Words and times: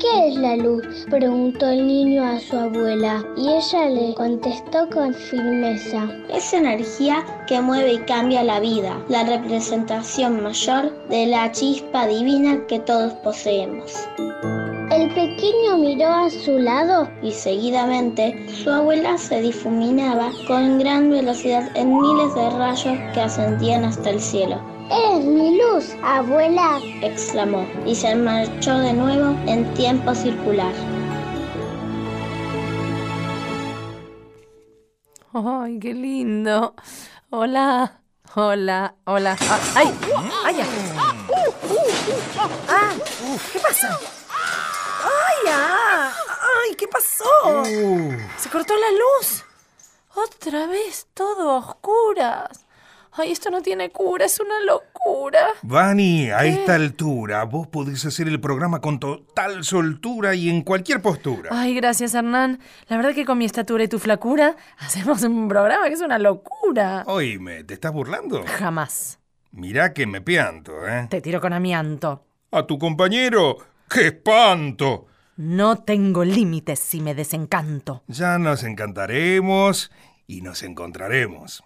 ¿Qué 0.00 0.28
es 0.28 0.36
la 0.36 0.56
luz? 0.56 1.06
preguntó 1.10 1.68
el 1.68 1.86
niño 1.86 2.24
a 2.24 2.40
su 2.40 2.56
abuela 2.56 3.22
y 3.36 3.50
ella 3.50 3.86
le 3.90 4.14
contestó 4.14 4.88
con 4.88 5.12
firmeza. 5.12 6.08
Es 6.30 6.54
energía 6.54 7.22
que 7.46 7.60
mueve 7.60 7.92
y 7.92 7.98
cambia 7.98 8.42
la 8.42 8.60
vida, 8.60 8.98
la 9.10 9.24
representación 9.24 10.42
mayor 10.42 10.90
de 11.08 11.26
la 11.26 11.52
chispa 11.52 12.06
divina 12.06 12.66
que 12.66 12.78
todos 12.78 13.12
poseemos. 13.22 13.92
El 14.90 15.08
pequeño 15.14 15.78
miró 15.78 16.08
a 16.08 16.28
su 16.28 16.58
lado 16.58 17.08
y 17.22 17.30
seguidamente 17.30 18.48
su 18.48 18.68
abuela 18.70 19.16
se 19.18 19.40
difuminaba 19.40 20.32
con 20.48 20.80
gran 20.80 21.10
velocidad 21.10 21.70
en 21.76 22.00
miles 22.00 22.34
de 22.34 22.50
rayos 22.50 22.98
que 23.14 23.20
ascendían 23.20 23.84
hasta 23.84 24.10
el 24.10 24.20
cielo. 24.20 24.60
¡Es 24.90 25.24
mi 25.24 25.56
luz, 25.56 25.94
abuela! 26.02 26.80
exclamó 27.02 27.64
y 27.86 27.94
se 27.94 28.16
marchó 28.16 28.78
de 28.78 28.92
nuevo 28.92 29.36
en 29.46 29.72
tiempo 29.74 30.12
circular. 30.12 30.72
¡Ay, 35.32 35.78
qué 35.78 35.94
lindo! 35.94 36.74
Hola, 37.30 38.02
hola, 38.34 38.96
hola. 39.04 39.36
Ah, 39.48 39.60
¡Ay! 39.76 39.94
¡Ay! 40.44 40.56
ya. 40.56 40.66
¡Ah! 42.68 42.92
¿Qué 43.52 43.60
pasa? 43.60 43.96
¡Ay, 45.40 45.46
ya! 45.46 46.08
¡Ay, 46.08 46.74
qué 46.76 46.88
pasó! 46.88 47.24
Se 48.36 48.48
cortó 48.50 48.74
la 48.76 48.90
luz. 48.90 49.44
Otra 50.14 50.66
vez 50.66 51.06
todo 51.14 51.50
a 51.50 51.56
oscuras. 51.58 52.66
Ay, 53.12 53.32
esto 53.32 53.50
no 53.50 53.60
tiene 53.60 53.90
cura, 53.90 54.24
es 54.24 54.38
una 54.38 54.60
locura. 54.60 55.48
Vani, 55.62 56.30
a 56.30 56.44
esta 56.44 56.76
altura 56.76 57.44
vos 57.44 57.66
podés 57.66 58.04
hacer 58.06 58.28
el 58.28 58.40
programa 58.40 58.80
con 58.80 59.00
total 59.00 59.64
soltura 59.64 60.34
y 60.34 60.48
en 60.48 60.62
cualquier 60.62 61.02
postura. 61.02 61.50
Ay, 61.52 61.74
gracias, 61.74 62.14
Hernán. 62.14 62.60
La 62.86 62.96
verdad 62.96 63.12
que 63.12 63.24
con 63.24 63.38
mi 63.38 63.46
estatura 63.46 63.82
y 63.82 63.88
tu 63.88 63.98
flacura 63.98 64.56
hacemos 64.78 65.22
un 65.24 65.48
programa 65.48 65.88
que 65.88 65.94
es 65.94 66.00
una 66.00 66.18
locura. 66.18 67.02
Oíme, 67.06 67.64
¿te 67.64 67.74
estás 67.74 67.92
burlando? 67.92 68.44
Jamás. 68.46 69.18
Mirá 69.50 69.92
que 69.92 70.06
me 70.06 70.20
pianto, 70.20 70.86
¿eh? 70.86 71.08
Te 71.10 71.20
tiro 71.20 71.40
con 71.40 71.52
amianto. 71.52 72.24
A 72.52 72.64
tu 72.64 72.78
compañero. 72.78 73.58
¡Qué 73.88 74.06
espanto! 74.06 75.06
No 75.40 75.76
tengo 75.76 76.22
límites 76.22 76.78
si 76.80 77.00
me 77.00 77.14
desencanto. 77.14 78.02
Ya 78.08 78.38
nos 78.38 78.62
encantaremos 78.62 79.90
y 80.26 80.42
nos 80.42 80.62
encontraremos. 80.62 81.64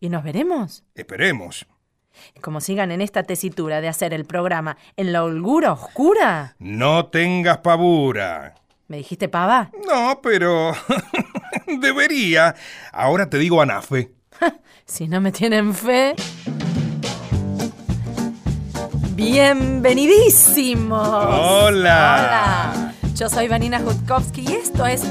¿Y 0.00 0.08
nos 0.08 0.24
veremos? 0.24 0.82
Esperemos. 0.96 1.64
Como 2.40 2.60
sigan 2.60 2.90
en 2.90 3.00
esta 3.00 3.22
tesitura 3.22 3.80
de 3.80 3.86
hacer 3.86 4.12
el 4.14 4.24
programa 4.24 4.78
en 4.96 5.12
la 5.12 5.22
holgura 5.22 5.70
oscura. 5.74 6.56
No 6.58 7.06
tengas 7.06 7.58
pavura. 7.58 8.56
¿Me 8.88 8.96
dijiste 8.96 9.28
pava? 9.28 9.70
No, 9.86 10.18
pero... 10.20 10.72
Debería. 11.80 12.56
Ahora 12.90 13.30
te 13.30 13.38
digo 13.38 13.62
anafe. 13.62 14.10
si 14.86 15.06
no 15.06 15.20
me 15.20 15.30
tienen 15.30 15.72
fe... 15.72 16.16
Bienvenidísimos. 19.14 21.08
Hola. 21.08 21.64
Hola. 21.66 22.87
Yo 23.18 23.28
soy 23.28 23.48
Vanina 23.48 23.80
Jutkowski 23.80 24.42
y 24.48 24.52
esto 24.54 24.86
es 24.86 25.02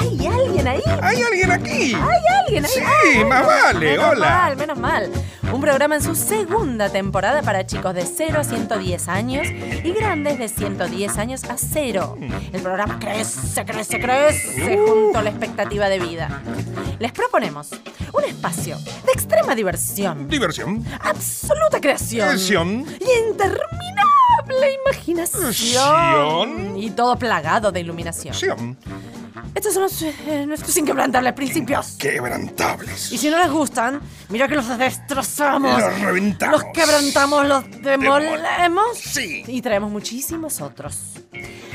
¿Hay 0.00 0.26
alguien 0.26 0.68
ahí? 0.68 0.80
¿Hay 1.02 1.22
alguien 1.22 1.50
aquí? 1.50 1.94
¿Hay 1.94 2.44
alguien 2.44 2.64
ahí? 2.64 2.70
Sí, 2.72 2.80
Ah, 2.84 3.24
más 3.26 3.46
vale, 3.46 3.90
menos 3.92 4.06
hola. 4.12 4.28
mal, 4.28 4.56
menos 4.56 4.78
mal. 4.78 5.10
Un 5.52 5.60
programa 5.62 5.96
en 5.96 6.02
su 6.02 6.14
segunda 6.14 6.90
temporada 6.90 7.42
para 7.42 7.66
chicos 7.66 7.94
de 7.94 8.04
0 8.04 8.38
a 8.40 8.44
110 8.44 9.08
años 9.08 9.48
y 9.48 9.92
grandes 9.92 10.38
de 10.38 10.48
110 10.48 11.16
años 11.18 11.44
a 11.44 11.56
0. 11.56 12.18
El 12.52 12.60
programa 12.60 12.98
crece, 13.00 13.64
crece, 13.64 13.98
crece 13.98 14.76
Uh. 14.78 14.86
junto 14.86 15.18
a 15.18 15.22
la 15.22 15.30
expectativa 15.30 15.88
de 15.88 15.98
vida. 15.98 16.42
Les 16.98 17.10
proponemos 17.12 17.70
un 18.12 18.24
espacio 18.24 18.76
de 19.06 19.12
extrema 19.12 19.54
diversión, 19.54 20.28
Diversión. 20.28 20.84
absoluta 21.00 21.80
creación 21.80 22.28
Creación. 22.28 22.86
y 23.00 23.28
interminable 23.30 24.02
imaginación. 24.86 25.52
Sion. 25.52 26.78
Y 26.78 26.90
todo 26.90 27.16
plagado 27.18 27.72
de 27.72 27.80
iluminación. 27.80 28.34
Estos 29.54 29.74
son 29.74 29.82
los, 29.84 30.02
eh, 30.02 30.44
nuestros 30.46 30.76
inquebrantables 30.76 31.32
principios. 31.32 31.96
Quebrantables. 31.98 33.12
Y 33.12 33.18
si 33.18 33.30
no 33.30 33.38
les 33.38 33.50
gustan, 33.50 34.00
mira 34.28 34.46
que 34.48 34.54
los 34.54 34.78
destrozamos. 34.78 35.80
Los 35.80 36.00
reventamos. 36.00 36.62
Los 36.62 36.72
quebrantamos, 36.72 37.46
los 37.46 37.64
demolemos. 37.82 38.98
Sí. 38.98 39.44
Y 39.46 39.62
traemos 39.62 39.90
muchísimos 39.90 40.60
otros. 40.60 41.14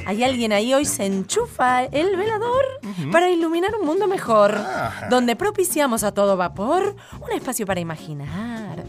Hay 0.06 0.22
alguien 0.23 0.51
ahí 0.51 0.73
hoy 0.73 0.83
se 0.85 1.06
enchufa 1.06 1.85
el 1.85 2.17
velador 2.17 2.66
para 3.12 3.29
iluminar 3.29 3.73
un 3.79 3.85
mundo 3.85 4.06
mejor, 4.06 4.53
Ajá. 4.56 5.07
donde 5.09 5.38
propiciamos 5.38 6.03
a 6.03 6.13
todo 6.13 6.35
vapor 6.35 6.95
un 7.22 7.31
espacio 7.31 7.66
para 7.66 7.79
imaginar, 7.79 8.83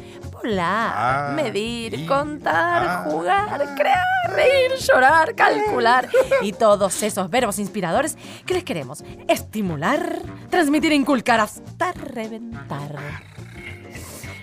volar, 0.45 0.93
Ah, 0.95 1.33
medir, 1.35 2.07
contar, 2.07 2.87
ah, 2.87 3.05
jugar, 3.09 3.75
crear, 3.75 4.05
reír, 4.29 4.73
llorar, 4.79 5.35
calcular 5.35 6.09
y 6.43 6.53
todos 6.53 7.03
esos 7.03 7.31
verbos 7.31 7.59
inspiradores 7.59 8.17
que 8.45 8.55
les 8.55 8.65
queremos 8.65 9.03
estimular, 9.27 10.19
transmitir 10.51 10.93
e 10.93 10.97
inculcar 10.97 11.41
hasta 11.41 11.93
reventar. 11.93 12.97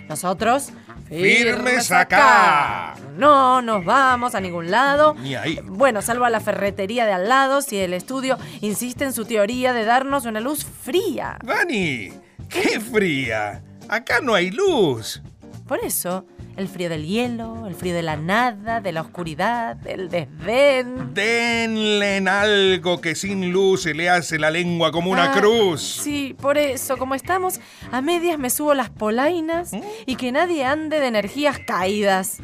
Nosotros, 0.08 0.70
Firmes 1.08 1.92
acá. 1.92 2.94
No 3.16 3.60
nos 3.60 3.84
vamos 3.84 4.34
a 4.34 4.40
ningún 4.40 4.70
lado. 4.70 5.14
Ni 5.14 5.34
ahí. 5.34 5.58
Bueno, 5.62 6.00
salvo 6.00 6.24
a 6.24 6.30
la 6.30 6.40
ferretería 6.40 7.04
de 7.04 7.12
al 7.12 7.28
lado 7.28 7.60
si 7.60 7.76
el 7.78 7.92
estudio 7.92 8.38
insiste 8.62 9.04
en 9.04 9.12
su 9.12 9.26
teoría 9.26 9.74
de 9.74 9.84
darnos 9.84 10.24
una 10.24 10.40
luz 10.40 10.64
fría. 10.64 11.36
Vani, 11.44 12.12
qué 12.48 12.80
fría. 12.80 13.62
Acá 13.88 14.20
no 14.22 14.34
hay 14.34 14.50
luz. 14.50 15.22
Por 15.72 15.82
eso, 15.86 16.26
el 16.58 16.68
frío 16.68 16.90
del 16.90 17.06
hielo, 17.06 17.66
el 17.66 17.74
frío 17.74 17.94
de 17.94 18.02
la 18.02 18.14
nada, 18.18 18.82
de 18.82 18.92
la 18.92 19.00
oscuridad, 19.00 19.74
del 19.74 20.10
desdén. 20.10 21.14
Denle 21.14 22.18
en 22.18 22.28
algo 22.28 23.00
que 23.00 23.14
sin 23.14 23.50
luz 23.52 23.84
se 23.84 23.94
le 23.94 24.10
hace 24.10 24.38
la 24.38 24.50
lengua 24.50 24.92
como 24.92 25.10
una 25.10 25.32
Ah, 25.32 25.34
cruz. 25.34 25.80
Sí, 25.80 26.36
por 26.38 26.58
eso, 26.58 26.98
como 26.98 27.14
estamos 27.14 27.58
a 27.90 28.02
medias 28.02 28.38
me 28.38 28.50
subo 28.50 28.74
las 28.74 28.90
polainas 28.90 29.72
¿Mm? 29.72 29.80
y 30.04 30.16
que 30.16 30.30
nadie 30.30 30.62
ande 30.66 31.00
de 31.00 31.06
energías 31.06 31.58
caídas. 31.66 32.40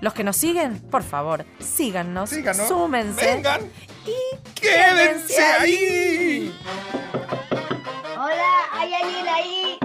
Los 0.00 0.14
que 0.14 0.24
nos 0.24 0.38
siguen, 0.38 0.78
por 0.90 1.02
favor, 1.02 1.44
síganos, 1.58 2.30
Síganos. 2.30 2.66
súmense 2.66 3.26
Vengan. 3.26 3.60
y 4.06 4.52
Quédense 4.58 5.42
ahí. 5.60 6.54
Hola, 8.16 8.52
¿hay 8.72 8.94
alguien 8.94 9.28
ahí? 9.28 9.78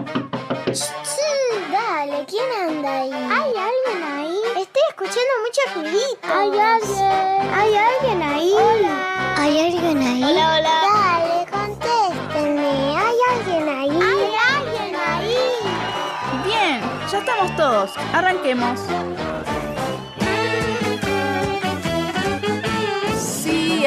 Dale, 1.99 2.25
¿quién 2.27 2.49
anda 2.65 2.99
ahí? 3.01 3.11
¿Hay 3.11 3.51
alguien 3.67 4.03
ahí? 4.15 4.39
Estoy 4.55 4.81
escuchando 4.87 5.33
mucho 5.43 5.61
ruidito. 5.75 6.33
¿Hay 6.33 6.57
alguien? 6.57 7.53
¿Hay 7.53 7.75
alguien 7.75 8.21
ahí? 8.21 8.53
Hola. 8.53 9.35
¿Hay 9.35 9.59
alguien 9.59 9.97
ahí? 9.97 10.23
Hola, 10.23 10.59
hola. 10.59 10.75
Dale, 10.93 11.51
contéstenme. 11.51 12.95
¿Hay 12.95 13.17
alguien 13.35 13.67
ahí? 13.67 13.89
¿Hay 13.89 14.31
alguien 14.55 14.95
ahí? 14.95 15.37
Bien, 16.45 16.81
ya 17.11 17.17
estamos 17.17 17.53
todos. 17.57 17.91
Arranquemos. 18.13 18.79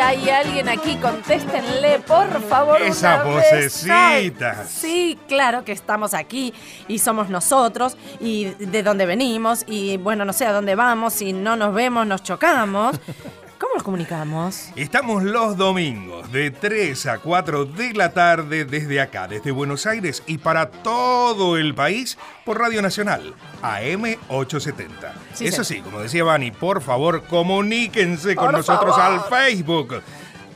Hay 0.03 0.29
alguien 0.31 0.69
aquí, 0.69 0.97
contéstenle, 0.97 2.01
por 2.01 2.43
favor. 2.49 2.81
Esa 2.83 3.23
una 3.25 3.35
vocecita. 3.35 4.65
Sí, 4.67 5.19
claro 5.29 5.65
que 5.65 5.73
estamos 5.73 6.15
aquí 6.15 6.53
y 6.89 6.99
somos 6.99 7.29
nosotros 7.29 7.97
y 8.21 8.47
de 8.59 8.83
dónde 8.83 9.07
venimos 9.07 9.65
y 9.67 9.97
bueno, 9.97 10.25
no 10.25 10.33
sé 10.33 10.47
a 10.47 10.53
dónde 10.53 10.75
vamos, 10.75 11.15
si 11.15 11.33
no 11.33 11.57
nos 11.57 11.75
vemos, 11.75 12.07
nos 12.07 12.23
chocamos. 12.23 12.97
¿Cómo 13.63 13.75
nos 13.75 13.85
comunicamos? 13.85 14.71
Estamos 14.75 15.23
los 15.23 15.57
domingos 15.57 16.33
de 16.33 16.51
3 16.51 17.07
a 17.07 17.19
4 17.19 17.65
de 17.65 17.93
la 17.93 18.13
tarde 18.13 18.65
desde 18.65 19.01
acá, 19.01 19.29
desde 19.29 19.53
Buenos 19.53 19.87
Aires 19.87 20.25
y 20.27 20.39
para 20.39 20.69
todo 20.69 21.57
el 21.57 21.73
país 21.73 22.19
por 22.45 22.59
Radio 22.59 22.83
Nacional, 22.83 23.35
AM 23.63 24.17
870. 24.29 25.15
Sí, 25.33 25.47
Eso 25.47 25.63
señor. 25.63 25.85
sí, 25.85 25.89
como 25.89 26.01
decía 26.01 26.25
Vani, 26.25 26.51
por 26.51 26.83
favor 26.83 27.23
comuníquense 27.23 28.35
con 28.35 28.51
nosotros 28.51 28.97
favor. 28.97 29.21
al 29.23 29.29
Facebook. 29.31 30.03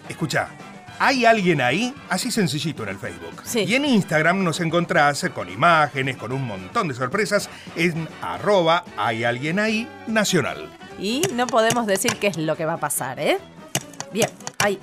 Escucha, 0.08 0.48
¿hay 0.98 1.24
alguien 1.24 1.60
ahí? 1.60 1.94
Así 2.08 2.32
sencillito 2.32 2.82
en 2.82 2.88
el 2.88 2.98
Facebook. 2.98 3.40
Sí. 3.44 3.60
Y 3.60 3.76
en 3.76 3.84
Instagram 3.84 4.42
nos 4.42 4.58
encontrás 4.58 5.24
con 5.32 5.48
imágenes, 5.48 6.16
con 6.16 6.32
un 6.32 6.44
montón 6.44 6.88
de 6.88 6.94
sorpresas 6.94 7.48
en 7.76 8.08
arroba 8.20 8.82
hay 8.96 9.22
alguien 9.22 9.60
ahí 9.60 9.88
nacional. 10.08 10.75
Y 10.98 11.22
no 11.34 11.46
podemos 11.46 11.86
decir 11.86 12.16
qué 12.16 12.28
es 12.28 12.36
lo 12.36 12.56
que 12.56 12.64
va 12.64 12.74
a 12.74 12.80
pasar, 12.80 13.20
¿eh? 13.20 13.38
Bien, 14.12 14.30
ahí. 14.58 14.78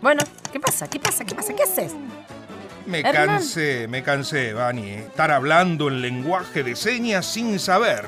Bueno, 0.00 0.22
¿qué 0.52 0.60
pasa? 0.60 0.88
¿Qué 0.88 0.98
pasa? 0.98 1.24
¿Qué 1.24 1.34
pasa? 1.34 1.54
¿Qué 1.54 1.62
haces? 1.62 1.92
Me 2.86 3.00
Hernán. 3.00 3.26
cansé, 3.26 3.86
me 3.88 4.02
cansé, 4.02 4.52
Vani. 4.52 4.82
eh. 4.88 4.98
Estar 5.08 5.30
hablando 5.30 5.88
en 5.88 6.00
lenguaje 6.00 6.62
de 6.62 6.76
señas 6.76 7.26
sin 7.26 7.58
saber. 7.58 8.06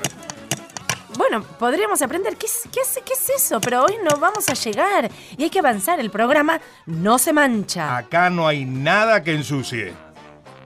Bueno, 1.17 1.43
podríamos 1.43 2.01
aprender. 2.01 2.37
¿Qué 2.37 2.45
es, 2.45 2.61
qué, 2.71 2.79
es, 2.79 2.99
¿Qué 3.05 3.13
es 3.13 3.29
eso? 3.43 3.59
Pero 3.59 3.83
hoy 3.83 3.95
no 4.09 4.17
vamos 4.19 4.47
a 4.47 4.53
llegar. 4.53 5.11
Y 5.37 5.43
hay 5.43 5.49
que 5.49 5.59
avanzar. 5.59 5.99
El 5.99 6.09
programa 6.11 6.61
no 6.85 7.19
se 7.19 7.33
mancha. 7.33 7.97
Acá 7.97 8.29
no 8.29 8.47
hay 8.47 8.63
nada 8.65 9.21
que 9.21 9.33
ensucie. 9.33 9.93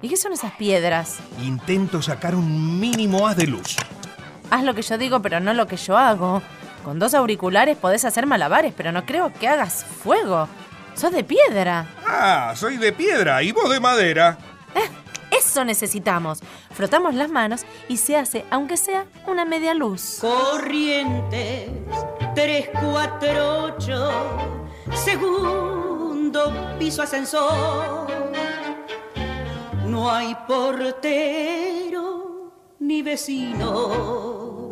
¿Y 0.01 0.09
qué 0.09 0.17
son 0.17 0.31
esas 0.33 0.51
piedras? 0.53 1.15
Intento 1.41 2.01
sacar 2.01 2.35
un 2.35 2.79
mínimo 2.79 3.27
haz 3.27 3.35
de 3.37 3.47
luz. 3.47 3.75
Haz 4.49 4.63
lo 4.63 4.73
que 4.73 4.81
yo 4.81 4.97
digo, 4.97 5.21
pero 5.21 5.39
no 5.39 5.53
lo 5.53 5.67
que 5.67 5.77
yo 5.77 5.97
hago. 5.97 6.41
Con 6.83 6.99
dos 6.99 7.13
auriculares 7.13 7.77
podés 7.77 8.03
hacer 8.05 8.25
malabares, 8.25 8.73
pero 8.75 8.91
no 8.91 9.05
creo 9.05 9.31
que 9.33 9.47
hagas 9.47 9.85
fuego. 9.85 10.47
Sos 10.95 11.11
de 11.11 11.23
piedra. 11.23 11.87
Ah, 12.05 12.53
soy 12.55 12.77
de 12.77 12.91
piedra 12.91 13.41
y 13.41 13.51
vos 13.51 13.69
de 13.69 13.79
madera. 13.79 14.37
Eh, 14.75 14.89
eso 15.31 15.63
necesitamos. 15.63 16.39
Frotamos 16.71 17.15
las 17.15 17.29
manos 17.29 17.65
y 17.87 17.97
se 17.97 18.17
hace, 18.17 18.45
aunque 18.51 18.77
sea, 18.77 19.05
una 19.25 19.45
media 19.45 19.73
luz. 19.73 20.19
Corrientes 20.21 21.69
348, 22.35 24.11
segundo 24.93 26.53
piso 26.77 27.01
ascensor. 27.01 28.07
No 29.85 30.11
hay 30.11 30.35
portero 30.47 31.82
ni 32.83 33.01
vecino. 33.01 34.69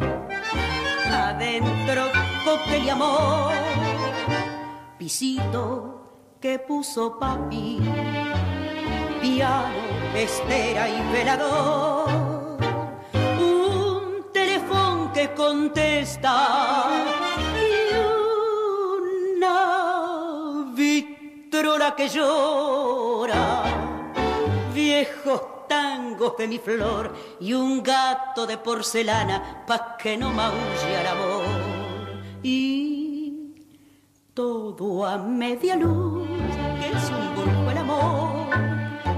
Adentro 1.11 2.03
cóctel 2.45 2.83
y 2.85 2.89
amor. 2.89 3.53
Pisito 4.97 6.37
que 6.39 6.59
puso 6.59 7.17
papi. 7.17 7.79
Piano, 9.21 9.83
estera 10.15 10.89
y 10.89 11.13
velador. 11.13 12.09
Un 13.39 14.31
teléfono 14.33 15.11
que 15.13 15.33
contesta. 15.33 16.89
Y 17.65 17.95
una 19.39 20.73
vitrola 20.75 21.95
que 21.95 22.09
llora. 22.09 23.63
Viejos 24.73 25.50
de 26.29 26.47
mi 26.47 26.59
flor 26.59 27.13
y 27.39 27.53
un 27.53 27.81
gato 27.81 28.45
de 28.45 28.57
porcelana 28.57 29.65
pa' 29.65 29.97
que 29.97 30.17
no 30.17 30.29
maulle 30.29 30.97
al 30.97 31.07
amor. 31.07 31.43
Y 32.43 33.55
todo 34.33 35.05
a 35.05 35.17
media 35.17 35.75
luz, 35.75 36.27
que 36.79 36.87
es 36.95 37.09
un 37.09 37.69
el 37.69 37.77
amor. 37.77 38.49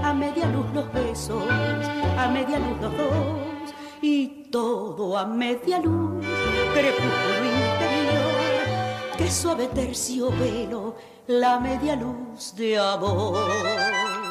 A 0.02 0.14
media 0.14 0.46
luz 0.46 0.66
los 0.72 0.90
besos, 0.92 1.44
a 2.18 2.28
media 2.28 2.58
luz 2.58 2.80
los 2.80 2.96
dos. 2.96 3.74
Y 4.00 4.48
todo 4.50 5.18
a 5.18 5.26
media 5.26 5.78
luz, 5.80 6.24
crepúsculo 6.72 7.44
interior. 7.44 9.16
Que 9.18 9.30
suave 9.30 9.68
terciopelo, 9.68 10.96
la 11.26 11.60
media 11.60 11.96
luz 11.96 12.54
de 12.56 12.78
amor. 12.78 14.23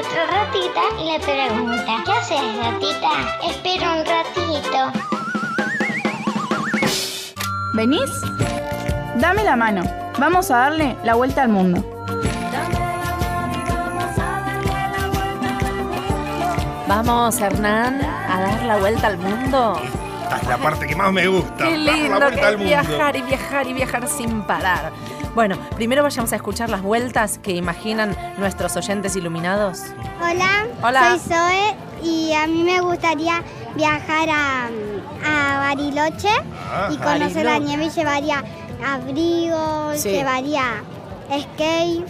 Otra 0.00 0.26
ratita 0.26 0.80
y 0.98 1.04
le 1.12 1.20
pregunta, 1.20 2.02
¿qué 2.04 2.12
haces 2.12 2.56
ratita? 2.56 3.10
Espera 3.46 3.92
un 3.92 4.06
ratito. 4.06 4.92
¿Venís? 7.74 8.10
Dame 9.16 9.44
la 9.44 9.56
mano. 9.56 9.82
Vamos 10.18 10.50
a 10.50 10.56
darle 10.56 10.96
la 11.04 11.14
vuelta 11.14 11.42
al 11.42 11.50
mundo. 11.50 11.84
Vamos, 16.88 17.40
Hernán, 17.40 18.00
a 18.02 18.40
dar 18.40 18.62
la 18.64 18.76
vuelta 18.78 19.06
al 19.06 19.18
mundo. 19.18 19.80
Esta 20.22 20.36
es 20.38 20.46
la 20.48 20.56
parte 20.56 20.86
que 20.86 20.96
más 20.96 21.12
me 21.12 21.26
gusta. 21.26 21.64
Qué 21.64 21.70
dar 21.70 21.78
la 21.78 21.92
lindo 21.92 22.18
vuelta 22.18 22.30
que 22.40 22.46
al 22.46 22.56
mundo. 22.58 22.68
viajar 22.68 23.16
y 23.16 23.22
viajar 23.22 23.66
y 23.66 23.72
viajar 23.74 24.08
sin 24.08 24.42
parar. 24.42 24.92
Bueno, 25.34 25.56
primero 25.76 26.02
vayamos 26.02 26.32
a 26.32 26.36
escuchar 26.36 26.68
las 26.70 26.82
vueltas 26.82 27.38
que 27.38 27.52
imaginan 27.52 28.16
nuestros 28.38 28.76
oyentes 28.76 29.14
iluminados. 29.16 29.82
Hola, 30.20 30.66
Hola. 30.82 31.10
soy 31.10 31.18
Zoe 31.20 31.76
y 32.02 32.32
a 32.32 32.46
mí 32.46 32.64
me 32.64 32.80
gustaría 32.80 33.42
viajar 33.76 34.28
a, 34.28 34.66
a 35.24 35.58
Bariloche 35.60 36.28
y 36.90 36.96
Ajá. 36.96 37.12
conocer 37.12 37.44
la 37.44 37.52
Bariloche. 37.52 37.60
nieve 37.60 37.84
y 37.84 37.90
llevaría 37.90 38.44
abrigos, 38.84 40.00
Sí. 40.00 40.10
llevaría 40.10 40.82
skate. 41.28 42.06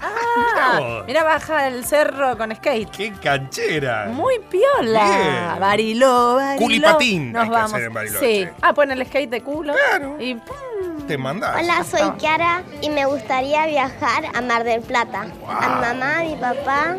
Ah, 0.00 1.02
mira, 1.08 1.24
baja 1.24 1.66
el 1.66 1.84
cerro 1.84 2.36
con 2.38 2.54
skate. 2.54 2.88
¡Qué 2.90 3.12
canchera! 3.14 4.06
Muy 4.12 4.38
piola. 4.48 5.04
Bien. 5.04 5.60
Bariló, 5.60 6.34
Bariló. 6.36 6.62
Culipatín 6.62 7.32
Nos 7.32 7.42
hay 7.42 7.48
que 7.48 7.54
vamos. 7.54 7.72
hacer 7.72 7.86
en 7.86 7.94
Bariloche. 7.94 8.44
Sí. 8.44 8.50
Ah, 8.60 8.72
pon 8.74 8.90
el 8.92 9.04
skate 9.06 9.30
de 9.30 9.40
culo. 9.42 9.72
Claro. 9.72 10.16
Y 10.20 10.34
pum. 10.36 10.97
Te. 11.08 11.16
Hola, 11.16 11.84
soy. 11.84 12.10
Kiara 12.18 12.62
y 12.82 12.90
me 12.90 13.06
gustaría 13.06 13.66
viajar 13.66 14.24
a 14.34 14.40
Mar 14.42 14.62
del 14.64 14.82
Plata. 14.82 15.22
A 15.48 15.68
mi 15.68 15.80
mamá, 15.80 16.18
a 16.20 16.22
mi 16.22 16.36
papá 16.36 16.96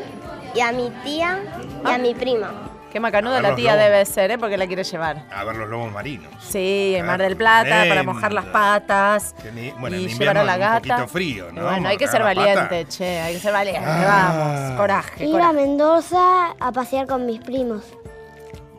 y 0.56 0.62
a 0.62 0.72
mi 0.72 0.90
tía 1.04 1.40
y 1.86 1.88
Ah. 1.88 1.94
a 1.94 1.98
mi 2.00 2.16
prima. 2.16 2.52
Qué 2.92 3.00
macanuda 3.00 3.40
la 3.40 3.54
tía 3.54 3.74
lobos. 3.76 3.86
debe 3.86 4.04
ser, 4.06 4.32
¿eh? 4.32 4.40
Porque 4.40 4.58
la 4.58 4.66
quiere 4.66 4.84
llevar. 4.84 5.24
A 5.32 5.44
ver 5.44 5.56
los 5.58 5.70
lobos 5.70 5.92
marinos. 5.92 6.34
Sí, 6.40 6.96
en 6.98 7.06
Mar 7.06 7.22
Ah, 7.22 7.24
del 7.24 7.38
Plata, 7.38 7.86
para 7.88 8.02
mojar 8.02 8.34
las 8.34 8.46
patas. 8.46 9.36
Ni- 9.54 9.70
bueno, 9.78 9.96
en 9.96 10.02
y 10.02 10.08
llevar 10.08 10.40
a 10.40 10.44
la 10.44 10.58
gata. 10.58 10.78
un 10.78 10.82
poquito 10.82 11.08
frío, 11.08 11.52
¿no? 11.52 11.66
Bueno, 11.66 11.88
hay 11.88 11.98
que 11.98 12.08
ser 12.08 12.24
valiente, 12.24 12.88
che, 12.88 13.20
hay 13.20 13.36
que 13.36 13.40
ser 13.40 13.54
valiente. 13.54 13.84
Ah. 13.88 14.34
Vamos, 14.34 14.78
coraje. 14.80 15.24
Ir 15.24 15.40
a. 15.40 15.52
Mendoza 15.54 16.56
a 16.60 16.72
pasear 16.72 17.06
con 17.06 17.28
mis 17.28 17.40
primos. 17.42 17.84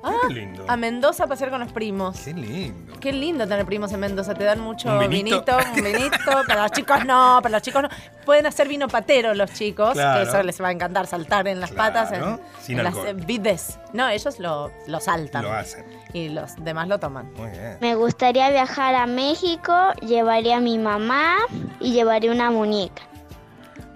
Ah, 0.02 0.12
Qué 0.28 0.34
lindo. 0.34 0.64
a 0.66 0.76
Mendoza 0.76 1.24
a 1.24 1.26
pasear 1.26 1.50
con 1.50 1.60
los 1.60 1.72
primos. 1.72 2.18
Qué 2.20 2.32
lindo. 2.32 2.94
Qué 3.00 3.12
lindo 3.12 3.46
tener 3.46 3.66
primos 3.66 3.92
en 3.92 4.00
Mendoza, 4.00 4.34
te 4.34 4.44
dan 4.44 4.60
mucho 4.60 4.88
Un 4.90 5.08
vinito. 5.08 5.56
un 5.76 5.82
vinito, 5.82 6.42
para 6.46 6.62
los 6.62 6.72
chicos 6.72 7.04
no, 7.04 7.40
para 7.42 7.50
los 7.56 7.62
chicos 7.62 7.82
no. 7.82 7.88
Pueden 8.24 8.46
hacer 8.46 8.68
vino 8.68 8.88
patero 8.88 9.34
los 9.34 9.52
chicos, 9.52 9.92
Claro. 9.92 10.22
que 10.22 10.28
eso 10.28 10.42
les 10.42 10.60
va 10.62 10.68
a 10.68 10.72
encantar, 10.72 11.06
saltar 11.06 11.48
en 11.48 11.60
las 11.60 11.70
Claro, 11.72 11.92
patas, 11.94 12.12
en, 12.12 12.40
sin 12.62 12.78
en 12.78 12.84
las 12.84 12.96
eh, 12.96 13.12
vides. 13.14 13.78
No, 13.92 14.08
ellos 14.08 14.38
lo, 14.38 14.70
lo 14.86 15.00
saltan. 15.00 15.42
Lo 15.44 15.52
hacen. 15.52 15.84
Y 16.12 16.28
los 16.28 16.56
demás 16.56 16.88
lo 16.88 16.98
toman. 16.98 17.32
Muy 17.34 17.50
bien. 17.50 17.78
Me 17.80 17.94
gustaría 17.94 18.50
viajar 18.50 18.94
a 18.94 19.06
México, 19.06 19.74
llevaría 20.00 20.56
a 20.56 20.60
mi 20.60 20.78
mamá 20.78 21.36
y 21.78 21.92
llevaría 21.92 22.30
una 22.32 22.50
muñeca. 22.50 23.02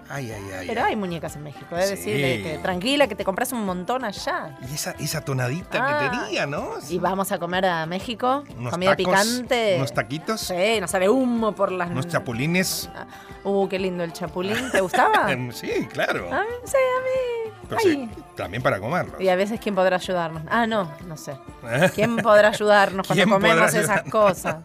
Ay, 0.07 0.31
ay, 0.31 0.43
ay. 0.59 0.67
Pero 0.67 0.81
ay. 0.81 0.89
hay 0.91 0.95
muñecas 0.95 1.35
en 1.35 1.43
México, 1.43 1.65
debes 1.71 1.89
Sí. 1.89 1.95
decirle 2.11 2.43
que 2.43 2.57
tranquila, 2.59 3.07
que 3.07 3.15
te 3.15 3.23
compras 3.25 3.51
un 3.51 3.65
montón 3.65 4.05
allá. 4.05 4.55
Y 4.69 4.75
esa, 4.75 4.91
esa 4.99 5.21
tonadita 5.21 5.79
Ah. 5.81 5.99
que 6.11 6.17
tenía, 6.19 6.45
¿no? 6.45 6.69
Y 6.89 6.99
vamos 6.99 7.31
a 7.31 7.39
comer 7.39 7.65
a 7.65 7.85
México, 7.87 8.43
Unos 8.57 8.71
comida 8.71 8.95
tacos, 8.95 9.05
picante. 9.05 9.75
Unos 9.77 9.93
taquitos, 9.93 10.41
Sí, 10.41 10.79
nos 10.79 10.91
sale 10.91 11.09
humo 11.09 11.53
por 11.53 11.71
las... 11.71 11.89
unos 11.89 12.07
chapulines. 12.07 12.89
Ah, 12.95 13.05
Uh, 13.47 13.67
qué 13.69 13.77
lindo 13.77 14.03
el 14.03 14.11
chapulín. 14.11 14.71
¿Te 14.71 14.81
gustaba? 14.81 15.31
Em, 15.31 15.51
sí, 15.53 15.69
claro. 15.93 16.27
A 16.33 16.39
mí, 16.41 16.47
sí, 16.65 16.77
a 16.77 17.01
mí. 17.03 17.51
Pero 17.69 17.81
sí, 17.81 18.09
también 18.35 18.63
para 18.63 18.79
comerlos. 18.79 19.21
Y 19.21 19.29
a 19.29 19.35
veces, 19.35 19.59
¿quién 19.59 19.75
podrá 19.75 19.97
ayudarnos? 19.97 20.41
Ah, 20.49 20.65
no, 20.65 20.91
no 21.07 21.15
sé. 21.15 21.33
¿Eh? 21.63 21.91
¿Quién 21.93 22.17
podrá 22.17 22.49
ayudarnos 22.49 23.05
cuando 23.07 23.23
¿Quién 23.23 23.29
podrá 23.29 23.49
comemos 23.53 23.73
esas 23.75 24.01
cosas? 24.03 24.57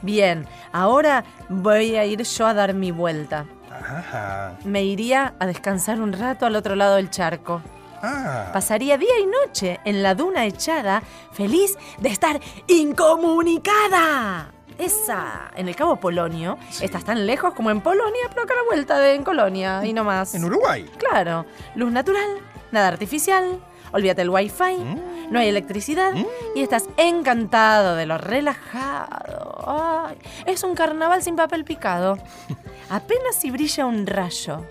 Bien, 0.00 0.46
ahora 0.72 1.24
voy 1.50 1.96
a 1.96 2.04
ir 2.06 2.22
yo 2.22 2.46
a 2.46 2.54
dar 2.54 2.72
mi 2.72 2.92
vuelta. 2.92 3.44
Ajá. 3.80 4.54
Me 4.64 4.84
iría 4.84 5.34
a 5.38 5.46
descansar 5.46 6.00
un 6.00 6.12
rato 6.12 6.46
al 6.46 6.56
otro 6.56 6.74
lado 6.76 6.96
del 6.96 7.10
charco. 7.10 7.62
Ah. 8.02 8.50
Pasaría 8.52 8.96
día 8.96 9.18
y 9.20 9.26
noche 9.26 9.80
en 9.84 10.02
la 10.02 10.14
duna 10.14 10.46
echada, 10.46 11.02
feliz 11.32 11.76
de 11.98 12.08
estar 12.10 12.40
incomunicada. 12.66 14.52
Esa, 14.78 15.50
en 15.56 15.66
el 15.68 15.74
Cabo 15.74 15.96
Polonio, 15.96 16.56
estás 16.80 17.02
tan 17.04 17.26
lejos 17.26 17.52
como 17.54 17.70
en 17.72 17.80
Polonia, 17.80 18.26
pero 18.28 18.42
acá 18.42 18.54
a 18.54 18.56
la 18.58 18.62
vuelta 18.62 18.98
de 19.00 19.14
en 19.14 19.24
Colonia 19.24 19.84
y 19.84 19.92
no 19.92 20.04
más. 20.04 20.34
En 20.36 20.44
Uruguay. 20.44 20.88
Claro, 20.98 21.46
luz 21.74 21.90
natural, 21.90 22.28
nada 22.70 22.86
artificial, 22.86 23.58
olvídate 23.90 24.22
el 24.22 24.30
wifi, 24.30 24.76
Mm. 24.76 25.32
no 25.32 25.40
hay 25.40 25.48
electricidad 25.48 26.12
y 26.54 26.62
estás 26.62 26.84
encantado 26.96 27.96
de 27.96 28.06
lo 28.06 28.18
relajado. 28.18 29.64
Ay, 29.66 30.16
es 30.46 30.62
un 30.62 30.76
carnaval 30.76 31.24
sin 31.24 31.34
papel 31.34 31.64
picado. 31.64 32.16
Apenas 32.90 33.36
si 33.36 33.50
brilla 33.50 33.86
un 33.86 34.06
rayo. 34.06 34.64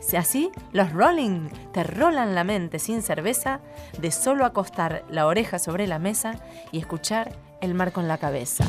Si 0.00 0.16
así, 0.16 0.50
los 0.72 0.92
rolling 0.92 1.48
te 1.72 1.84
rolan 1.84 2.34
la 2.34 2.44
mente 2.44 2.78
sin 2.78 3.02
cerveza 3.02 3.60
de 3.98 4.10
solo 4.10 4.44
acostar 4.44 5.04
la 5.08 5.26
oreja 5.26 5.58
sobre 5.58 5.86
la 5.86 5.98
mesa 5.98 6.34
y 6.70 6.78
escuchar 6.78 7.32
el 7.60 7.74
mar 7.74 7.92
con 7.92 8.08
la 8.08 8.18
cabeza. 8.18 8.64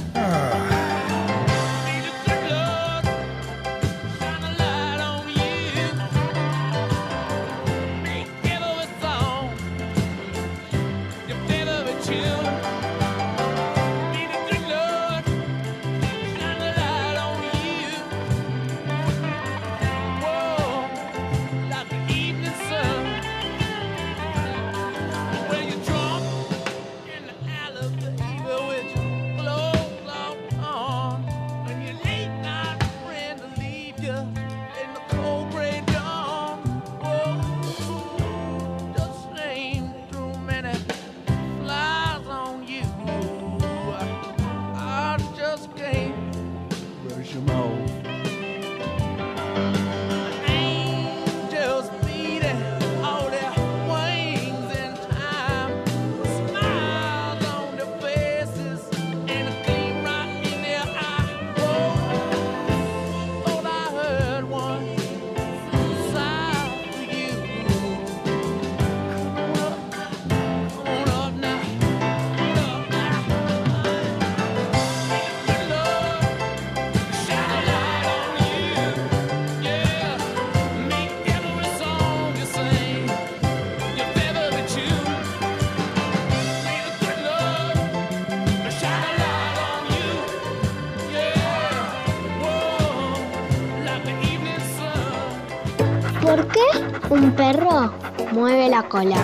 Mueve 98.34 98.70
la 98.70 98.84
cola? 98.84 99.18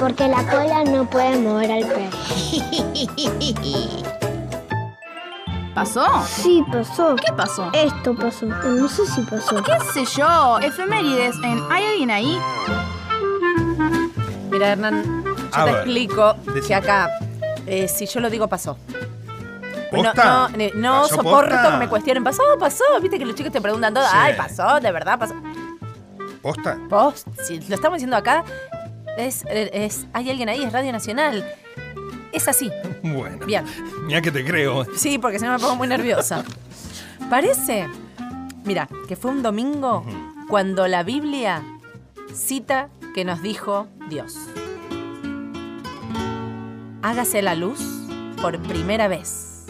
Porque 0.00 0.26
la 0.28 0.42
cola 0.44 0.84
no 0.84 1.08
puede 1.08 1.38
mover 1.38 1.70
al 1.72 1.86
perro. 1.86 2.18
¿Pasó? 5.74 6.04
Sí, 6.26 6.62
pasó. 6.70 7.16
¿Qué 7.16 7.32
pasó? 7.32 7.70
Esto 7.72 8.14
pasó. 8.14 8.46
No 8.46 8.88
sé 8.88 9.06
si 9.06 9.22
pasó. 9.22 9.56
¿Qué 9.62 9.72
sé 9.92 10.04
yo? 10.20 10.58
Efemérides 10.60 11.34
en 11.42 11.62
¿Hay 11.70 11.84
alguien 11.84 12.10
ahí? 12.10 12.38
Mira, 14.50 14.72
Hernán, 14.72 15.24
yo 15.24 15.32
A 15.52 15.64
te 15.64 15.70
ver, 15.70 15.74
explico 15.76 16.34
decime. 16.46 16.66
que 16.66 16.74
acá, 16.74 17.10
eh, 17.66 17.88
si 17.88 18.06
yo 18.06 18.20
lo 18.20 18.28
digo, 18.28 18.48
pasó. 18.48 18.76
No, 19.92 20.02
¿Posta? 20.02 20.24
no, 20.24 20.56
ne- 20.56 20.72
no 20.74 21.02
¿Pasó 21.02 21.16
soporto 21.16 21.50
posta? 21.54 21.70
que 21.70 21.76
me 21.78 21.88
cuestionen. 21.88 22.24
¿Pasó? 22.24 22.42
¿Pasó? 22.58 22.84
Viste 23.00 23.18
que 23.18 23.24
los 23.24 23.34
chicos 23.34 23.52
te 23.52 23.60
preguntan 23.60 23.94
todo. 23.94 24.04
Sí. 24.04 24.10
Ay, 24.14 24.34
pasó, 24.36 24.78
de 24.80 24.92
verdad 24.92 25.18
pasó. 25.18 25.34
¿Posta? 26.42 26.76
Vos, 26.88 27.24
si 27.44 27.60
lo 27.60 27.74
estamos 27.76 27.96
diciendo 27.96 28.16
acá, 28.16 28.44
es, 29.16 29.44
es, 29.48 30.06
hay 30.12 30.30
alguien 30.30 30.48
ahí, 30.48 30.62
es 30.64 30.72
Radio 30.72 30.92
Nacional. 30.92 31.44
Es 32.32 32.48
así. 32.48 32.70
Bueno. 33.02 33.44
Bien. 33.46 33.64
Mira 34.06 34.22
que 34.22 34.30
te 34.30 34.44
creo. 34.44 34.86
Sí, 34.96 35.18
porque 35.18 35.38
si 35.38 35.44
no 35.44 35.52
me 35.52 35.58
pongo 35.58 35.74
muy 35.74 35.88
nerviosa. 35.88 36.44
Parece, 37.28 37.88
mira, 38.64 38.88
que 39.08 39.16
fue 39.16 39.32
un 39.32 39.42
domingo 39.42 40.04
cuando 40.48 40.86
la 40.86 41.02
Biblia 41.02 41.62
cita 42.32 42.88
que 43.12 43.24
nos 43.24 43.42
dijo 43.42 43.88
Dios. 44.08 44.36
Hágase 47.02 47.42
la 47.42 47.56
luz 47.56 47.80
por 48.40 48.56
primera 48.60 49.08
vez. 49.08 49.66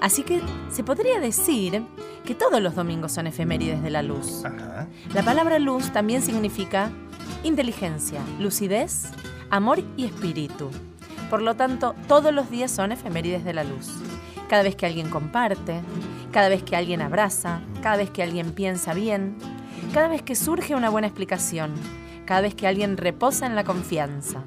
Así 0.00 0.24
que 0.24 0.42
se 0.70 0.82
podría 0.82 1.20
decir 1.20 1.82
que 2.26 2.34
todos 2.34 2.60
los 2.60 2.74
domingos 2.74 3.12
son 3.12 3.26
efemérides 3.26 3.82
de 3.82 3.88
la 3.88 4.02
luz. 4.02 4.44
Ajá. 4.44 4.86
La 5.14 5.22
palabra 5.22 5.58
luz 5.58 5.90
también 5.92 6.20
significa 6.20 6.90
inteligencia, 7.44 8.20
lucidez, 8.38 9.06
amor 9.48 9.82
y 9.96 10.04
espíritu. 10.04 10.70
Por 11.30 11.40
lo 11.40 11.54
tanto, 11.54 11.94
todos 12.08 12.34
los 12.34 12.50
días 12.50 12.70
son 12.70 12.92
efemérides 12.92 13.44
de 13.44 13.54
la 13.54 13.64
luz. 13.64 13.90
Cada 14.48 14.62
vez 14.62 14.76
que 14.76 14.86
alguien 14.86 15.08
comparte, 15.08 15.80
cada 16.32 16.48
vez 16.48 16.62
que 16.62 16.76
alguien 16.76 17.00
abraza, 17.00 17.60
cada 17.82 17.96
vez 17.96 18.10
que 18.10 18.22
alguien 18.22 18.52
piensa 18.52 18.92
bien, 18.92 19.36
cada 19.94 20.08
vez 20.08 20.22
que 20.22 20.34
surge 20.34 20.74
una 20.74 20.90
buena 20.90 21.06
explicación, 21.06 21.74
cada 22.26 22.42
vez 22.42 22.54
que 22.54 22.66
alguien 22.66 22.96
reposa 22.96 23.46
en 23.46 23.54
la 23.54 23.64
confianza, 23.64 24.42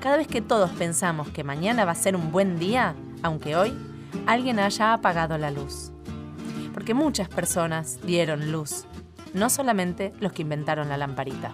cada 0.00 0.16
vez 0.16 0.26
que 0.26 0.42
todos 0.42 0.70
pensamos 0.70 1.28
que 1.30 1.44
mañana 1.44 1.84
va 1.84 1.92
a 1.92 1.96
ser 1.96 2.14
un 2.14 2.30
buen 2.30 2.58
día, 2.58 2.94
aunque 3.22 3.56
hoy 3.56 3.72
alguien 4.26 4.58
haya 4.58 4.92
apagado 4.92 5.38
la 5.38 5.50
luz. 5.50 5.91
Porque 6.82 6.94
muchas 6.94 7.28
personas 7.28 8.00
dieron 8.02 8.50
luz, 8.50 8.86
no 9.34 9.50
solamente 9.50 10.12
los 10.18 10.32
que 10.32 10.42
inventaron 10.42 10.88
la 10.88 10.96
lamparita. 10.96 11.52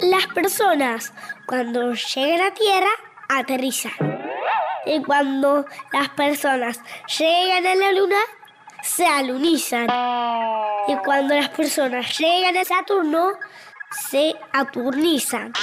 Las 0.00 0.28
personas 0.32 1.12
cuando 1.48 1.94
llegan 1.94 2.46
a 2.46 2.54
tierra 2.54 2.90
aterrizan. 3.28 3.90
Y 4.86 5.02
cuando 5.02 5.66
las 5.92 6.10
personas 6.10 6.80
llegan 7.18 7.66
a 7.66 7.74
la 7.74 7.90
luna, 7.90 8.18
se 8.84 9.04
alunizan. 9.04 9.88
Y 10.86 10.94
cuando 11.04 11.34
las 11.34 11.48
personas 11.48 12.16
llegan 12.16 12.56
a 12.56 12.64
Saturno, 12.64 13.32
se 14.08 14.32
aturnizan. 14.52 15.54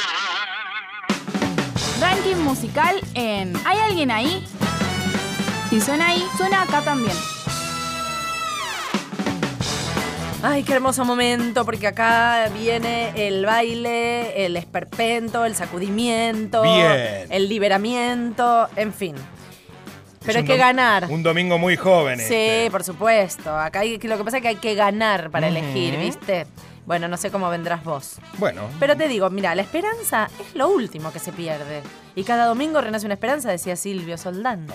Ranking 2.01 2.43
musical 2.43 2.99
en 3.13 3.55
¿Hay 3.65 3.77
alguien 3.77 4.11
ahí? 4.11 4.45
Si 5.69 5.79
suena 5.79 6.07
ahí, 6.07 6.27
suena 6.37 6.63
acá 6.63 6.81
también. 6.81 7.15
Ay, 10.47 10.61
qué 10.61 10.73
hermoso 10.73 11.03
momento, 11.05 11.65
porque 11.65 11.87
acá 11.87 12.49
viene 12.49 13.13
el 13.15 13.43
baile, 13.47 14.45
el 14.45 14.55
esperpento, 14.57 15.43
el 15.43 15.55
sacudimiento, 15.55 16.61
Bien. 16.61 17.25
el 17.31 17.49
liberamiento, 17.49 18.69
en 18.75 18.93
fin. 18.93 19.15
Pero 20.23 20.37
hay 20.37 20.45
que 20.45 20.57
ganar. 20.57 21.07
Un 21.09 21.23
domingo 21.23 21.57
muy 21.57 21.75
joven. 21.75 22.19
Sí, 22.19 22.25
este. 22.25 22.69
por 22.69 22.83
supuesto. 22.83 23.57
Acá 23.57 23.79
hay, 23.79 23.97
lo 23.97 24.17
que 24.19 24.23
pasa 24.23 24.37
es 24.37 24.43
que 24.43 24.49
hay 24.49 24.55
que 24.57 24.75
ganar 24.75 25.31
para 25.31 25.47
elegir, 25.47 25.97
¿viste? 25.97 26.45
Bueno, 26.85 27.07
no 27.07 27.17
sé 27.17 27.31
cómo 27.31 27.49
vendrás 27.49 27.83
vos. 27.83 28.17
Bueno. 28.37 28.61
Pero 28.79 28.95
te 28.95 29.07
digo, 29.07 29.29
mira, 29.31 29.55
la 29.55 29.63
esperanza 29.63 30.29
es 30.39 30.55
lo 30.55 30.69
último 30.69 31.11
que 31.11 31.17
se 31.19 31.31
pierde. 31.31 31.81
Y 32.13 32.23
cada 32.23 32.45
domingo 32.45 32.79
renace 32.79 33.05
una 33.05 33.15
esperanza, 33.15 33.49
decía 33.49 33.75
Silvio 33.75 34.17
Soldán. 34.17 34.67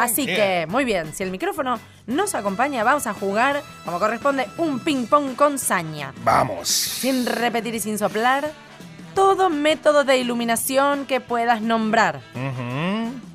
Así 0.00 0.26
que, 0.26 0.66
muy 0.68 0.84
bien, 0.84 1.14
si 1.14 1.22
el 1.22 1.30
micrófono 1.30 1.78
nos 2.06 2.34
acompaña, 2.34 2.82
vamos 2.82 3.06
a 3.06 3.14
jugar, 3.14 3.62
como 3.84 4.00
corresponde, 4.00 4.48
un 4.58 4.80
ping-pong 4.80 5.36
con 5.36 5.58
saña. 5.58 6.12
Vamos. 6.24 6.68
Sin 6.68 7.26
repetir 7.26 7.76
y 7.76 7.80
sin 7.80 7.96
soplar, 7.96 8.50
todo 9.14 9.48
método 9.48 10.04
de 10.04 10.18
iluminación 10.18 11.06
que 11.06 11.20
puedas 11.20 11.62
nombrar. 11.62 12.20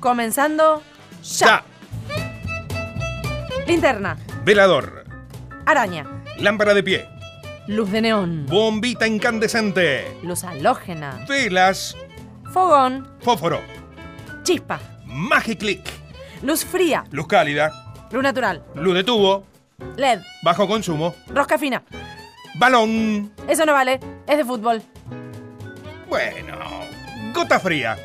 Comenzando 0.00 0.82
ya. 1.22 1.64
Linterna, 3.66 4.18
Velador. 4.44 5.04
araña, 5.66 6.06
Lámpara 6.38 6.74
de 6.74 6.82
pie. 6.82 7.08
luz 7.66 7.90
de 7.90 8.00
neón, 8.02 8.46
Bombita 8.46 9.06
incandescente. 9.06 10.16
luz 10.22 10.44
halógena, 10.44 11.24
Velas. 11.28 11.96
fogón, 12.52 13.08
Fósforo. 13.20 13.60
chispa, 14.42 14.80
Magiclick. 15.04 15.80
luz 16.42 16.64
fría, 16.64 17.04
Luz 17.10 17.26
cálida. 17.26 17.70
luz 18.10 18.22
natural, 18.22 18.64
Luz 18.74 18.94
de 18.94 19.04
tubo. 19.04 19.44
LED, 19.96 20.20
Bajo 20.42 20.66
consumo. 20.68 21.14
rosca 21.28 21.58
fina. 21.58 21.82
Balón. 22.56 23.32
Eso 23.48 23.64
no 23.64 23.72
vale, 23.72 23.98
es 24.26 24.36
de 24.36 24.44
fútbol. 24.44 24.82
Bueno. 26.08 26.58
Gota 27.32 27.58
fría. 27.58 27.96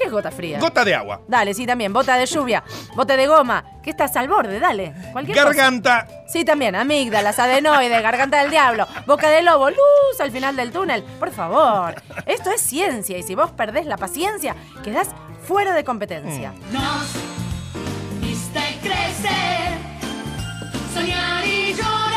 ¿Qué 0.00 0.06
es 0.06 0.12
gota 0.12 0.30
fría? 0.30 0.58
Gota 0.58 0.82
de 0.82 0.94
agua. 0.94 1.20
Dale, 1.28 1.52
sí, 1.52 1.66
también. 1.66 1.92
Bota 1.92 2.16
de 2.16 2.24
lluvia, 2.24 2.64
bote 2.96 3.18
de 3.18 3.26
goma. 3.26 3.62
Que 3.82 3.90
estás 3.90 4.16
al 4.16 4.28
borde, 4.28 4.58
dale. 4.58 4.94
Cualquier 5.12 5.36
cosa. 5.36 5.48
Garganta. 5.48 6.08
Sí, 6.26 6.42
también. 6.42 6.74
Amígdalas, 6.74 7.38
adenoides, 7.38 8.02
garganta 8.02 8.40
del 8.40 8.50
diablo, 8.50 8.86
boca 9.06 9.28
de 9.28 9.42
lobo, 9.42 9.68
luz 9.68 10.20
al 10.20 10.30
final 10.30 10.56
del 10.56 10.72
túnel. 10.72 11.02
Por 11.18 11.30
favor. 11.32 11.96
Esto 12.24 12.50
es 12.50 12.62
ciencia 12.62 13.18
y 13.18 13.22
si 13.22 13.34
vos 13.34 13.50
perdés 13.50 13.84
la 13.84 13.98
paciencia, 13.98 14.56
quedás 14.82 15.08
fuera 15.46 15.74
de 15.74 15.84
competencia. 15.84 16.54
Nos 16.72 18.22
viste 18.22 18.78
crecer, 18.80 19.76
soñar 20.94 21.46
y 21.46 21.74
llorar 21.74 22.09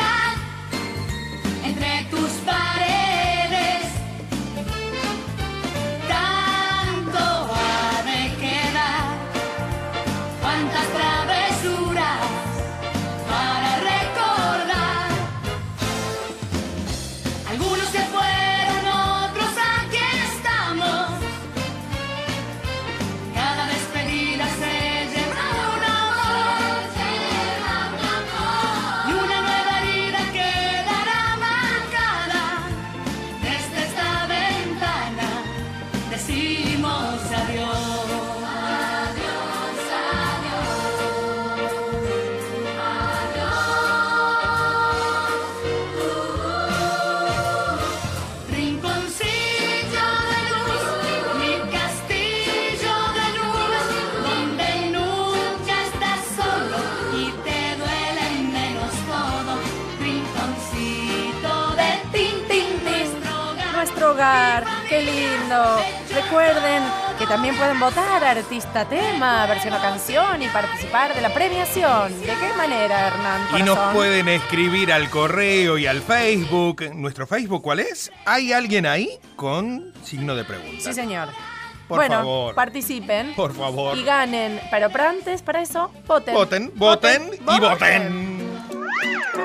también 67.33 67.57
pueden 67.57 67.79
votar 67.79 68.23
artista 68.23 68.87
tema, 68.87 69.47
versión 69.47 69.73
o 69.73 69.81
canción 69.81 70.39
y 70.43 70.47
participar 70.49 71.15
de 71.15 71.21
la 71.21 71.33
premiación. 71.33 72.21
¿De 72.21 72.27
qué 72.27 72.53
manera, 72.55 73.07
Hernán? 73.07 73.41
Y 73.57 73.63
nos 73.63 73.75
pueden 73.91 74.27
escribir 74.27 74.93
al 74.93 75.09
correo 75.09 75.79
y 75.79 75.87
al 75.87 76.03
Facebook. 76.03 76.83
¿Nuestro 76.93 77.25
Facebook 77.25 77.63
cuál 77.63 77.79
es? 77.79 78.11
¿Hay 78.25 78.53
alguien 78.53 78.85
ahí? 78.85 79.17
Con 79.35 79.93
signo 80.03 80.35
de 80.35 80.43
pregunta. 80.43 80.77
Sí, 80.79 80.93
señor. 80.93 81.29
Por 81.87 81.97
bueno, 81.97 82.17
favor. 82.17 82.53
participen. 82.53 83.33
Por 83.33 83.55
favor. 83.55 83.97
Y 83.97 84.03
ganen. 84.03 84.61
Pero 84.69 84.91
antes, 85.09 85.41
para 85.41 85.63
eso, 85.63 85.91
voten. 86.05 86.35
Voten, 86.35 86.71
voten 86.75 87.31
y 87.33 87.59
voten. 87.59 88.32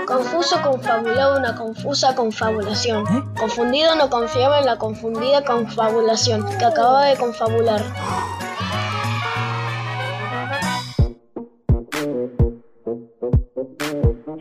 Confuso 0.07 0.61
confabulaba 0.61 1.39
una 1.39 1.55
confusa 1.57 2.15
confabulación. 2.15 3.33
Confundido 3.35 3.95
no 3.95 4.11
confiaba 4.11 4.59
en 4.59 4.67
la 4.67 4.77
confundida 4.77 5.43
confabulación 5.45 6.45
que 6.59 6.65
acababa 6.67 7.07
de 7.07 7.17
confabular. 7.17 7.83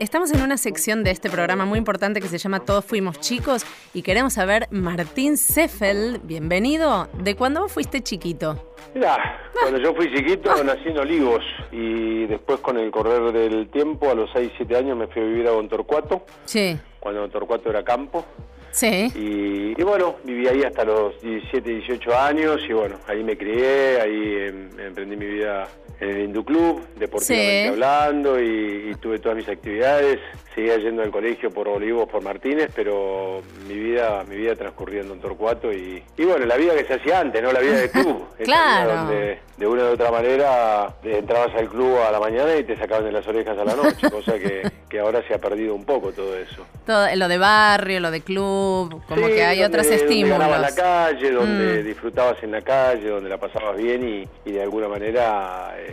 Estamos 0.08 0.32
en 0.32 0.40
una 0.40 0.56
sección 0.56 1.04
de 1.04 1.10
este 1.10 1.28
programa 1.28 1.66
muy 1.66 1.76
importante 1.76 2.22
que 2.22 2.28
se 2.28 2.38
llama 2.38 2.60
Todos 2.60 2.82
Fuimos 2.82 3.20
Chicos 3.20 3.66
y 3.92 4.00
queremos 4.00 4.32
saber, 4.32 4.66
Martín 4.70 5.36
Seffel, 5.36 6.18
bienvenido, 6.24 7.08
de 7.22 7.36
cuando 7.36 7.60
vos 7.60 7.70
fuiste 7.70 8.00
chiquito. 8.00 8.72
Mirá, 8.94 9.38
cuando 9.60 9.78
yo 9.78 9.94
fui 9.94 10.10
chiquito 10.14 10.50
nací 10.64 10.88
en 10.88 10.96
Olivos 10.96 11.44
y 11.70 12.24
después 12.24 12.58
con 12.60 12.78
el 12.78 12.90
correr 12.90 13.32
del 13.32 13.68
tiempo, 13.68 14.10
a 14.10 14.14
los 14.14 14.30
6, 14.32 14.50
7 14.56 14.76
años 14.78 14.96
me 14.96 15.08
fui 15.08 15.20
a 15.20 15.24
vivir 15.26 15.46
a 15.46 15.68
Torcuato, 15.68 16.24
Sí, 16.46 16.74
cuando 16.98 17.28
Torcuato 17.28 17.68
era 17.68 17.84
campo. 17.84 18.24
sí. 18.70 19.12
Y, 19.14 19.78
y 19.78 19.84
bueno, 19.84 20.16
viví 20.24 20.48
ahí 20.48 20.62
hasta 20.62 20.86
los 20.86 21.20
17, 21.20 21.68
18 21.68 22.18
años 22.18 22.62
y 22.66 22.72
bueno, 22.72 22.96
ahí 23.08 23.22
me 23.22 23.36
crié, 23.36 24.00
ahí 24.00 24.36
em, 24.48 24.70
emprendí 24.80 25.16
mi 25.16 25.26
vida 25.26 25.68
en 26.00 26.08
el 26.10 26.18
Hindu 26.24 26.44
Club, 26.44 26.86
deportivamente 26.96 27.62
Sí. 27.62 27.68
hablando, 27.68 28.40
y, 28.40 28.90
y 28.90 28.94
tuve 29.00 29.18
todas 29.18 29.36
mis 29.36 29.48
actividades. 29.48 30.18
Seguía 30.54 30.76
yendo 30.78 31.02
al 31.02 31.10
colegio 31.12 31.50
por 31.52 31.68
Olivos, 31.68 32.08
por 32.08 32.20
Martínez, 32.22 32.70
pero 32.74 33.42
mi 33.68 33.74
vida 33.74 34.24
mi 34.28 34.36
vida 34.36 34.56
transcurría 34.56 35.02
en 35.02 35.20
Torcuato 35.20 35.72
y, 35.72 36.02
y 36.16 36.24
bueno, 36.24 36.46
la 36.46 36.56
vida 36.56 36.74
que 36.74 36.84
se 36.84 36.94
hacía 36.94 37.20
antes, 37.20 37.40
¿no? 37.42 37.52
La 37.52 37.60
vida 37.60 37.76
de 37.80 37.90
club. 37.90 38.24
Claro. 38.38 38.94
donde 38.94 39.38
de 39.56 39.66
una 39.66 39.82
u 39.84 39.86
otra 39.94 40.10
manera 40.12 40.94
eh, 41.02 41.16
entrabas 41.18 41.52
al 41.56 41.68
club 41.68 41.98
a 41.98 42.10
la 42.12 42.20
mañana 42.20 42.54
y 42.56 42.62
te 42.64 42.76
sacaban 42.76 43.04
de 43.04 43.10
las 43.12 43.26
orejas 43.26 43.58
a 43.58 43.64
la 43.64 43.74
noche, 43.74 44.08
cosa 44.10 44.38
que, 44.38 44.62
que 44.88 45.00
ahora 45.00 45.22
se 45.26 45.34
ha 45.34 45.38
perdido 45.38 45.74
un 45.74 45.84
poco 45.84 46.12
todo 46.12 46.36
eso. 46.36 46.64
Todo, 46.86 47.06
lo 47.16 47.28
de 47.28 47.38
barrio, 47.38 47.98
lo 48.00 48.10
de 48.12 48.20
club, 48.20 49.02
como 49.08 49.26
Sí, 49.26 49.32
que 49.34 49.44
hay 49.44 49.58
donde- 49.60 49.78
otros 49.78 49.88
donde 49.88 50.02
estímulos. 50.04 50.38
ganabas 50.38 50.60
la 50.60 50.74
calle, 50.82 51.30
donde 51.32 51.82
Mm. 51.82 51.86
disfrutabas 51.86 52.42
en 52.42 52.50
la 52.52 52.62
calle, 52.62 53.08
donde 53.08 53.28
la 53.28 53.38
pasabas 53.38 53.76
bien 53.76 54.08
y, 54.08 54.48
y 54.48 54.52
de 54.52 54.62
alguna 54.62 54.88
manera 54.88 55.74
eh, 55.78 55.87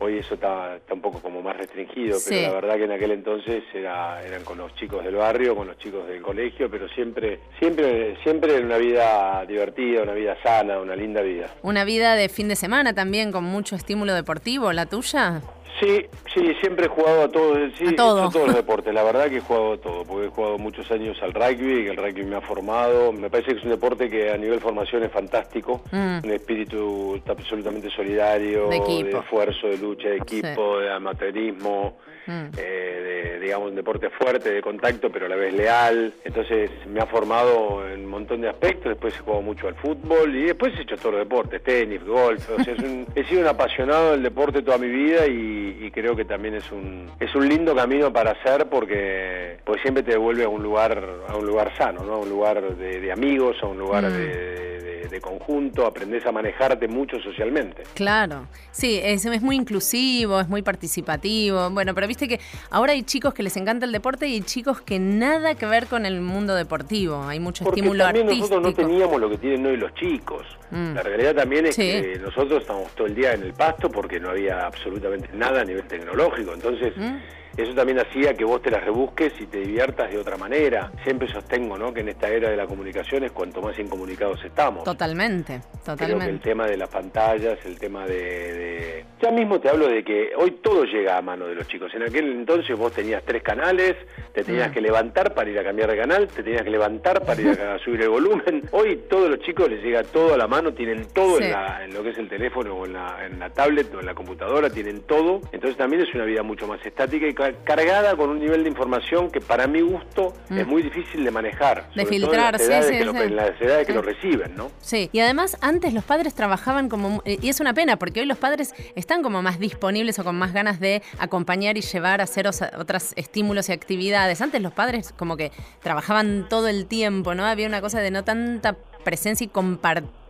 hoy 0.00 0.18
eso 0.18 0.34
está, 0.34 0.76
está 0.76 0.94
un 0.94 1.00
poco 1.00 1.20
como 1.20 1.42
más 1.42 1.56
restringido, 1.56 2.18
Sí. 2.18 2.30
pero 2.30 2.48
la 2.48 2.54
verdad 2.60 2.76
que 2.76 2.84
en 2.84 2.92
aquel 2.92 3.10
entonces 3.12 3.64
era, 3.74 4.24
eran 4.24 4.44
con 4.44 4.58
los 4.58 4.74
chicos 4.76 5.04
del 5.04 5.16
barrio, 5.16 5.56
con 5.56 5.66
los 5.66 5.76
chicos 5.78 6.06
del 6.06 6.22
colegio, 6.22 6.70
pero 6.70 6.88
siempre, 6.90 7.40
siempre, 7.58 8.16
siempre 8.22 8.56
en 8.56 8.66
una 8.66 8.78
vida 8.78 9.44
divertida, 9.46 10.02
una 10.02 10.12
vida 10.14 10.36
sana, 10.42 10.78
una 10.78 10.94
linda 10.94 11.20
vida. 11.22 11.48
Una 11.62 11.84
vida 11.84 12.14
de 12.14 12.28
fin 12.28 12.48
de 12.48 12.56
semana 12.56 12.94
también 12.94 13.32
con 13.32 13.44
mucho 13.44 13.74
estímulo 13.76 14.14
deportivo, 14.14 14.72
¿la 14.72 14.86
tuya? 14.86 15.42
Sí, 15.80 16.06
sí, 16.34 16.54
siempre 16.60 16.86
he 16.86 16.88
jugado 16.88 17.22
a 17.24 17.28
todos, 17.28 17.58
sí, 17.78 17.86
A 17.88 17.96
todo. 17.96 18.28
todos 18.30 18.46
los 18.48 18.56
deportes. 18.62 18.92
La 18.92 19.02
verdad 19.04 19.28
que 19.28 19.36
he 19.36 19.40
jugado 19.40 19.74
a 19.74 19.78
todo, 19.78 20.04
porque 20.04 20.26
he 20.26 20.30
jugado 20.30 20.58
muchos 20.58 20.90
años 20.90 21.16
al 21.22 21.32
rugby, 21.32 21.84
que 21.84 21.90
el 21.90 21.96
rugby 21.96 22.24
me 22.24 22.36
ha 22.36 22.40
formado. 22.40 23.12
Me 23.12 23.30
parece 23.30 23.52
que 23.52 23.58
es 23.58 23.64
un 23.64 23.70
deporte 23.70 24.08
que 24.10 24.30
a 24.30 24.36
nivel 24.36 24.60
formación 24.60 25.02
es 25.04 25.12
fantástico, 25.12 25.82
Mm. 25.92 26.18
un 26.24 26.30
espíritu 26.32 27.20
absolutamente 27.28 27.90
solidario, 27.90 28.68
De 28.68 28.78
esfuerzo, 29.20 29.68
de 29.68 29.78
lucha, 29.78 30.08
de 30.08 30.16
equipo, 30.16 30.78
de 30.80 30.92
amateurismo. 30.92 31.98
Mm. 32.28 32.50
eh, 32.58 33.32
de, 33.34 33.40
digamos, 33.40 33.70
un 33.70 33.74
deporte 33.76 34.10
fuerte, 34.10 34.50
de 34.52 34.60
contacto, 34.62 35.10
pero 35.10 35.26
a 35.26 35.28
la 35.30 35.36
vez 35.36 35.52
leal. 35.54 36.12
Entonces 36.24 36.70
me 36.86 37.00
ha 37.00 37.06
formado 37.06 37.88
en 37.88 38.00
un 38.04 38.10
montón 38.10 38.40
de 38.42 38.48
aspectos. 38.48 38.90
Después 38.90 39.14
he 39.14 39.18
jugado 39.18 39.42
mucho 39.42 39.66
al 39.66 39.74
fútbol 39.74 40.34
y 40.36 40.44
después 40.44 40.72
he 40.78 40.82
hecho 40.82 40.96
todos 40.96 41.12
los 41.12 41.20
deportes, 41.24 41.62
tenis, 41.62 42.04
golf. 42.04 42.48
O 42.50 42.62
sea, 42.62 42.74
es 42.74 42.80
un- 42.80 43.06
he 43.16 43.24
sido 43.24 43.40
un 43.40 43.46
apasionado 43.48 44.12
del 44.12 44.22
deporte 44.22 44.62
toda 44.62 44.78
mi 44.78 44.88
vida 44.88 45.26
y, 45.26 45.78
y 45.80 45.90
creo 45.90 46.14
que 46.14 46.24
también 46.24 46.54
es 46.54 46.70
un, 46.70 47.10
es 47.18 47.34
un 47.34 47.48
lindo 47.48 47.74
camino 47.74 48.12
para 48.12 48.32
hacer 48.32 48.66
porque, 48.68 49.56
porque 49.64 49.82
siempre 49.82 50.02
te 50.02 50.12
devuelve 50.12 50.44
a 50.44 50.48
un 50.48 50.62
lugar, 50.62 51.02
a 51.28 51.36
un 51.36 51.46
lugar 51.46 51.74
sano, 51.76 52.04
¿no? 52.04 52.14
a 52.14 52.18
un 52.18 52.28
lugar 52.28 52.76
de, 52.76 53.00
de 53.00 53.12
amigos, 53.12 53.56
a 53.62 53.66
un 53.66 53.78
lugar 53.78 54.04
Mm. 54.04 54.12
de, 54.12 54.26
de- 54.28 54.78
de 55.08 55.20
conjunto. 55.22 55.86
Aprendes 55.86 56.26
a 56.26 56.32
manejarte 56.32 56.86
mucho 56.86 57.18
socialmente. 57.20 57.82
Claro, 57.94 58.46
sí, 58.70 59.00
es, 59.02 59.24
es 59.24 59.40
muy 59.42 59.56
inclusivo, 59.56 60.38
es 60.40 60.48
muy 60.48 60.60
participativo. 60.62 61.70
Bueno, 61.70 61.94
pero 61.94 62.06
viste 62.06 62.17
que 62.26 62.40
ahora 62.70 62.92
hay 62.94 63.02
chicos 63.02 63.34
que 63.34 63.42
les 63.44 63.56
encanta 63.56 63.86
el 63.86 63.92
deporte 63.92 64.26
y 64.26 64.34
hay 64.34 64.40
chicos 64.40 64.80
que 64.80 64.98
nada 64.98 65.54
que 65.54 65.66
ver 65.66 65.86
con 65.86 66.06
el 66.06 66.20
mundo 66.20 66.54
deportivo. 66.54 67.22
Hay 67.24 67.38
mucho 67.38 67.64
Porque 67.64 67.80
estímulo 67.80 68.04
también 68.04 68.26
artístico. 68.26 68.56
nosotros 68.60 68.76
no 68.78 68.88
teníamos 68.88 69.20
lo 69.20 69.30
que 69.30 69.36
tienen 69.38 69.66
hoy 69.66 69.76
los 69.76 69.94
chicos. 69.94 70.46
Mm. 70.70 70.94
La 70.94 71.02
realidad 71.02 71.34
también 71.36 71.66
es 71.66 71.74
Sí. 71.76 71.82
que 71.82 72.18
nosotros 72.20 72.62
estamos 72.62 72.90
todo 72.96 73.06
el 73.06 73.14
día 73.14 73.32
en 73.34 73.42
el 73.42 73.52
pasto 73.52 73.90
porque 73.90 74.18
no 74.18 74.30
había 74.30 74.66
absolutamente 74.66 75.28
nada 75.34 75.60
a 75.60 75.64
nivel 75.64 75.84
tecnológico. 75.86 76.54
Entonces, 76.54 76.92
Mm. 76.96 77.16
Eso 77.62 77.74
también 77.74 77.98
hacía 77.98 78.34
que 78.34 78.44
vos 78.44 78.62
te 78.62 78.70
las 78.70 78.84
rebusques 78.84 79.32
y 79.40 79.46
te 79.46 79.58
diviertas 79.60 80.10
de 80.10 80.18
otra 80.18 80.36
manera. 80.36 80.92
Siempre 81.04 81.28
sostengo 81.28 81.76
¿no? 81.76 81.92
que 81.92 82.00
en 82.00 82.08
esta 82.10 82.28
era 82.28 82.50
de 82.50 82.56
la 82.56 82.66
comunicación 82.66 83.24
es 83.24 83.32
cuanto 83.32 83.60
más 83.62 83.78
incomunicados 83.78 84.44
estamos. 84.44 84.84
Totalmente, 84.84 85.60
Creo 85.84 85.96
que 85.96 86.04
el 86.04 86.10
totalmente. 86.12 86.48
tema 86.48 86.66
de 86.66 86.76
las 86.76 86.88
pantallas, 86.88 87.58
el 87.64 87.78
tema 87.78 88.06
de, 88.06 88.14
de- 88.14 89.04
Ya 89.22 89.30
mismo 89.30 89.60
te 89.60 89.68
hablo 89.68 89.88
de 89.88 90.04
que 90.04 90.30
hoy 90.36 90.52
todo 90.62 90.84
llega 90.84 91.16
a 91.18 91.22
mano 91.22 91.46
de 91.46 91.54
los 91.54 91.66
chicos. 91.68 91.92
En 91.94 92.02
aquel 92.02 92.30
entonces 92.30 92.76
vos 92.78 92.92
tenías 92.92 93.22
tres 93.24 93.42
canales, 93.42 93.96
te 94.32 94.44
tenías 94.44 94.70
Mm. 94.70 94.72
que 94.74 94.80
levantar 94.80 95.34
para 95.34 95.50
ir 95.50 95.58
a 95.58 95.64
cambiar 95.64 95.90
de 95.90 95.96
canal, 95.96 96.28
te 96.28 96.42
tenías 96.42 96.62
que 96.62 96.70
levantar 96.70 97.24
para 97.24 97.40
ir 97.40 97.60
a 97.60 97.78
subir 97.84 98.02
el 98.02 98.08
volumen. 98.10 98.62
Hoy 98.72 98.96
todos 99.08 99.28
los 99.30 99.40
chicos 99.40 99.68
les 99.68 99.82
llega 99.82 100.02
todo 100.04 100.34
a 100.34 100.36
la 100.36 100.46
mano, 100.46 100.72
tienen 100.74 101.06
todo 101.12 101.38
Sí. 101.38 101.44
en, 101.44 101.52
la- 101.52 101.84
en 101.84 101.94
lo 101.94 102.02
que 102.02 102.10
es 102.10 102.18
el 102.18 102.28
teléfono 102.28 102.74
o 102.76 102.86
en 102.86 102.92
la, 102.92 103.26
en 103.26 103.38
la 103.38 103.50
tablet 103.50 103.92
o 103.94 104.00
en 104.00 104.06
la 104.06 104.14
computadora, 104.14 104.70
tienen 104.70 105.02
todo. 105.02 105.40
Entonces 105.52 105.76
también 105.76 106.02
es 106.02 106.14
una 106.14 106.24
vida 106.24 106.42
mucho 106.42 106.66
más 106.66 106.84
estática 106.84 107.26
y 107.26 107.34
ca- 107.52 107.64
cargada 107.64 108.16
con 108.16 108.30
un 108.30 108.38
nivel 108.38 108.62
de 108.62 108.68
información 108.70 109.30
que 109.30 109.40
para 109.40 109.66
mi 109.66 109.80
gusto 109.80 110.32
Mm. 110.48 110.58
es 110.58 110.66
muy 110.66 110.82
difícil 110.82 111.24
de 111.24 111.30
manejar. 111.30 111.88
De 111.94 112.02
sobre 112.04 112.04
todo 112.04 112.04
en 112.04 112.10
filtrar, 112.20 112.52
las 112.52 112.62
edades 112.62 112.86
sí, 112.86 112.98
que 112.98 113.04
lo- 113.04 113.12
sí. 113.12 113.18
en 113.18 113.36
las 113.36 113.60
edades 113.60 113.86
que 113.86 113.92
Sí. 113.92 113.96
lo 113.96 114.02
reciben, 114.02 114.56
¿no? 114.56 114.70
Sí, 114.80 115.10
y 115.12 115.20
además 115.20 115.56
antes 115.60 115.92
los 115.92 116.04
padres 116.04 116.34
trabajaban 116.34 116.88
como, 116.88 117.22
eh, 117.24 117.38
y 117.40 117.48
es 117.48 117.60
una 117.60 117.74
pena, 117.74 117.98
porque 117.98 118.20
hoy 118.20 118.26
los 118.26 118.38
padres 118.38 118.74
están 118.96 119.22
como 119.22 119.42
más 119.42 119.58
disponibles 119.58 120.18
o 120.18 120.24
con 120.24 120.36
más 120.36 120.52
ganas 120.52 120.80
de 120.80 121.02
acompañar 121.18 121.76
y 121.76 121.80
llevar 121.82 122.20
a 122.20 122.24
hacer 122.24 122.46
otros 122.46 123.12
estímulos 123.16 123.68
y 123.68 123.72
actividades. 123.72 124.40
Antes 124.40 124.62
los 124.62 124.72
padres 124.72 125.12
como 125.16 125.36
que 125.36 125.52
trabajaban 125.82 126.46
todo 126.48 126.68
el 126.68 126.86
tiempo, 126.86 127.34
¿no? 127.34 127.44
Había 127.44 127.66
una 127.66 127.80
cosa 127.80 128.00
de 128.00 128.10
no 128.10 128.24
tanta 128.24 128.76
presencia 129.04 129.44
y 129.44 129.48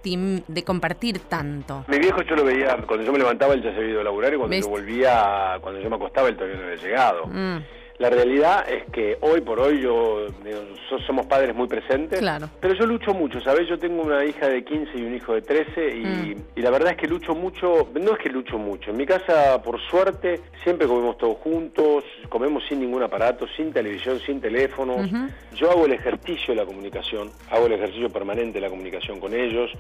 de 0.02 0.64
compartir 0.64 1.20
tanto. 1.20 1.84
Mi 1.88 1.98
viejo 1.98 2.22
yo 2.22 2.36
lo 2.36 2.44
veía, 2.44 2.76
cuando 2.86 3.04
yo 3.04 3.12
me 3.12 3.18
levantaba 3.18 3.54
él 3.54 3.62
ya 3.62 3.72
se 3.72 3.78
había 3.78 3.90
ido 3.90 4.00
a 4.00 4.04
laburar 4.04 4.32
y 4.32 4.36
cuando 4.36 4.56
yo 4.56 4.68
volvía, 4.68 5.58
cuando 5.60 5.80
yo 5.80 5.90
me 5.90 5.96
acostaba 5.96 6.28
él 6.28 6.36
todavía 6.36 6.56
no 6.56 6.64
había 6.64 6.76
llegado. 6.76 7.26
Mm, 7.26 7.58
La 7.98 8.10
realidad 8.10 8.64
es 8.70 8.84
que 8.92 9.18
hoy 9.22 9.40
por 9.40 9.58
hoy 9.58 9.80
yo, 9.82 10.26
digo, 10.44 10.60
somos 11.04 11.26
padres 11.26 11.52
muy 11.54 11.66
presentes, 11.66 12.20
Claro. 12.20 12.48
pero 12.60 12.74
yo 12.74 12.86
lucho 12.86 13.12
mucho, 13.12 13.40
¿sabes? 13.40 13.68
Yo 13.68 13.76
tengo 13.76 14.02
una 14.02 14.24
hija 14.24 14.48
de 14.48 14.62
15 14.64 14.92
y 14.96 15.02
un 15.02 15.16
hijo 15.16 15.34
de 15.34 15.42
13 15.42 15.96
y, 15.96 16.04
Mm. 16.04 16.36
y 16.54 16.62
la 16.62 16.70
verdad 16.70 16.92
es 16.92 16.96
que 16.96 17.08
lucho 17.08 17.34
mucho, 17.34 17.88
no 18.00 18.12
es 18.12 18.18
que 18.18 18.28
lucho 18.28 18.56
mucho, 18.56 18.92
en 18.92 18.96
mi 18.98 19.04
casa 19.04 19.60
por 19.62 19.80
suerte 19.90 20.40
siempre 20.62 20.86
comemos 20.86 21.18
todos 21.18 21.38
juntos, 21.38 22.04
comemos 22.28 22.62
sin 22.68 22.78
ningún 22.80 23.02
aparato, 23.02 23.46
sin 23.56 23.72
televisión, 23.72 24.20
sin 24.20 24.40
teléfonos. 24.40 25.10
Yo 25.56 25.68
hago 25.70 25.86
el 25.86 25.92
ejercicio 25.92 26.54
de 26.54 26.60
la 26.60 26.66
comunicación, 26.66 27.30
hago 27.50 27.66
el 27.66 27.72
ejercicio 27.72 28.08
permanente 28.10 28.54
de 28.54 28.60
la 28.60 28.70
comunicación 28.70 29.18
con 29.18 29.34
ellos. 29.34 29.72